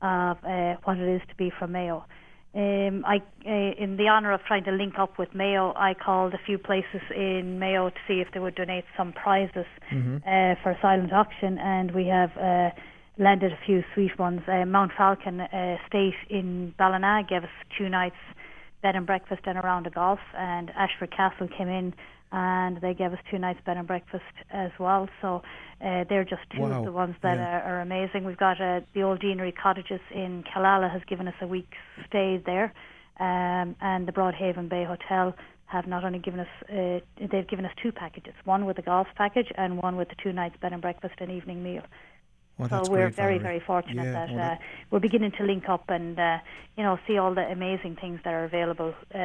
of 0.03 0.39
uh, 0.45 0.77
what 0.85 0.99
it 0.99 1.09
is 1.09 1.23
to 1.29 1.35
be 1.37 1.51
from 1.59 1.73
Mayo. 1.73 2.05
Um, 2.53 3.05
I, 3.07 3.23
uh, 3.47 3.83
in 3.83 3.97
the 3.97 4.09
honour 4.09 4.33
of 4.33 4.41
trying 4.45 4.65
to 4.65 4.73
link 4.73 4.95
up 4.99 5.19
with 5.19 5.35
Mayo, 5.35 5.73
I 5.77 5.95
called 5.95 6.35
a 6.35 6.39
few 6.45 6.59
places 6.59 7.01
in 7.15 7.61
Mayo 7.61 7.91
to 7.91 7.97
see 8.09 8.15
if 8.15 8.29
they 8.33 8.41
would 8.41 8.57
donate 8.57 8.85
some 8.97 9.13
prizes 9.13 9.67
Mhm. 9.93 10.17
uh, 10.27 10.57
for 10.63 10.71
a 10.71 10.79
silent 10.81 11.13
auction, 11.13 11.59
and 11.59 11.93
we 11.93 12.09
have 12.09 12.37
uh, 12.37 12.71
landed 13.19 13.53
a 13.53 13.57
few 13.65 13.85
sweet 13.95 14.19
ones. 14.19 14.43
Uh, 14.49 14.65
Mount 14.65 14.93
Falcon 14.95 15.43
uh, 15.43 15.77
State 15.87 16.17
in 16.29 16.75
Ballina 16.77 17.23
gave 17.29 17.45
us 17.45 17.51
two 17.79 17.89
nights 17.89 18.17
bed 18.83 18.97
and 18.97 19.07
breakfast 19.07 19.43
and 19.45 19.59
a 19.59 19.61
round 19.61 19.87
of 19.87 19.95
golf, 19.95 20.21
and 20.35 20.71
Ashford 20.71 21.11
Castle 21.11 21.47
came 21.49 21.69
in 21.69 21.95
and 22.33 22.81
they 22.81 22.95
gave 22.95 23.13
us 23.13 23.19
two 23.31 23.39
nights 23.39 23.61
bed 23.67 23.77
and 23.77 23.87
breakfast 23.87 24.23
as 24.51 24.71
well. 24.79 25.09
So 25.21 25.43
uh, 25.85 26.05
they're 26.09 26.25
just 26.25 26.43
two 26.55 26.63
Wow. 26.63 26.79
of 26.79 26.85
the 26.85 26.93
ones 26.93 27.17
that 27.23 27.37
Yeah. 27.39 27.61
are, 27.61 27.63
are 27.77 27.81
amazing. 27.81 28.25
We've 28.25 28.37
got 28.37 28.61
uh, 28.61 28.81
the 28.95 29.03
old 29.03 29.21
Deanery 29.21 29.53
Cottages 29.53 30.01
in 30.15 30.45
Killala 30.45 30.91
has 30.91 31.03
given 31.09 31.27
us 31.29 31.35
a 31.41 31.47
week's 31.47 31.77
stay 32.07 32.39
there. 32.45 32.73
um, 33.19 33.77
and 33.83 34.09
the 34.09 34.13
Broadhaven 34.13 34.69
Bay 34.69 34.85
Hotel 34.85 35.35
have 35.67 35.87
not 35.87 36.05
only 36.05 36.19
given 36.19 36.41
us 36.41 36.49
uh, 36.69 36.99
they've 37.31 37.47
given 37.49 37.65
us 37.67 37.73
two 37.83 37.93
packages, 37.93 38.35
one 38.45 38.65
with 38.67 38.77
the 38.77 38.83
golf 38.83 39.07
package 39.17 39.47
and 39.57 39.77
one 39.81 39.97
with 39.97 40.09
the 40.09 40.17
two 40.23 40.33
nights 40.33 40.57
bed 40.63 40.73
and 40.73 40.81
breakfast 40.83 41.15
and 41.19 41.31
evening 41.31 41.63
meal. 41.63 41.83
Well, 42.59 42.69
so 42.71 42.85
we're 42.91 43.05
great, 43.11 43.15
very, 43.17 43.39
Valerie. 43.39 43.43
very 43.43 43.61
fortunate 43.67 44.05
Yeah, 44.05 44.13
that 44.27 44.31
well, 44.35 44.53
uh, 44.53 44.57
we're 44.91 45.01
beginning 45.01 45.33
to 45.39 45.45
link 45.45 45.65
up 45.69 45.85
and 45.89 46.19
uh, 46.19 46.39
you 46.77 46.83
know 46.83 46.99
see 47.07 47.19
all 47.19 47.35
the 47.35 47.43
amazing 47.43 47.97
things 48.01 48.21
that 48.25 48.33
are 48.35 48.45
available 48.45 48.95
uh, 49.15 49.19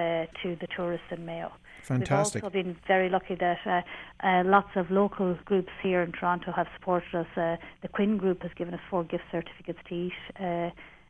to 0.44 0.56
the 0.62 0.68
tourists 0.76 1.08
in 1.12 1.26
Mayo. 1.26 1.52
Fantastic. 1.86 2.42
We've 2.42 2.46
also 2.46 2.64
been 2.64 2.78
very 2.88 3.10
lucky 3.10 3.36
that 3.36 3.58
uh, 3.66 3.82
uh, 4.28 4.44
lots 4.44 4.70
of 4.76 4.90
local 4.90 5.38
groups 5.46 5.70
here 5.84 6.02
in 6.02 6.12
Toronto 6.12 6.52
have 6.52 6.68
supported 6.78 7.14
us. 7.14 7.28
Uh, 7.38 7.58
the 7.82 7.88
Quinn 7.88 8.18
Group 8.18 8.42
has 8.42 8.52
given 8.58 8.74
us 8.74 8.80
four 8.90 9.04
gift 9.04 9.24
certificates 9.32 9.80
to 9.88 9.94
eat 9.96 10.14
uh, 10.40 10.70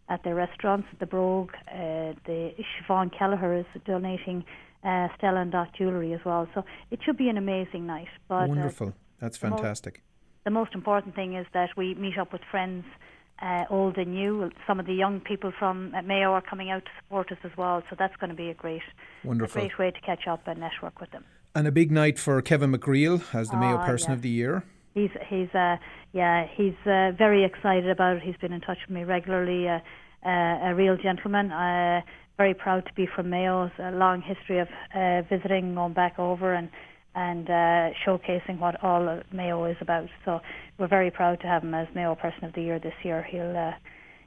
at 0.10 0.24
their 0.24 0.36
restaurants. 0.36 0.88
The 1.00 1.06
Brogue, 1.06 1.52
uh, 1.72 2.14
the 2.26 2.54
Siobhan 2.88 3.18
Kelleher 3.18 3.54
is 3.56 3.66
donating 3.86 4.44
uh, 4.84 5.08
Stella 5.18 5.42
and 5.42 5.52
Dot 5.52 5.70
jewellery 5.78 6.14
as 6.14 6.20
well. 6.26 6.48
So 6.54 6.64
it 6.92 7.00
should 7.04 7.18
be 7.18 7.30
an 7.30 7.38
amazing 7.38 7.86
night. 7.88 8.10
But 8.28 8.50
Wonderful. 8.50 8.94
That's 9.20 9.38
the 9.38 9.50
most- 9.50 9.62
fantastic. 9.62 10.04
the 10.44 10.52
most 10.52 10.76
important 10.76 11.16
thing 11.16 11.36
is 11.36 11.48
that 11.54 11.70
we 11.78 11.96
meet 11.96 12.18
up 12.18 12.34
with 12.34 12.42
friends, 12.52 12.84
uh, 13.42 13.66
old 13.70 13.98
and 13.98 14.14
new. 14.14 14.50
Some 14.68 14.80
of 14.80 14.86
the 14.86 14.94
young 14.94 15.20
people 15.20 15.52
from 15.58 15.94
uh, 15.96 16.02
Mayo 16.02 16.32
are 16.32 16.42
coming 16.42 16.70
out 16.72 16.86
to 16.86 16.92
support 17.02 17.32
us 17.32 17.38
as 17.44 17.52
well, 17.58 17.84
so 17.90 17.96
that's 17.98 18.16
going 18.18 18.30
to 18.30 18.36
be 18.36 18.50
a 18.50 18.54
great, 18.54 18.82
Wonderful. 19.24 19.60
a 19.62 19.66
great 19.68 19.78
way 19.80 19.92
to 19.92 20.02
catch 20.02 20.28
up 20.28 20.48
and 20.48 20.60
network 20.60 21.00
with 21.02 21.12
them. 21.12 21.24
And 21.54 21.68
a 21.68 21.72
big 21.72 21.92
night 21.92 22.20
for 22.20 22.42
Kevin 22.42 22.72
McGreal 22.74 23.22
as 23.34 23.50
the 23.50 23.58
Mayo 23.58 23.78
Ah, 23.78 23.86
Person 23.86 24.12
yeah. 24.12 24.16
of 24.16 24.22
the 24.22 24.30
Year. 24.30 24.64
He's 24.94 25.10
he's 25.28 25.54
uh 25.54 25.76
yeah 26.14 26.48
he's 26.56 26.74
uh, 26.86 27.12
very 27.18 27.44
excited 27.44 27.90
about 27.90 28.18
it. 28.18 28.24
He's 28.24 28.38
been 28.38 28.54
in 28.54 28.62
touch 28.62 28.78
with 28.88 28.96
me 28.96 29.04
regularly. 29.04 29.68
Uh, 29.68 29.80
uh, 30.26 30.70
a 30.70 30.74
real 30.76 30.98
gentleman. 30.98 31.52
Uh, 31.52 32.02
very 32.38 32.54
proud 32.54 32.86
to 32.86 32.94
be 32.94 33.06
from 33.06 33.30
Mayo. 33.30 33.66
It's 33.66 33.76
a 33.80 33.92
long 33.92 34.22
history 34.22 34.60
of 34.60 34.68
uh, 34.94 35.22
visiting, 35.30 35.76
going 35.76 35.94
back 35.94 36.18
over 36.18 36.54
and 36.54 36.70
and 37.16 37.50
uh, 37.50 37.90
showcasing 38.06 38.60
what 38.60 38.84
all 38.84 39.22
Mayo 39.32 39.66
is 39.66 39.78
about. 39.82 40.10
So 40.26 40.42
we're 40.78 40.88
very 40.88 41.10
proud 41.12 41.40
to 41.42 41.48
have 41.48 41.64
him 41.64 41.74
as 41.74 41.88
Mayo 41.96 42.16
Person 42.16 42.44
of 42.46 42.54
the 42.54 42.62
Year 42.62 42.78
this 42.80 42.94
year. 43.04 43.24
He'll 43.30 43.56
uh, 43.56 43.72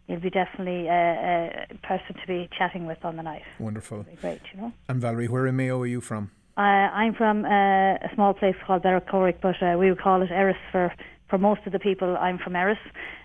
he'll 0.07 0.21
be 0.21 0.31
definitely 0.31 0.89
a, 0.89 1.67
a 1.71 1.75
person 1.87 2.15
to 2.21 2.27
be 2.27 2.49
chatting 2.59 2.87
with 2.87 3.05
on 3.05 3.17
the 3.17 3.23
night. 3.23 3.43
Wonderful. 3.59 4.07
Great, 4.21 4.41
you 4.55 4.61
know. 4.61 4.73
And 4.89 5.01
Valerie, 5.01 5.29
where 5.29 5.47
in 5.47 5.57
Mayo 5.57 5.81
are 5.83 5.87
you 5.87 6.01
from? 6.01 6.31
Uh, 6.57 6.61
I'm 6.61 7.15
from 7.15 7.45
uh, 7.45 7.49
a 7.49 8.11
small 8.15 8.35
place 8.35 8.57
called 8.67 8.83
Berwick, 8.83 9.41
but 9.41 9.63
uh, 9.63 9.77
we 9.79 9.91
would 9.91 10.01
call 10.01 10.23
it 10.23 10.31
Erris 10.33 10.57
for, 10.73 10.93
for 11.29 11.39
most 11.39 11.61
of 11.67 11.73
the 11.73 11.79
people. 11.79 12.17
I'm 12.17 12.37
from 12.39 12.55
Erris, 12.57 12.79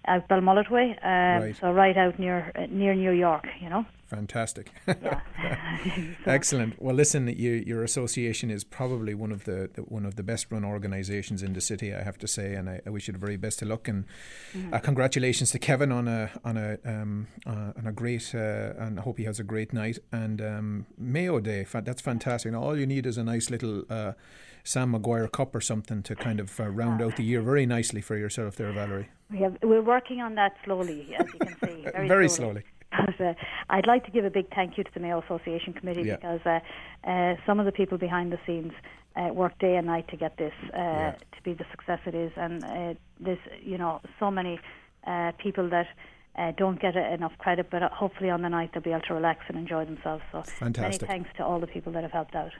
out 0.08 0.28
Belmullet 0.28 0.70
way, 0.70 0.92
um, 1.04 1.42
Right. 1.42 1.56
so 1.60 1.72
right 1.72 1.98
out 1.98 2.20
near 2.20 2.52
uh, 2.56 2.68
near 2.70 2.94
New 2.94 3.12
York, 3.12 3.46
you 3.60 3.70
know. 3.70 3.86
Fantastic. 4.14 4.70
Excellent. 6.26 6.82
Well, 6.82 6.96
listen, 6.96 7.28
you, 7.28 7.52
your 7.66 7.84
association 7.84 8.50
is 8.52 8.64
probably 8.64 9.14
one 9.14 9.32
of 9.32 9.46
the, 9.46 9.70
the 9.74 9.82
one 9.82 10.06
of 10.06 10.16
the 10.16 10.24
best 10.24 10.52
run 10.52 10.64
organisations 10.64 11.42
in 11.44 11.54
the 11.54 11.62
city, 11.62 11.94
I 11.94 12.04
have 12.04 12.18
to 12.20 12.28
say, 12.28 12.54
and 12.54 12.70
I, 12.70 12.82
I 12.86 12.90
wish 12.92 13.08
you 13.08 13.14
the 13.14 13.20
very 13.20 13.38
best 13.38 13.62
of 13.62 13.68
luck. 13.70 13.88
And 13.88 14.06
Mhm. 14.56 14.74
uh, 14.74 14.80
congratulations 14.80 15.50
to 15.52 15.60
Kevin 15.60 15.92
on 15.92 16.08
a 16.08 16.30
on 16.46 16.58
a 16.58 16.78
um, 16.86 17.28
uh, 17.46 17.72
on 17.78 17.88
a 17.88 17.92
great 17.92 18.34
uh, 18.36 18.74
and 18.78 19.00
I 19.00 19.02
hope 19.02 19.18
he 19.18 19.24
has 19.26 19.40
a 19.40 19.44
great 19.44 19.74
night. 19.74 19.98
And 20.12 20.42
um, 20.42 20.86
Mayo 20.98 21.40
Day, 21.40 21.64
fa- 21.64 21.82
that's 21.84 22.02
fantastic. 22.02 22.50
And 22.50 22.56
all 22.56 22.78
you 22.78 22.86
need 22.86 23.06
is 23.06 23.18
a 23.18 23.24
nice 23.24 23.50
little. 23.50 23.84
Uh, 23.90 24.14
Sam 24.66 24.92
Maguire 24.92 25.28
Cup 25.28 25.54
or 25.54 25.60
something 25.60 26.02
to 26.04 26.16
kind 26.16 26.40
of 26.40 26.58
uh, 26.58 26.70
round 26.70 27.02
out 27.02 27.18
the 27.18 27.24
year 27.24 27.42
very 27.42 27.66
nicely 27.66 28.00
for 28.00 28.16
yourself 28.16 28.56
there, 28.56 28.72
Valerie. 28.72 29.10
We 29.30 29.40
have, 29.40 29.58
we're 29.62 29.82
working 29.82 30.22
on 30.22 30.36
that 30.36 30.54
slowly, 30.64 31.14
as 31.20 31.28
you 31.34 31.40
can 31.40 31.56
see. 31.60 31.82
Very, 31.92 32.08
Very 32.08 32.30
slowly. 32.30 32.64
But, 33.06 33.20
uh, 33.20 33.34
I'd 33.70 33.88
like 33.88 34.06
to 34.06 34.12
give 34.12 34.26
a 34.26 34.30
big 34.30 34.54
thank 34.54 34.78
you 34.78 34.84
to 34.84 34.92
the 34.94 35.00
Mayo 35.00 35.22
Association 35.22 35.74
Committee 35.74 36.04
Yeah. 36.04 36.16
because 36.16 36.42
uh, 36.46 36.60
uh, 37.10 37.36
some 37.46 37.60
of 37.60 37.66
the 37.66 37.72
people 37.72 37.98
behind 37.98 38.32
the 38.32 38.40
scenes 38.46 38.74
uh, 39.16 39.34
work 39.34 39.58
day 39.60 39.76
and 39.76 39.88
night 39.88 40.08
to 40.10 40.18
get 40.18 40.38
this 40.38 40.54
uh, 40.74 41.12
to 41.12 41.42
be 41.44 41.54
the 41.54 41.66
success 41.72 42.00
it 42.06 42.16
is. 42.16 42.32
And 42.36 42.64
uh, 42.64 42.94
there's, 43.20 43.40
you 43.62 43.78
know, 43.78 44.02
so 44.20 44.32
many 44.32 44.60
uh, 45.06 45.32
people 45.38 45.70
that 45.70 45.88
uh, 46.36 46.52
don't 46.58 46.80
get 46.80 46.96
enough 46.96 47.34
credit, 47.38 47.70
but 47.70 47.84
hopefully 47.92 48.30
on 48.30 48.42
the 48.42 48.50
night 48.50 48.72
they'll 48.74 48.82
be 48.82 48.92
able 48.92 49.02
to 49.02 49.14
relax 49.14 49.42
and 49.48 49.58
enjoy 49.58 49.86
themselves. 49.86 50.24
So 50.32 50.42
Fantastic. 50.42 51.02
many 51.08 51.14
thanks 51.14 51.30
to 51.38 51.46
all 51.46 51.60
the 51.60 51.68
people 51.68 51.92
that 51.94 52.04
have 52.04 52.12
helped 52.12 52.36
out. 52.36 52.52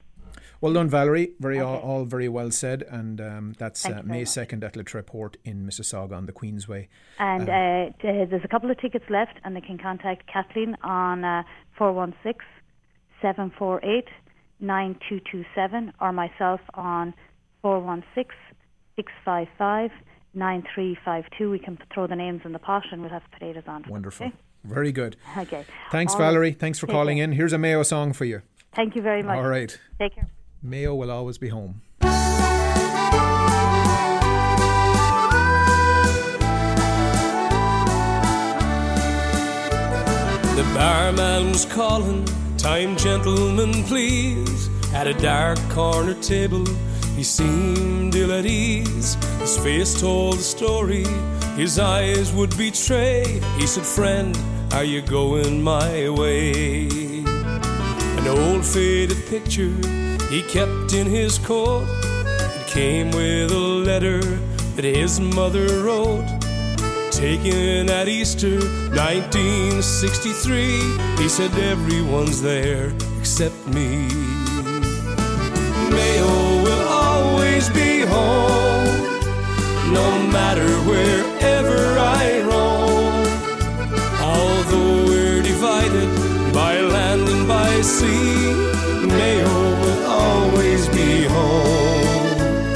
Well 0.62 0.74
done, 0.74 0.90
Valerie. 0.90 1.34
Very 1.40 1.60
all, 1.60 1.78
all 1.78 2.06
very 2.06 2.30
well 2.30 2.52
said. 2.52 2.84
And 2.84 3.20
um, 3.20 3.54
that's 3.58 3.86
uh, 3.86 4.02
May 4.04 4.26
second 4.26 4.64
at 4.64 4.76
Little 4.76 5.02
Port 5.04 5.38
in 5.44 5.66
Mississauga 5.66 6.14
on 6.14 6.26
the 6.26 6.34
Queensway. 6.34 6.88
And 7.20 7.50
Um, 7.50 7.94
uh, 8.04 8.26
there's 8.26 8.44
a 8.44 8.48
couple 8.48 8.72
of 8.72 8.80
tickets 8.80 9.06
left, 9.10 9.40
and 9.44 9.56
they 9.56 9.62
can 9.62 9.78
contact 9.78 10.28
Kathleen 10.32 10.78
on 10.84 11.24
uh, 11.24 11.44
416 11.78 12.46
748 13.22 14.08
9227 14.60 15.94
or 16.00 16.12
myself 16.12 16.62
on 16.74 17.14
416 17.62 18.36
655 18.96 19.92
9352. 20.34 21.52
We 21.52 21.60
can 21.60 21.78
throw 21.94 22.08
the 22.08 22.16
names 22.16 22.42
in 22.46 22.54
the 22.54 22.60
pot 22.60 22.84
and 22.92 23.02
we'll 23.02 23.12
have 23.12 23.24
potatoes 23.32 23.64
on. 23.68 23.86
Wonderful. 23.88 24.28
Okay. 24.28 24.36
Very 24.64 24.92
good. 24.92 25.18
Okay. 25.38 25.66
Thanks, 25.92 26.14
All. 26.14 26.20
Valerie. 26.20 26.54
Thanks 26.54 26.80
for 26.80 26.88
calling 26.88 27.18
care. 27.18 27.26
in. 27.26 27.34
Here's 27.34 27.54
a 27.54 27.58
Mayo 27.58 27.84
song 27.84 28.14
for 28.14 28.26
you. 28.26 28.42
Thank 28.76 28.96
you 28.96 29.02
very 29.02 29.24
much. 29.24 29.38
All 29.38 29.48
right. 29.48 29.78
Take 30.00 30.16
care. 30.16 30.28
Mayo 30.62 30.96
will 30.96 31.12
always 31.12 31.38
be 31.38 31.50
home. 31.50 31.82
The 40.56 40.64
barman 40.76 41.52
was 41.52 41.66
calling, 41.66 42.26
time 42.58 42.96
gentlemen 42.96 43.84
please. 43.84 44.70
At 44.94 45.08
a 45.08 45.14
dark 45.16 45.58
corner 45.70 46.14
table, 46.22 46.66
he 47.16 47.24
seemed 47.24 48.16
ill 48.16 48.32
at 48.32 48.46
ease. 48.46 49.16
His 49.40 49.58
face 49.58 50.00
told 50.00 50.38
the 50.38 50.44
story, 50.44 51.06
his 51.56 51.80
eyes 51.80 52.32
would 52.34 52.56
betray. 52.58 53.42
He 53.58 53.68
said, 53.68 53.84
Friend, 53.84 54.38
are 54.74 54.84
you 54.84 55.02
going 55.02 55.62
my 55.62 56.10
way? 56.10 57.13
An 58.24 58.30
old 58.30 58.64
faded 58.66 59.20
picture 59.28 59.76
he 60.30 60.42
kept 60.44 60.94
in 60.94 61.06
his 61.06 61.38
coat. 61.40 61.86
It 62.00 62.68
came 62.68 63.12
with 63.12 63.52
a 63.52 63.60
letter 63.60 64.22
that 64.78 64.86
his 64.86 65.20
mother 65.20 65.84
wrote. 65.84 66.26
Taken 67.12 67.90
at 67.90 68.08
Easter 68.08 68.62
1963, 68.96 71.22
he 71.22 71.28
said, 71.28 71.54
Everyone's 71.58 72.42
there 72.42 72.94
except 73.20 73.68
me. 73.68 74.08
Mayo 75.92 76.64
will 76.64 76.88
always 76.88 77.68
be 77.72 78.06
home, 78.06 79.20
no 79.94 80.18
matter 80.32 80.70
wherever 80.90 81.53
sea, 87.84 88.54
Mayo 89.08 89.54
will 89.82 90.06
always 90.06 90.88
be 90.90 91.26
home 91.26 92.74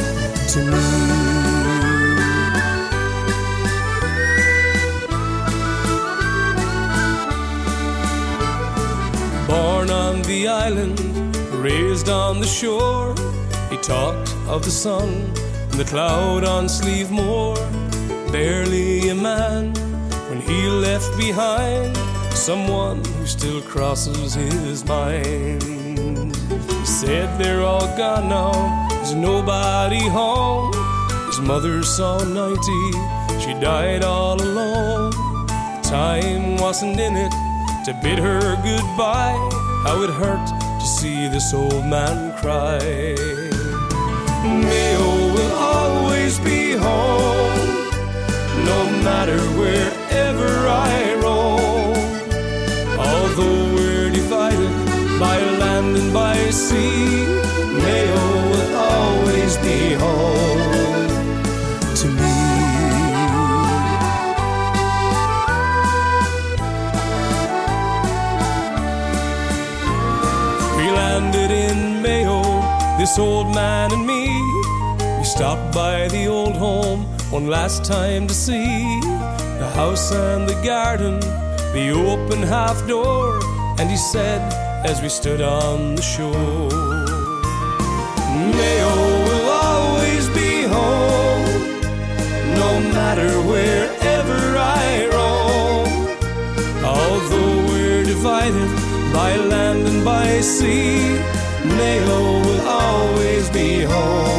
to 0.51 0.59
me. 0.59 0.87
Born 9.47 9.89
on 9.89 10.21
the 10.23 10.49
island, 10.49 10.99
raised 11.53 12.09
on 12.09 12.41
the 12.41 12.47
shore, 12.47 13.15
he 13.69 13.77
talked 13.77 14.35
of 14.47 14.65
the 14.65 14.71
sun 14.71 15.07
and 15.07 15.73
the 15.73 15.85
cloud 15.85 16.43
on 16.43 16.65
Slievemore. 16.65 17.55
Barely 18.31 19.07
a 19.07 19.15
man 19.15 19.73
when 20.29 20.41
he 20.41 20.67
left 20.67 21.17
behind 21.17 21.95
someone 22.33 23.01
still 23.27 23.61
crosses 23.61 24.33
his 24.33 24.85
mind. 24.85 25.61
He 25.61 26.85
said 26.85 27.37
they're 27.37 27.61
all 27.61 27.87
gone 27.97 28.29
now, 28.29 28.87
there's 28.89 29.13
nobody 29.13 30.07
home. 30.07 30.71
His 31.27 31.41
mother 31.41 31.83
saw 31.83 32.23
90, 32.23 33.41
she 33.41 33.53
died 33.59 34.03
all 34.03 34.41
alone. 34.41 35.11
Time 35.83 36.57
wasn't 36.57 36.99
in 36.99 37.15
it 37.15 37.31
to 37.85 37.99
bid 38.01 38.17
her 38.19 38.55
goodbye. 38.63 39.37
How 39.83 40.01
it 40.03 40.09
hurt 40.09 40.47
to 40.79 40.85
see 40.85 41.27
this 41.27 41.53
old 41.53 41.85
man 41.85 42.35
cry. 42.41 42.79
Mayo 44.43 45.33
will 45.33 45.53
always 45.53 46.39
be 46.39 46.73
home, 46.73 47.91
no 48.65 48.85
matter 49.03 49.39
wherever 49.59 50.67
I 50.67 51.01
roam. 51.01 51.06
By 55.19 55.39
land 55.39 55.97
and 55.97 56.13
by 56.13 56.37
sea, 56.51 57.25
Mayo 57.81 58.25
will 58.51 58.75
always 58.75 59.57
be 59.57 59.93
home 59.93 61.07
to 61.95 62.07
me. 62.07 62.37
We 70.77 70.91
landed 70.91 71.49
in 71.51 72.01
Mayo, 72.03 72.43
this 72.99 73.17
old 73.17 73.53
man 73.55 73.91
and 73.91 74.05
me. 74.05 74.27
We 75.17 75.23
stopped 75.23 75.73
by 75.73 76.07
the 76.09 76.27
old 76.27 76.55
home 76.55 77.05
one 77.31 77.47
last 77.47 77.83
time 77.83 78.27
to 78.27 78.33
see 78.33 78.99
the 79.57 79.71
house 79.73 80.11
and 80.11 80.47
the 80.47 80.61
garden, 80.63 81.19
the 81.73 81.89
open 81.89 82.43
half 82.43 82.87
door. 82.87 83.39
And 83.79 83.89
he 83.89 83.97
said, 83.97 84.66
as 84.87 85.01
we 85.01 85.09
stood 85.09 85.41
on 85.41 85.95
the 85.95 86.01
shore, 86.01 86.69
Mayo 88.57 88.95
will 89.27 89.49
always 89.49 90.29
be 90.29 90.63
home, 90.63 91.45
no 92.63 92.71
matter 92.97 93.29
wherever 93.51 94.39
I 94.57 95.09
roam. 95.15 95.89
Although 96.85 97.55
we're 97.69 98.05
divided 98.05 98.69
by 99.11 99.35
land 99.35 99.85
and 99.87 100.05
by 100.05 100.39
sea, 100.39 101.19
Mayo 101.79 102.21
will 102.45 102.61
always 102.67 103.49
be 103.49 103.81
home. 103.81 104.36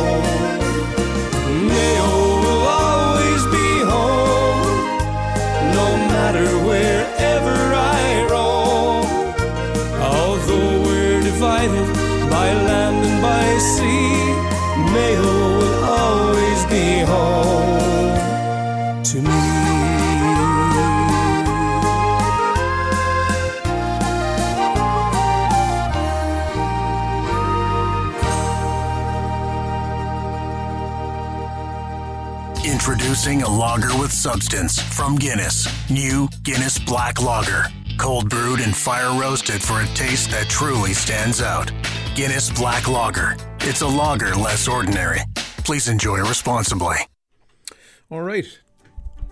Introducing 33.18 33.52
a 33.52 33.58
lager 33.58 33.98
with 33.98 34.12
substance 34.12 34.80
from 34.80 35.16
Guinness. 35.16 35.66
New 35.90 36.28
Guinness 36.44 36.78
Black 36.78 37.20
Lager. 37.20 37.64
Cold 37.96 38.30
brewed 38.30 38.60
and 38.60 38.76
fire 38.76 39.20
roasted 39.20 39.60
for 39.60 39.80
a 39.80 39.86
taste 39.86 40.30
that 40.30 40.48
truly 40.48 40.92
stands 40.92 41.42
out. 41.42 41.68
Guinness 42.14 42.48
Black 42.48 42.86
Lager. 42.86 43.36
It's 43.62 43.80
a 43.80 43.88
lager 43.88 44.36
less 44.36 44.68
ordinary. 44.68 45.18
Please 45.64 45.88
enjoy 45.88 46.18
responsibly. 46.18 46.94
All 48.08 48.20
right. 48.20 48.46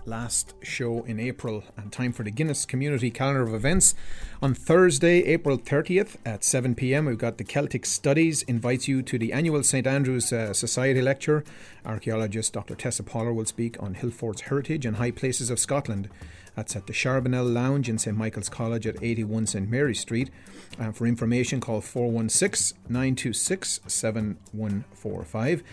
Last 0.06 0.54
show 0.62 1.02
in 1.02 1.18
April, 1.18 1.64
and 1.76 1.90
time 1.90 2.12
for 2.12 2.22
the 2.22 2.30
Guinness 2.30 2.64
Community 2.64 3.10
Calendar 3.10 3.42
of 3.42 3.52
Events. 3.52 3.96
On 4.40 4.54
Thursday, 4.54 5.24
April 5.24 5.58
30th 5.58 6.14
at 6.24 6.44
7 6.44 6.76
pm, 6.76 7.06
we've 7.06 7.18
got 7.18 7.38
the 7.38 7.44
Celtic 7.44 7.84
Studies 7.84 8.42
invites 8.42 8.86
you 8.86 9.02
to 9.02 9.18
the 9.18 9.32
annual 9.32 9.64
St 9.64 9.84
Andrews 9.84 10.32
uh, 10.32 10.52
Society 10.52 11.02
lecture. 11.02 11.42
Archaeologist 11.84 12.52
Dr. 12.52 12.76
Tessa 12.76 13.02
Poller 13.02 13.32
will 13.32 13.46
speak 13.46 13.82
on 13.82 13.96
Hillfort's 13.96 14.42
heritage 14.42 14.86
and 14.86 14.98
high 14.98 15.10
places 15.10 15.50
of 15.50 15.58
Scotland. 15.58 16.08
That's 16.54 16.76
at 16.76 16.86
the 16.86 16.92
Charbonnel 16.92 17.52
Lounge 17.52 17.88
in 17.88 17.98
St 17.98 18.16
Michael's 18.16 18.48
College 18.48 18.86
at 18.86 19.02
81 19.02 19.48
St 19.48 19.68
Mary 19.68 19.94
Street. 19.94 20.30
Uh, 20.78 20.92
for 20.92 21.06
information, 21.06 21.60
call 21.60 21.80
416 21.80 22.78
926 22.88 23.80
7145. 23.88 25.64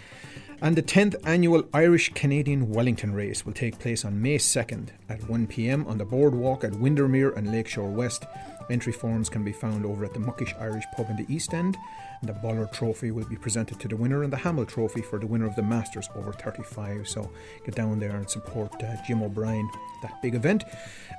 And 0.61 0.75
the 0.75 0.83
10th 0.83 1.15
annual 1.25 1.63
Irish 1.73 2.13
Canadian 2.13 2.69
Wellington 2.69 3.13
Race 3.13 3.45
will 3.45 3.53
take 3.53 3.79
place 3.79 4.05
on 4.05 4.21
May 4.21 4.37
2nd 4.37 4.89
at 5.09 5.21
1pm 5.21 5.87
on 5.87 5.97
the 5.97 6.05
boardwalk 6.05 6.63
at 6.63 6.75
Windermere 6.75 7.31
and 7.31 7.51
Lakeshore 7.51 7.89
West. 7.89 8.25
Entry 8.69 8.93
forms 8.93 9.29
can 9.29 9.43
be 9.43 9.51
found 9.51 9.85
over 9.85 10.05
at 10.05 10.13
the 10.13 10.19
Muckish 10.19 10.55
Irish 10.59 10.85
pub 10.95 11.09
in 11.09 11.17
the 11.17 11.25
East 11.33 11.53
End. 11.53 11.77
And 12.21 12.29
the 12.29 12.33
Buller 12.33 12.67
Trophy 12.67 13.11
will 13.11 13.25
be 13.25 13.35
presented 13.35 13.79
to 13.81 13.87
the 13.87 13.97
winner 13.97 14.23
and 14.23 14.31
the 14.31 14.37
Hamill 14.37 14.65
Trophy 14.65 15.01
for 15.01 15.19
the 15.19 15.27
winner 15.27 15.45
of 15.45 15.55
the 15.55 15.63
Masters 15.63 16.07
over 16.15 16.31
35. 16.31 17.07
So 17.07 17.29
get 17.65 17.75
down 17.75 17.99
there 17.99 18.15
and 18.15 18.29
support 18.29 18.71
uh, 18.81 18.95
Jim 19.05 19.21
O'Brien, 19.21 19.69
that 20.01 20.21
big 20.21 20.33
event. 20.33 20.63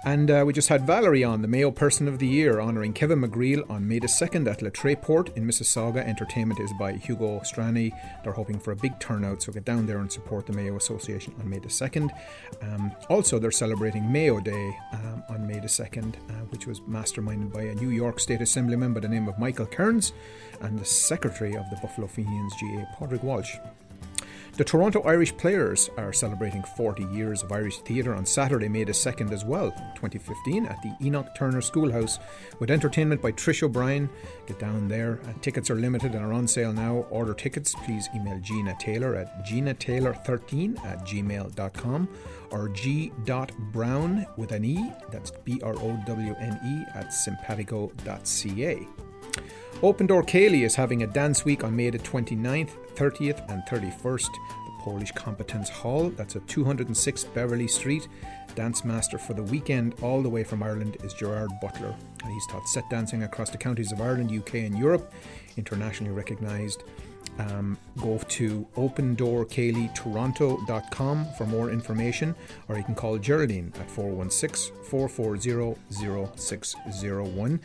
And 0.04 0.30
uh, 0.30 0.44
we 0.46 0.52
just 0.52 0.68
had 0.68 0.86
Valerie 0.86 1.24
on, 1.24 1.40
the 1.40 1.48
Mayo 1.48 1.70
Person 1.70 2.06
of 2.08 2.18
the 2.18 2.26
Year, 2.26 2.60
honouring 2.60 2.92
Kevin 2.92 3.22
McGreal 3.22 3.68
on 3.70 3.88
May 3.88 3.98
the 3.98 4.06
2nd 4.06 4.46
at 4.46 4.60
Le 4.60 4.96
Port 4.96 5.34
in 5.34 5.46
Mississauga. 5.46 6.06
Entertainment 6.06 6.60
is 6.60 6.70
by 6.78 6.92
Hugo 6.92 7.40
Strani. 7.40 7.90
They're 8.22 8.34
hoping 8.34 8.58
for 8.58 8.72
a 8.72 8.76
big 8.76 9.00
turnout, 9.00 9.42
so 9.42 9.50
get 9.50 9.64
down 9.64 9.86
there 9.86 10.00
and 10.00 10.12
support 10.12 10.46
the 10.46 10.52
Mayo 10.52 10.76
Association 10.76 11.34
on 11.40 11.48
May 11.48 11.58
the 11.58 11.68
2nd. 11.68 12.10
Um, 12.60 12.92
also, 13.08 13.38
they're 13.38 13.50
celebrating 13.50 14.12
Mayo 14.12 14.40
Day 14.40 14.76
um, 14.92 15.24
on 15.30 15.46
May 15.46 15.58
the 15.58 15.68
2nd, 15.68 16.16
uh, 16.16 16.32
which 16.50 16.66
was 16.66 16.80
masterminded 16.80 17.50
by 17.50 17.62
a 17.62 17.74
New 17.74 17.90
York 17.90 18.20
State 18.20 18.42
Assemblyman 18.42 18.92
by 18.92 19.00
the 19.00 19.08
name 19.08 19.26
of 19.26 19.38
Michael 19.38 19.66
Kearns 19.66 20.12
and 20.60 20.78
the 20.78 20.84
Secretary 20.84 21.56
of 21.56 21.64
the 21.70 21.76
Buffalo 21.76 22.08
Fenians, 22.08 22.54
G.A. 22.56 22.94
Podrick 22.94 23.24
Walsh. 23.24 23.56
The 24.56 24.62
Toronto 24.62 25.02
Irish 25.02 25.36
Players 25.36 25.90
are 25.96 26.12
celebrating 26.12 26.62
40 26.62 27.02
years 27.06 27.42
of 27.42 27.50
Irish 27.50 27.78
theatre 27.78 28.14
on 28.14 28.24
Saturday, 28.24 28.68
May 28.68 28.84
the 28.84 28.92
2nd 28.92 29.32
as 29.32 29.44
well, 29.44 29.72
2015, 29.96 30.66
at 30.66 30.80
the 30.80 30.94
Enoch 31.04 31.26
Turner 31.34 31.60
Schoolhouse 31.60 32.20
with 32.60 32.70
entertainment 32.70 33.20
by 33.20 33.32
Trish 33.32 33.64
O'Brien. 33.64 34.08
Get 34.46 34.60
down 34.60 34.86
there. 34.86 35.18
Uh, 35.26 35.32
tickets 35.40 35.70
are 35.70 35.74
limited 35.74 36.14
and 36.14 36.24
are 36.24 36.32
on 36.32 36.46
sale 36.46 36.72
now. 36.72 36.98
Order 37.10 37.34
tickets, 37.34 37.74
please 37.84 38.08
email 38.14 38.38
Gina 38.38 38.76
Taylor 38.78 39.16
at 39.16 39.44
ginataylor13 39.44 40.84
at 40.84 41.04
gmail.com 41.04 42.08
or 42.52 42.68
g.brown 42.68 44.26
with 44.36 44.52
an 44.52 44.64
E, 44.64 44.92
that's 45.10 45.32
B 45.32 45.60
R 45.64 45.74
O 45.74 46.00
W 46.06 46.34
N 46.38 46.60
E, 46.64 46.96
at 46.96 47.12
simpatico.ca. 47.12 48.86
Open 49.82 50.06
Door 50.06 50.22
Cayley 50.22 50.62
is 50.62 50.76
having 50.76 51.02
a 51.02 51.06
dance 51.08 51.44
week 51.44 51.64
on 51.64 51.74
May 51.74 51.90
the 51.90 51.98
29th, 51.98 52.70
30th, 52.96 53.48
and 53.50 53.62
31st. 53.64 54.30
The 54.30 54.82
Polish 54.82 55.12
Combatants 55.12 55.70
Hall, 55.70 56.10
that's 56.10 56.36
at 56.36 56.46
206 56.48 57.24
Beverly 57.24 57.68
Street. 57.68 58.08
Dance 58.54 58.84
master 58.84 59.18
for 59.18 59.34
the 59.34 59.42
weekend, 59.42 59.94
all 60.02 60.22
the 60.22 60.28
way 60.28 60.44
from 60.44 60.62
Ireland, 60.62 60.98
is 61.02 61.14
Gerard 61.14 61.50
Butler. 61.60 61.94
And 62.22 62.32
he's 62.32 62.46
taught 62.46 62.68
set 62.68 62.88
dancing 62.90 63.24
across 63.24 63.50
the 63.50 63.58
counties 63.58 63.90
of 63.92 64.00
Ireland, 64.00 64.30
UK, 64.30 64.54
and 64.54 64.78
Europe, 64.78 65.12
internationally 65.56 66.12
recognised. 66.12 66.84
Um, 67.38 67.78
go 68.00 68.18
to 68.18 68.66
opendoorcayleytoronto.com 68.76 71.26
for 71.36 71.46
more 71.46 71.70
information, 71.70 72.34
or 72.68 72.76
you 72.76 72.84
can 72.84 72.94
call 72.94 73.18
Geraldine 73.18 73.72
at 73.80 73.90
416 73.90 74.76
440 74.84 75.76
0601. 76.36 77.60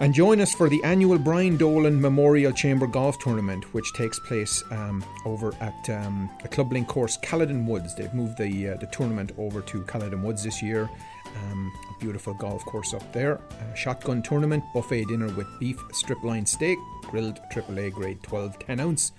And 0.00 0.14
join 0.14 0.40
us 0.40 0.54
for 0.54 0.68
the 0.68 0.82
annual 0.84 1.18
Brian 1.18 1.56
Dolan 1.56 2.00
Memorial 2.00 2.52
Chamber 2.52 2.86
Golf 2.86 3.18
Tournament, 3.18 3.74
which 3.74 3.92
takes 3.94 4.20
place 4.20 4.62
um, 4.70 5.04
over 5.24 5.52
at 5.60 5.90
um, 5.90 6.30
the 6.40 6.46
Club 6.46 6.70
Link 6.70 6.86
course, 6.86 7.16
Caledon 7.16 7.66
Woods. 7.66 7.96
They've 7.96 8.14
moved 8.14 8.38
the 8.38 8.68
uh, 8.68 8.76
the 8.76 8.86
tournament 8.86 9.32
over 9.38 9.60
to 9.60 9.82
Caledon 9.82 10.22
Woods 10.22 10.44
this 10.44 10.62
year. 10.62 10.88
Um, 11.36 11.72
a 11.90 11.98
beautiful 11.98 12.32
golf 12.34 12.64
course 12.64 12.94
up 12.94 13.12
there. 13.12 13.38
Uh, 13.38 13.74
shotgun 13.74 14.22
tournament, 14.22 14.62
buffet 14.72 15.06
dinner 15.06 15.30
with 15.32 15.48
beef 15.58 15.78
striploin 15.92 16.46
steak, 16.46 16.78
grilled 17.02 17.40
AAA 17.52 17.92
grade 17.92 18.22
12 18.22 18.56
10 18.60 18.78
ounce. 18.78 19.10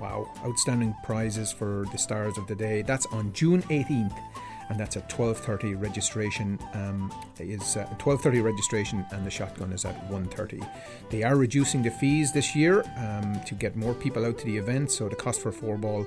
Wow, 0.00 0.32
outstanding 0.46 0.94
prizes 1.04 1.52
for 1.52 1.84
the 1.92 1.98
stars 1.98 2.38
of 2.38 2.46
the 2.46 2.54
day. 2.54 2.80
That's 2.80 3.04
on 3.12 3.34
June 3.34 3.62
18th 3.64 4.18
and 4.72 4.80
that's 4.80 4.96
at 4.96 5.06
12:30 5.10 5.78
registration 5.78 6.58
um, 6.72 7.12
is 7.38 7.76
uh, 7.76 7.86
12:30 7.98 8.42
registration 8.42 9.04
and 9.12 9.26
the 9.26 9.30
shotgun 9.30 9.70
is 9.70 9.84
at 9.84 9.94
1:30 10.10 10.66
they 11.10 11.22
are 11.22 11.36
reducing 11.36 11.82
the 11.82 11.90
fees 11.90 12.32
this 12.32 12.56
year 12.56 12.82
um, 12.96 13.38
to 13.44 13.54
get 13.54 13.76
more 13.76 13.92
people 13.92 14.24
out 14.24 14.38
to 14.38 14.46
the 14.46 14.56
event. 14.56 14.90
So 14.90 15.10
the 15.10 15.16
cost 15.16 15.42
for 15.42 15.52
four 15.52 15.76
ball 15.76 16.06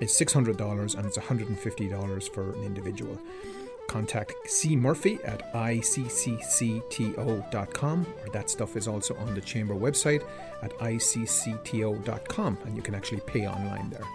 is 0.00 0.12
$600 0.12 0.96
and 0.96 1.06
it's 1.06 1.18
$150 1.18 2.28
for 2.32 2.52
an 2.54 2.62
individual. 2.62 3.18
Contact 3.88 4.32
C 4.46 4.76
Murphy 4.76 5.18
at 5.24 5.52
icccto.com 5.52 6.46
or 8.22 8.28
that 8.32 8.48
stuff 8.48 8.76
is 8.76 8.86
also 8.86 9.16
on 9.16 9.34
the 9.34 9.40
chamber 9.40 9.74
website 9.74 10.22
at 10.62 10.72
iccto.com 10.78 12.58
and 12.64 12.76
you 12.76 12.82
can 12.82 12.94
actually 12.94 13.20
pay 13.26 13.48
online 13.48 13.90
there 13.90 14.06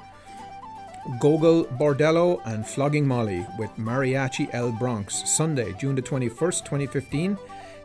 Gogol 1.19 1.65
Bordello 1.65 2.41
and 2.45 2.65
Flogging 2.65 3.07
Molly 3.07 3.45
with 3.57 3.69
Mariachi 3.77 4.49
El 4.53 4.71
Bronx, 4.71 5.29
Sunday, 5.29 5.73
June 5.73 5.95
the 5.95 6.01
21st, 6.01 6.65
2015. 6.65 7.37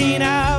cantina. 0.00 0.49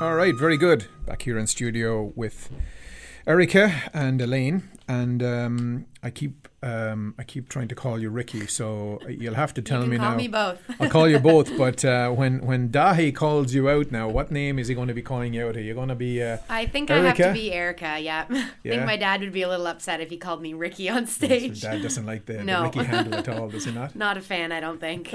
All 0.00 0.14
right, 0.14 0.34
very 0.34 0.56
good. 0.56 0.86
Back 1.06 1.22
here 1.22 1.36
in 1.36 1.48
studio 1.48 2.12
with 2.14 2.50
Erica 3.26 3.90
and 3.92 4.20
Elaine, 4.20 4.68
and 4.86 5.22
um, 5.24 5.86
I 6.04 6.10
keep 6.10 6.47
um, 6.62 7.14
I 7.18 7.22
keep 7.22 7.48
trying 7.48 7.68
to 7.68 7.74
call 7.74 8.00
you 8.00 8.10
Ricky, 8.10 8.46
so 8.48 9.00
you'll 9.08 9.34
have 9.34 9.54
to 9.54 9.62
tell 9.62 9.86
me 9.86 9.96
call 9.96 10.10
now. 10.10 10.16
me 10.16 10.26
both. 10.28 10.60
I'll 10.80 10.90
call 10.90 11.08
you 11.08 11.18
both. 11.18 11.48
But 11.58 11.84
uh, 11.84 12.10
when 12.10 12.44
when 12.44 12.70
Dáithí 12.70 13.14
calls 13.14 13.54
you 13.54 13.68
out 13.68 13.90
now, 13.92 14.08
what 14.08 14.30
name 14.30 14.58
is 14.58 14.68
he 14.68 14.74
going 14.74 14.88
to 14.88 14.94
be 14.94 15.02
calling 15.02 15.34
you 15.34 15.46
out? 15.46 15.56
Are 15.56 15.60
you 15.60 15.74
going 15.74 15.88
to 15.88 15.94
be? 15.94 16.22
Uh, 16.22 16.38
I 16.48 16.66
think 16.66 16.90
I 16.90 16.98
have 16.98 17.16
to 17.16 17.32
be 17.32 17.52
Erica. 17.52 17.98
Yeah. 18.00 18.26
yeah. 18.30 18.48
I 18.64 18.68
think 18.68 18.86
my 18.86 18.96
dad 18.96 19.20
would 19.20 19.32
be 19.32 19.42
a 19.42 19.48
little 19.48 19.66
upset 19.66 20.00
if 20.00 20.10
he 20.10 20.16
called 20.16 20.42
me 20.42 20.54
Ricky 20.54 20.88
on 20.88 21.06
stage. 21.06 21.60
dad 21.60 21.82
doesn't 21.82 22.06
like 22.06 22.26
the, 22.26 22.34
the 22.34 22.44
No. 22.44 22.64
Ricky 22.64 22.82
handle 22.84 23.14
at 23.14 23.28
all, 23.28 23.48
does 23.48 23.64
he 23.64 23.72
not? 23.72 23.94
Not 24.08 24.16
a 24.16 24.20
fan, 24.20 24.50
I 24.52 24.60
don't 24.60 24.80
think. 24.80 25.14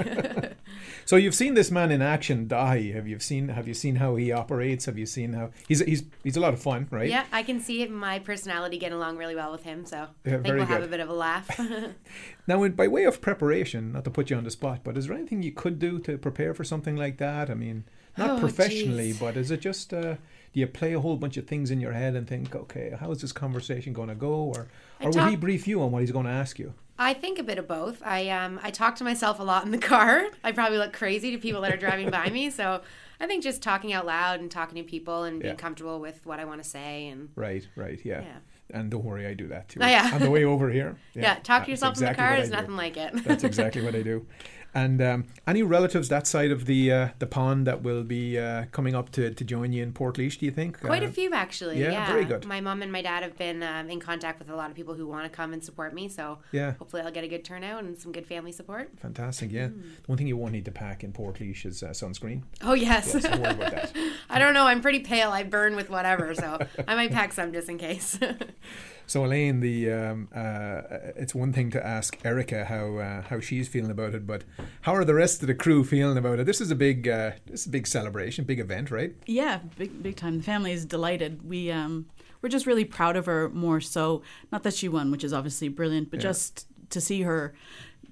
So 1.04 1.16
you've 1.16 1.34
seen 1.34 1.54
this 1.54 1.70
man 1.70 1.90
in 1.90 2.00
action, 2.00 2.46
Dáithí. 2.46 2.94
Have 2.94 3.06
you 3.06 3.18
seen? 3.18 3.48
Have 3.48 3.68
you 3.68 3.74
seen 3.74 3.96
how 3.96 4.16
he 4.16 4.32
operates? 4.32 4.86
Have 4.86 4.98
you 4.98 5.06
seen 5.06 5.32
how 5.34 5.50
he's 5.68 5.80
he's 5.80 6.04
he's 6.22 6.36
a 6.36 6.40
lot 6.40 6.54
of 6.54 6.62
fun, 6.62 6.88
right? 6.90 7.08
Yeah, 7.08 7.24
I 7.32 7.42
can 7.42 7.60
see 7.60 7.86
my 7.86 8.18
personality 8.18 8.78
getting 8.78 8.96
along 8.96 9.16
really 9.18 9.34
well 9.34 9.52
with 9.52 9.64
him, 9.64 9.84
so 9.84 10.06
Yeah, 10.24 10.36
I 10.36 10.38
think 10.38 10.54
we'll 10.54 10.64
have 10.66 10.82
a 10.82 10.86
bit 10.88 11.00
of 11.00 11.08
a 11.08 11.12
laugh. 11.12 11.33
Now, 12.46 12.62
in, 12.62 12.72
by 12.72 12.88
way 12.88 13.04
of 13.04 13.20
preparation, 13.20 13.92
not 13.92 14.04
to 14.04 14.10
put 14.10 14.30
you 14.30 14.36
on 14.36 14.44
the 14.44 14.50
spot, 14.50 14.80
but 14.84 14.96
is 14.98 15.06
there 15.06 15.16
anything 15.16 15.42
you 15.42 15.52
could 15.52 15.78
do 15.78 15.98
to 16.00 16.18
prepare 16.18 16.52
for 16.54 16.64
something 16.64 16.96
like 16.96 17.16
that? 17.18 17.48
I 17.50 17.54
mean, 17.54 17.84
not 18.18 18.30
Oh, 18.32 18.38
professionally, 18.38 19.12
jeez. 19.12 19.20
but 19.20 19.36
is 19.36 19.50
it 19.50 19.60
just 19.60 19.92
uh, 19.94 20.14
do 20.52 20.60
you 20.60 20.66
play 20.66 20.92
a 20.92 21.00
whole 21.00 21.16
bunch 21.16 21.36
of 21.36 21.46
things 21.46 21.70
in 21.70 21.80
your 21.80 21.92
head 21.92 22.14
and 22.14 22.28
think, 22.28 22.54
okay, 22.54 22.94
how 23.00 23.10
is 23.10 23.20
this 23.22 23.32
conversation 23.32 23.92
going 23.92 24.08
to 24.10 24.14
go, 24.14 24.34
or 24.34 24.68
or 25.00 25.10
will 25.10 25.26
he 25.28 25.36
brief 25.36 25.66
you 25.66 25.82
on 25.82 25.90
what 25.90 26.02
he's 26.02 26.12
going 26.12 26.26
to 26.26 26.30
ask 26.32 26.58
you? 26.58 26.74
I 26.96 27.12
think 27.14 27.38
a 27.40 27.42
bit 27.42 27.58
of 27.58 27.66
both. 27.66 28.02
I 28.04 28.28
um 28.28 28.60
I 28.62 28.70
talk 28.70 28.94
to 28.96 29.04
myself 29.04 29.40
a 29.40 29.42
lot 29.42 29.64
in 29.64 29.70
the 29.72 29.78
car. 29.78 30.26
I 30.44 30.52
probably 30.52 30.78
look 30.78 30.92
crazy 30.92 31.30
to 31.32 31.38
people 31.38 31.62
that 31.62 31.72
are 31.72 31.76
driving 31.76 32.10
by 32.10 32.28
me, 32.30 32.50
so 32.50 32.82
I 33.18 33.26
think 33.26 33.42
just 33.42 33.62
talking 33.62 33.92
out 33.92 34.06
loud 34.06 34.40
and 34.40 34.50
talking 34.50 34.76
to 34.76 34.88
people 34.88 35.24
and 35.24 35.40
being 35.40 35.54
Yeah. 35.54 35.58
comfortable 35.60 35.98
with 35.98 36.24
what 36.26 36.38
I 36.40 36.44
want 36.44 36.62
to 36.62 36.68
say 36.68 37.08
and 37.08 37.30
Right, 37.34 37.66
right, 37.74 37.98
yeah. 38.04 38.20
Yeah. 38.20 38.36
And 38.74 38.90
don't 38.90 39.04
worry, 39.04 39.24
I 39.26 39.34
do 39.34 39.46
that 39.48 39.68
too. 39.68 39.78
Oh, 39.80 39.86
yeah. 39.86 40.10
On 40.12 40.20
the 40.20 40.30
way 40.30 40.44
over 40.44 40.68
here. 40.68 40.96
Yeah, 41.14 41.36
talk 41.44 41.64
to 41.66 41.70
yourself 41.70 41.96
in 41.98 42.06
the 42.06 42.14
car. 42.14 42.24
what 42.26 42.32
I 42.32 42.36
There's 42.38 42.50
do. 42.50 42.56
nothing 42.56 42.76
like 42.76 42.96
it. 42.96 43.24
That's 43.24 43.44
exactly 43.44 43.82
what 43.82 43.94
I 43.94 44.02
do. 44.12 44.26
And 44.74 45.00
um, 45.00 45.24
any 45.46 45.62
relatives 45.62 46.08
that 46.08 46.26
side 46.26 46.50
of 46.50 46.66
the 46.66 46.92
uh, 46.92 47.08
the 47.20 47.26
pond 47.26 47.66
that 47.66 47.82
will 47.82 48.02
be 48.02 48.38
uh, 48.38 48.64
coming 48.72 48.94
up 48.94 49.10
to, 49.12 49.32
to 49.32 49.44
join 49.44 49.72
you 49.72 49.82
in 49.82 49.92
Port 49.92 50.16
do 50.16 50.22
you 50.24 50.50
think? 50.50 50.80
Quite 50.80 51.02
Uh, 51.02 51.06
a 51.06 51.10
few 51.10 51.32
actually. 51.32 51.80
yeah, 51.80 51.92
Yeah, 51.92 52.06
very 52.12 52.24
good. 52.24 52.44
My 52.46 52.60
mom 52.60 52.82
and 52.82 52.90
my 52.90 53.00
dad 53.02 53.22
have 53.22 53.36
been 53.38 53.62
um, 53.62 53.88
in 53.88 54.00
contact 54.00 54.38
with 54.40 54.50
a 54.50 54.56
lot 54.56 54.70
of 54.70 54.76
people 54.76 54.94
who 54.94 55.06
want 55.06 55.24
to 55.24 55.28
come 55.30 55.52
and 55.52 55.62
support 55.62 55.94
me. 55.94 56.08
So 56.08 56.38
Yeah. 56.52 56.72
hopefully 56.78 57.02
I'll 57.02 57.12
get 57.12 57.24
a 57.24 57.28
good 57.28 57.44
turnout 57.44 57.84
and 57.84 57.96
some 57.96 58.10
good 58.12 58.26
family 58.26 58.52
support. 58.52 58.90
Fantastic, 59.00 59.52
yeah. 59.52 59.68
Mm. 59.68 59.82
The 59.82 60.06
one 60.06 60.18
thing 60.18 60.26
you 60.26 60.36
won't 60.36 60.52
need 60.52 60.64
to 60.64 60.72
pack 60.72 61.04
in 61.04 61.12
Port 61.12 61.40
is 61.40 61.82
uh, 61.82 61.88
sunscreen. 61.90 62.42
Oh 62.62 62.74
yes. 62.74 63.14
Yes, 63.14 63.22
don't 63.22 63.40
worry 63.40 63.52
about 63.54 63.70
that. 63.70 63.92
I 64.28 64.38
don't 64.40 64.54
know. 64.54 64.66
I'm 64.66 64.80
pretty 64.80 65.00
pale. 65.00 65.30
I 65.30 65.42
burn 65.44 65.76
with 65.76 65.88
whatever, 65.90 66.34
so 66.34 66.58
I 66.88 66.94
might 66.96 67.12
pack 67.12 67.32
some 67.32 67.52
just 67.52 67.68
in 67.68 67.78
case. 67.78 68.18
So 69.06 69.24
Elaine, 69.24 69.60
the 69.60 69.92
um, 69.92 70.28
uh, 70.34 70.80
it's 71.16 71.34
one 71.34 71.52
thing 71.52 71.70
to 71.72 71.86
ask 71.86 72.18
Erica 72.24 72.64
how 72.64 72.96
uh, 72.96 73.22
how 73.22 73.38
she's 73.38 73.68
feeling 73.68 73.90
about 73.90 74.14
it, 74.14 74.26
but 74.26 74.44
how 74.82 74.94
are 74.94 75.04
the 75.04 75.14
rest 75.14 75.42
of 75.42 75.46
the 75.46 75.54
crew 75.54 75.84
feeling 75.84 76.16
about 76.16 76.38
it? 76.40 76.46
This 76.46 76.60
is 76.60 76.70
a 76.70 76.74
big 76.74 77.06
uh, 77.06 77.32
this 77.46 77.60
is 77.62 77.66
a 77.66 77.70
big 77.70 77.86
celebration, 77.86 78.44
big 78.44 78.60
event, 78.60 78.90
right? 78.90 79.14
Yeah, 79.26 79.60
big 79.76 80.02
big 80.02 80.16
time. 80.16 80.38
The 80.38 80.42
family 80.42 80.72
is 80.72 80.84
delighted. 80.86 81.46
We 81.46 81.70
um 81.70 82.06
we're 82.40 82.48
just 82.48 82.66
really 82.66 82.84
proud 82.84 83.16
of 83.16 83.26
her 83.26 83.48
more 83.50 83.80
so 83.80 84.22
not 84.50 84.62
that 84.62 84.74
she 84.74 84.88
won, 84.88 85.10
which 85.10 85.22
is 85.24 85.32
obviously 85.32 85.68
brilliant, 85.68 86.10
but 86.10 86.20
Yeah. 86.20 86.24
just 86.30 86.66
to 86.90 87.00
see 87.00 87.22
her 87.22 87.54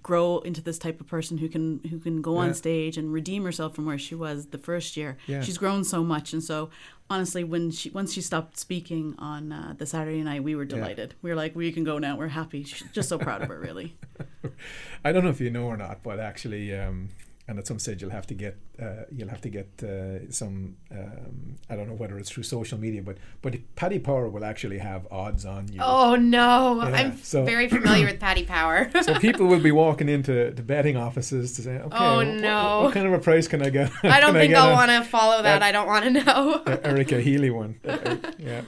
grow 0.03 0.39
into 0.41 0.61
this 0.61 0.79
type 0.79 1.01
of 1.01 1.07
person 1.07 1.39
who 1.39 1.49
can 1.49 1.81
who 1.91 1.99
can 1.99 2.21
go 2.23 2.37
on 2.37 2.55
stage 2.55 2.97
and 2.99 3.13
redeem 3.13 3.45
herself 3.45 3.75
from 3.75 3.87
where 3.87 3.99
she 3.99 4.15
was 4.15 4.47
the 4.47 4.59
first 4.59 4.97
year. 4.97 5.17
Yeah. 5.27 5.43
She's 5.43 5.59
grown 5.59 5.85
so 5.85 6.03
much 6.03 6.33
and 6.33 6.43
so 6.43 6.71
honestly 7.09 7.45
when 7.45 7.71
she 7.71 7.91
once 7.91 8.13
she 8.13 8.21
stopped 8.21 8.59
speaking 8.59 9.15
on 9.19 9.53
uh, 9.53 9.75
the 9.77 9.87
Saturday 9.87 10.23
night 10.23 10.43
we 10.43 10.55
were 10.55 10.65
Yeah. 10.65 10.77
delighted. 10.77 11.15
We 11.23 11.31
were 11.31 11.37
like 11.37 11.55
we 11.55 11.71
can 11.73 11.85
go 11.85 11.99
now. 11.99 12.17
We're 12.17 12.29
happy. 12.29 12.65
She's 12.65 12.89
just 12.93 13.09
so 13.09 13.19
proud 13.19 13.43
of 13.43 13.49
her 13.49 13.61
really. 13.61 13.97
I 15.05 15.13
don't 15.13 15.23
know 15.25 15.31
if 15.31 15.41
you 15.41 15.51
know 15.51 15.65
or 15.67 15.77
not, 15.77 16.03
but 16.03 16.19
actually, 16.21 16.75
um, 16.77 17.09
and 17.49 17.59
at 17.59 17.67
some 17.67 17.79
stage 17.79 18.01
you'll 18.01 18.11
have 18.13 18.27
to 18.29 18.35
get 18.35 18.57
uh, 18.81 19.03
you'll 19.11 19.29
have 19.29 19.41
to 19.41 19.49
get 19.49 19.69
uh, 19.83 20.31
some 20.31 20.77
um, 20.93 21.57
I 21.69 21.77
don't 21.77 21.89
know 21.89 21.95
whether 21.95 22.17
it's 22.19 22.31
through 22.31 22.45
social 22.45 22.79
media, 22.79 23.03
but 23.03 23.17
but 23.43 23.55
Paddy 23.77 23.99
Power 23.99 24.29
will 24.29 24.45
actually 24.45 24.79
have 24.79 25.07
odds 25.11 25.45
on 25.45 25.67
you. 25.73 25.81
oh 25.83 26.15
no, 26.17 26.77
Yeah, 26.83 26.97
I'm 26.97 27.17
so- 27.19 27.45
very 27.45 27.69
familiar 27.69 28.07
with 28.07 28.21
Paddy 28.21 28.45
Power. 28.45 28.91
So 29.03 29.19
people 29.19 29.47
will 29.47 29.61
be 29.61 29.73
walking 29.73 30.09
into 30.09 30.53
the 30.53 30.63
betting 30.63 30.97
offices 30.97 31.55
to 31.57 31.63
say, 31.63 31.79
okay, 31.79 31.97
Oh, 31.99 32.17
what- 32.19 32.29
no. 32.29 32.77
what, 32.77 32.85
what 32.85 32.95
kind 32.95 33.07
of 33.07 33.13
a 33.13 33.19
price 33.19 33.49
can 33.49 33.61
I 33.63 33.71
get? 33.71 33.91
I 34.05 34.21
don't 34.23 34.35
think 34.35 34.53
get 34.53 34.63
I'll 34.63 34.73
want 34.75 34.91
to 34.93 35.03
follow 35.03 35.43
that. 35.43 35.59
that- 35.59 35.63
I 35.63 35.73
don't 35.73 35.87
want 35.89 36.05
to 36.05 36.11
know. 36.25 36.63
Erica 36.85 37.21
Healy 37.21 37.51
one. 37.51 37.81
Yeah. 38.39 38.63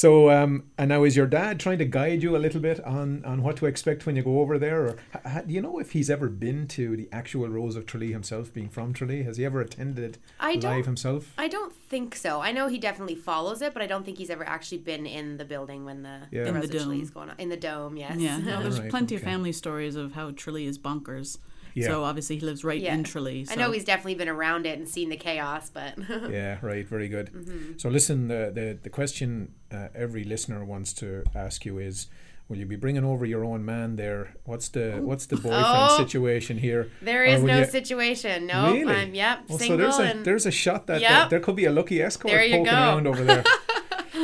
So, 0.00 0.30
um, 0.30 0.64
and 0.78 0.88
now 0.88 1.04
is 1.04 1.14
your 1.14 1.26
dad 1.26 1.60
trying 1.60 1.76
to 1.76 1.84
guide 1.84 2.22
you 2.22 2.34
a 2.34 2.38
little 2.38 2.60
bit 2.62 2.82
on, 2.86 3.22
on 3.26 3.42
what 3.42 3.58
to 3.58 3.66
expect 3.66 4.06
when 4.06 4.16
you 4.16 4.22
go 4.22 4.40
over 4.40 4.58
there? 4.58 4.86
Or 4.86 4.96
ha, 5.12 5.20
ha- 5.28 5.42
do 5.42 5.52
you 5.52 5.60
know 5.60 5.78
if 5.78 5.92
he's 5.92 6.08
ever 6.08 6.30
been 6.30 6.66
to 6.68 6.96
the 6.96 7.06
actual 7.12 7.46
Rose 7.50 7.76
of 7.76 7.84
Tralee 7.84 8.10
himself, 8.10 8.50
being 8.50 8.70
from 8.70 8.94
Tralee? 8.94 9.24
Has 9.24 9.36
he 9.36 9.44
ever 9.44 9.60
attended 9.60 10.16
I 10.40 10.54
live 10.54 10.86
himself? 10.86 11.34
I 11.36 11.48
don't 11.48 11.74
think 11.74 12.16
so. 12.16 12.40
I 12.40 12.50
know 12.50 12.66
he 12.68 12.78
definitely 12.78 13.14
follows 13.14 13.60
it, 13.60 13.74
but 13.74 13.82
I 13.82 13.86
don't 13.86 14.02
think 14.06 14.16
he's 14.16 14.30
ever 14.30 14.42
actually 14.48 14.78
been 14.78 15.04
in 15.04 15.36
the 15.36 15.44
building 15.44 15.84
when 15.84 16.02
the, 16.02 16.20
Yeah. 16.30 16.44
the 16.44 16.48
In 16.48 16.54
the 16.54 16.60
Rose 16.60 16.64
of 16.64 16.70
Tralee 16.76 16.94
dome. 16.94 17.02
is 17.02 17.10
going 17.10 17.28
on. 17.28 17.36
In 17.38 17.48
the 17.50 17.58
dome, 17.58 17.98
yes. 17.98 18.16
Yeah, 18.16 18.38
no, 18.50 18.62
there's 18.62 18.80
Right, 18.80 18.88
plenty 18.88 19.16
of 19.16 19.20
family 19.20 19.52
stories 19.52 19.96
of 19.96 20.12
how 20.14 20.30
Tralee 20.30 20.64
is 20.64 20.78
bonkers. 20.78 21.36
Yeah. 21.74 21.86
So 21.88 22.04
obviously 22.04 22.36
he 22.36 22.42
lives 22.46 22.64
right 22.64 22.80
Yeah. 22.80 22.94
in 22.94 23.04
Tralee. 23.04 23.46
I 23.50 23.54
know 23.56 23.70
he's 23.70 23.84
definitely 23.84 24.16
been 24.16 24.28
around 24.28 24.66
it 24.66 24.78
and 24.78 24.88
seen 24.88 25.08
the 25.08 25.16
chaos, 25.16 25.70
but 25.70 25.94
yeah, 26.30 26.58
right. 26.62 26.86
Very 26.86 27.08
good. 27.08 27.30
Mhm. 27.32 27.80
So, 27.80 27.88
listen, 27.88 28.28
the, 28.28 28.50
the, 28.54 28.78
the 28.82 28.90
question 28.90 29.52
uh, 29.72 29.88
every 29.94 30.24
listener 30.24 30.64
wants 30.64 30.92
to 30.94 31.22
ask 31.34 31.64
you 31.64 31.78
is 31.78 32.06
Will 32.48 32.56
you 32.58 32.66
be 32.66 32.74
bringing 32.74 33.04
over 33.04 33.24
your 33.24 33.44
own 33.44 33.64
man 33.64 33.94
there? 33.94 34.34
What's 34.44 34.70
the 34.70 34.98
what's 35.00 35.26
the 35.26 35.36
boyfriend 35.36 35.66
Oh. 35.68 35.96
situation 35.98 36.58
here? 36.58 36.90
There 37.00 37.24
is 37.24 37.40
Or 37.40 37.46
no 37.46 37.58
you- 37.60 37.64
situation. 37.64 38.46
No, 38.48 38.72
Really? 38.72 38.92
I'm 38.92 39.14
yep, 39.14 39.44
Well, 39.48 39.56
single 39.58 39.92
so 39.92 40.02
there's 40.02 40.16
a 40.16 40.22
there's 40.24 40.46
a 40.46 40.50
shot 40.50 40.88
that, 40.88 41.00
Yep. 41.00 41.10
that 41.10 41.30
there 41.30 41.38
could 41.38 41.54
be 41.54 41.66
a 41.66 41.70
lucky 41.70 42.02
escort 42.02 42.32
There 42.32 42.40
poking 42.42 42.64
go. 42.64 42.70
around 42.72 43.06
over 43.06 43.22
there. 43.22 43.44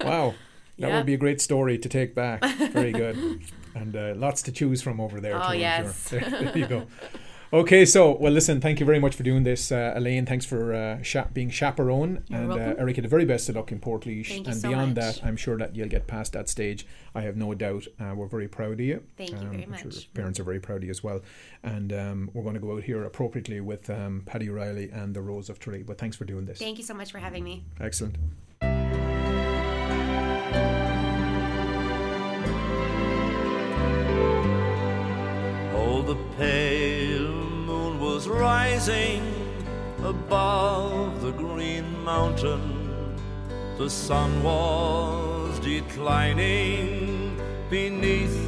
wow, 0.00 0.34
that 0.78 0.88
Yep. 0.88 0.92
would 0.92 1.06
be 1.06 1.12
a 1.14 1.18
great 1.18 1.40
story 1.42 1.76
to 1.78 1.88
take 1.88 2.14
back. 2.14 2.42
Very 2.72 2.92
good, 2.92 3.40
and 3.80 3.94
uh, 3.96 4.14
lots 4.16 4.42
to 4.42 4.52
choose 4.52 4.80
from 4.82 5.00
over 5.00 5.20
there. 5.20 5.36
Oh, 5.36 5.38
too, 5.38 5.44
I'm 5.44 5.50
sure. 5.52 5.58
yes. 5.60 6.08
There, 6.08 6.20
there 6.30 6.58
you 6.58 6.66
go. 6.66 6.86
Okay, 7.52 7.84
so 7.84 8.16
well, 8.16 8.32
listen. 8.32 8.60
Thank 8.60 8.80
you 8.80 8.86
very 8.86 8.98
much 8.98 9.14
for 9.14 9.22
doing 9.22 9.44
this, 9.44 9.70
uh, 9.70 9.92
Elaine. 9.94 10.26
Thanks 10.26 10.44
for 10.44 10.74
uh, 10.74 11.00
cha- 11.02 11.28
being 11.32 11.48
chaperone, 11.48 12.24
You're 12.26 12.40
and 12.40 12.52
uh. 12.52 12.74
Erica. 12.82 13.02
The 13.02 13.08
very 13.08 13.24
best 13.24 13.48
of 13.48 13.54
luck 13.54 13.70
in 13.70 13.78
Port 13.78 14.02
Thank 14.02 14.28
you 14.28 14.42
and 14.46 14.56
so 14.56 14.68
beyond 14.68 14.96
much. 14.96 15.20
that, 15.20 15.24
I'm 15.24 15.36
sure 15.36 15.56
that 15.58 15.76
you'll 15.76 15.88
get 15.88 16.08
past 16.08 16.32
that 16.32 16.48
stage. 16.48 16.84
I 17.14 17.20
have 17.20 17.36
no 17.36 17.54
doubt. 17.54 17.86
Uh, 18.00 18.14
we're 18.16 18.26
very 18.26 18.48
proud 18.48 18.72
of 18.72 18.80
you. 18.80 19.00
Thank 19.16 19.30
you 19.30 19.36
Um, 19.36 19.50
very 19.50 19.62
I'm 19.62 19.76
sure 19.76 19.84
much. 19.92 20.12
parents 20.12 20.40
are 20.40 20.44
very 20.44 20.58
proud 20.58 20.78
of 20.78 20.84
you 20.84 20.90
as 20.90 21.04
well. 21.04 21.20
And 21.62 21.92
um, 21.92 22.30
we're 22.34 22.42
going 22.42 22.54
to 22.54 22.60
go 22.60 22.72
out 22.76 22.82
here 22.82 23.04
appropriately 23.04 23.60
with 23.60 23.88
um, 23.90 24.22
Paddy 24.26 24.48
Reilly 24.48 24.90
and 24.90 25.14
the 25.14 25.22
Rose 25.22 25.48
of 25.48 25.60
Tralee. 25.60 25.84
But 25.84 25.98
thanks 25.98 26.16
for 26.16 26.24
doing 26.24 26.46
this. 26.46 26.58
Thank 26.58 26.78
you 26.78 26.84
so 26.84 26.94
much 26.94 27.12
for 27.12 27.18
having 27.20 27.44
me. 27.44 27.62
Excellent. 27.80 28.16
The 36.06 36.14
pale 36.38 37.32
moon 37.66 37.98
was 37.98 38.28
rising 38.28 39.24
above 40.04 41.20
the 41.20 41.32
green 41.32 42.04
mountain. 42.04 43.16
The 43.76 43.90
sun 43.90 44.30
was 44.44 45.58
declining 45.58 47.36
beneath 47.68 48.38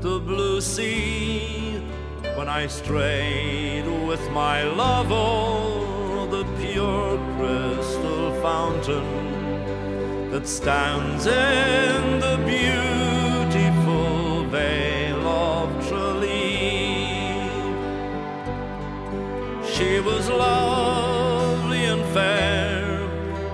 the 0.00 0.18
blue 0.18 0.60
sea 0.60 1.80
when 2.34 2.48
I 2.48 2.66
strayed 2.66 3.86
with 4.08 4.28
my 4.32 4.64
love 4.64 5.12
o'er 5.12 6.26
the 6.26 6.44
pure 6.60 7.18
crystal 7.36 8.32
fountain 8.42 10.30
that 10.32 10.48
stands 10.48 11.24
in 11.26 12.18
the 12.18 12.36
beautiful 12.44 12.95
She 19.76 20.00
was 20.00 20.30
lovely 20.30 21.84
and 21.84 22.02
fair 22.14 22.82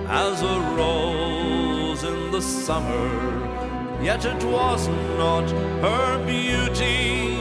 as 0.07 0.41
a 0.41 0.61
rose 0.79 2.05
in 2.05 2.31
the 2.31 2.41
summer, 2.41 3.11
yet 4.01 4.25
it 4.25 4.45
was 4.45 4.87
not 5.19 5.51
her 5.81 6.25
beauty 6.25 7.41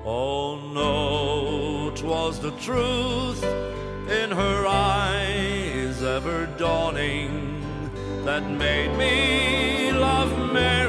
Oh 0.05 0.55
no, 0.73 1.91
'twas 1.93 2.39
the 2.39 2.51
truth 2.51 3.43
in 4.21 4.31
her 4.31 4.65
eyes 4.65 6.01
ever 6.01 6.45
dawning 6.57 7.61
that 8.23 8.49
made 8.49 8.95
me 8.97 9.91
love 9.91 10.31
Mary, 10.53 10.84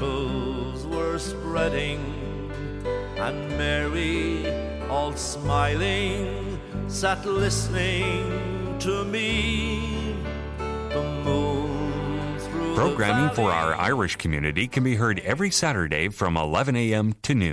mantles 0.00 0.86
were 0.86 1.18
spreading, 1.18 2.00
and 3.16 3.48
Mary, 3.58 4.48
all 4.88 5.14
smiling, 5.14 6.58
sat 6.88 7.24
listening 7.26 8.78
to 8.78 9.04
me. 9.04 10.16
The 10.58 11.02
moon 11.24 12.38
through 12.38 12.74
Programming 12.76 13.34
for 13.34 13.52
our 13.52 13.74
Irish 13.74 14.16
community 14.16 14.66
can 14.66 14.82
be 14.84 14.96
heard 14.96 15.20
every 15.20 15.50
Saturday 15.50 16.08
from 16.08 16.36
11 16.36 16.76
a.m. 16.76 17.14
to 17.22 17.34
noon. 17.34 17.52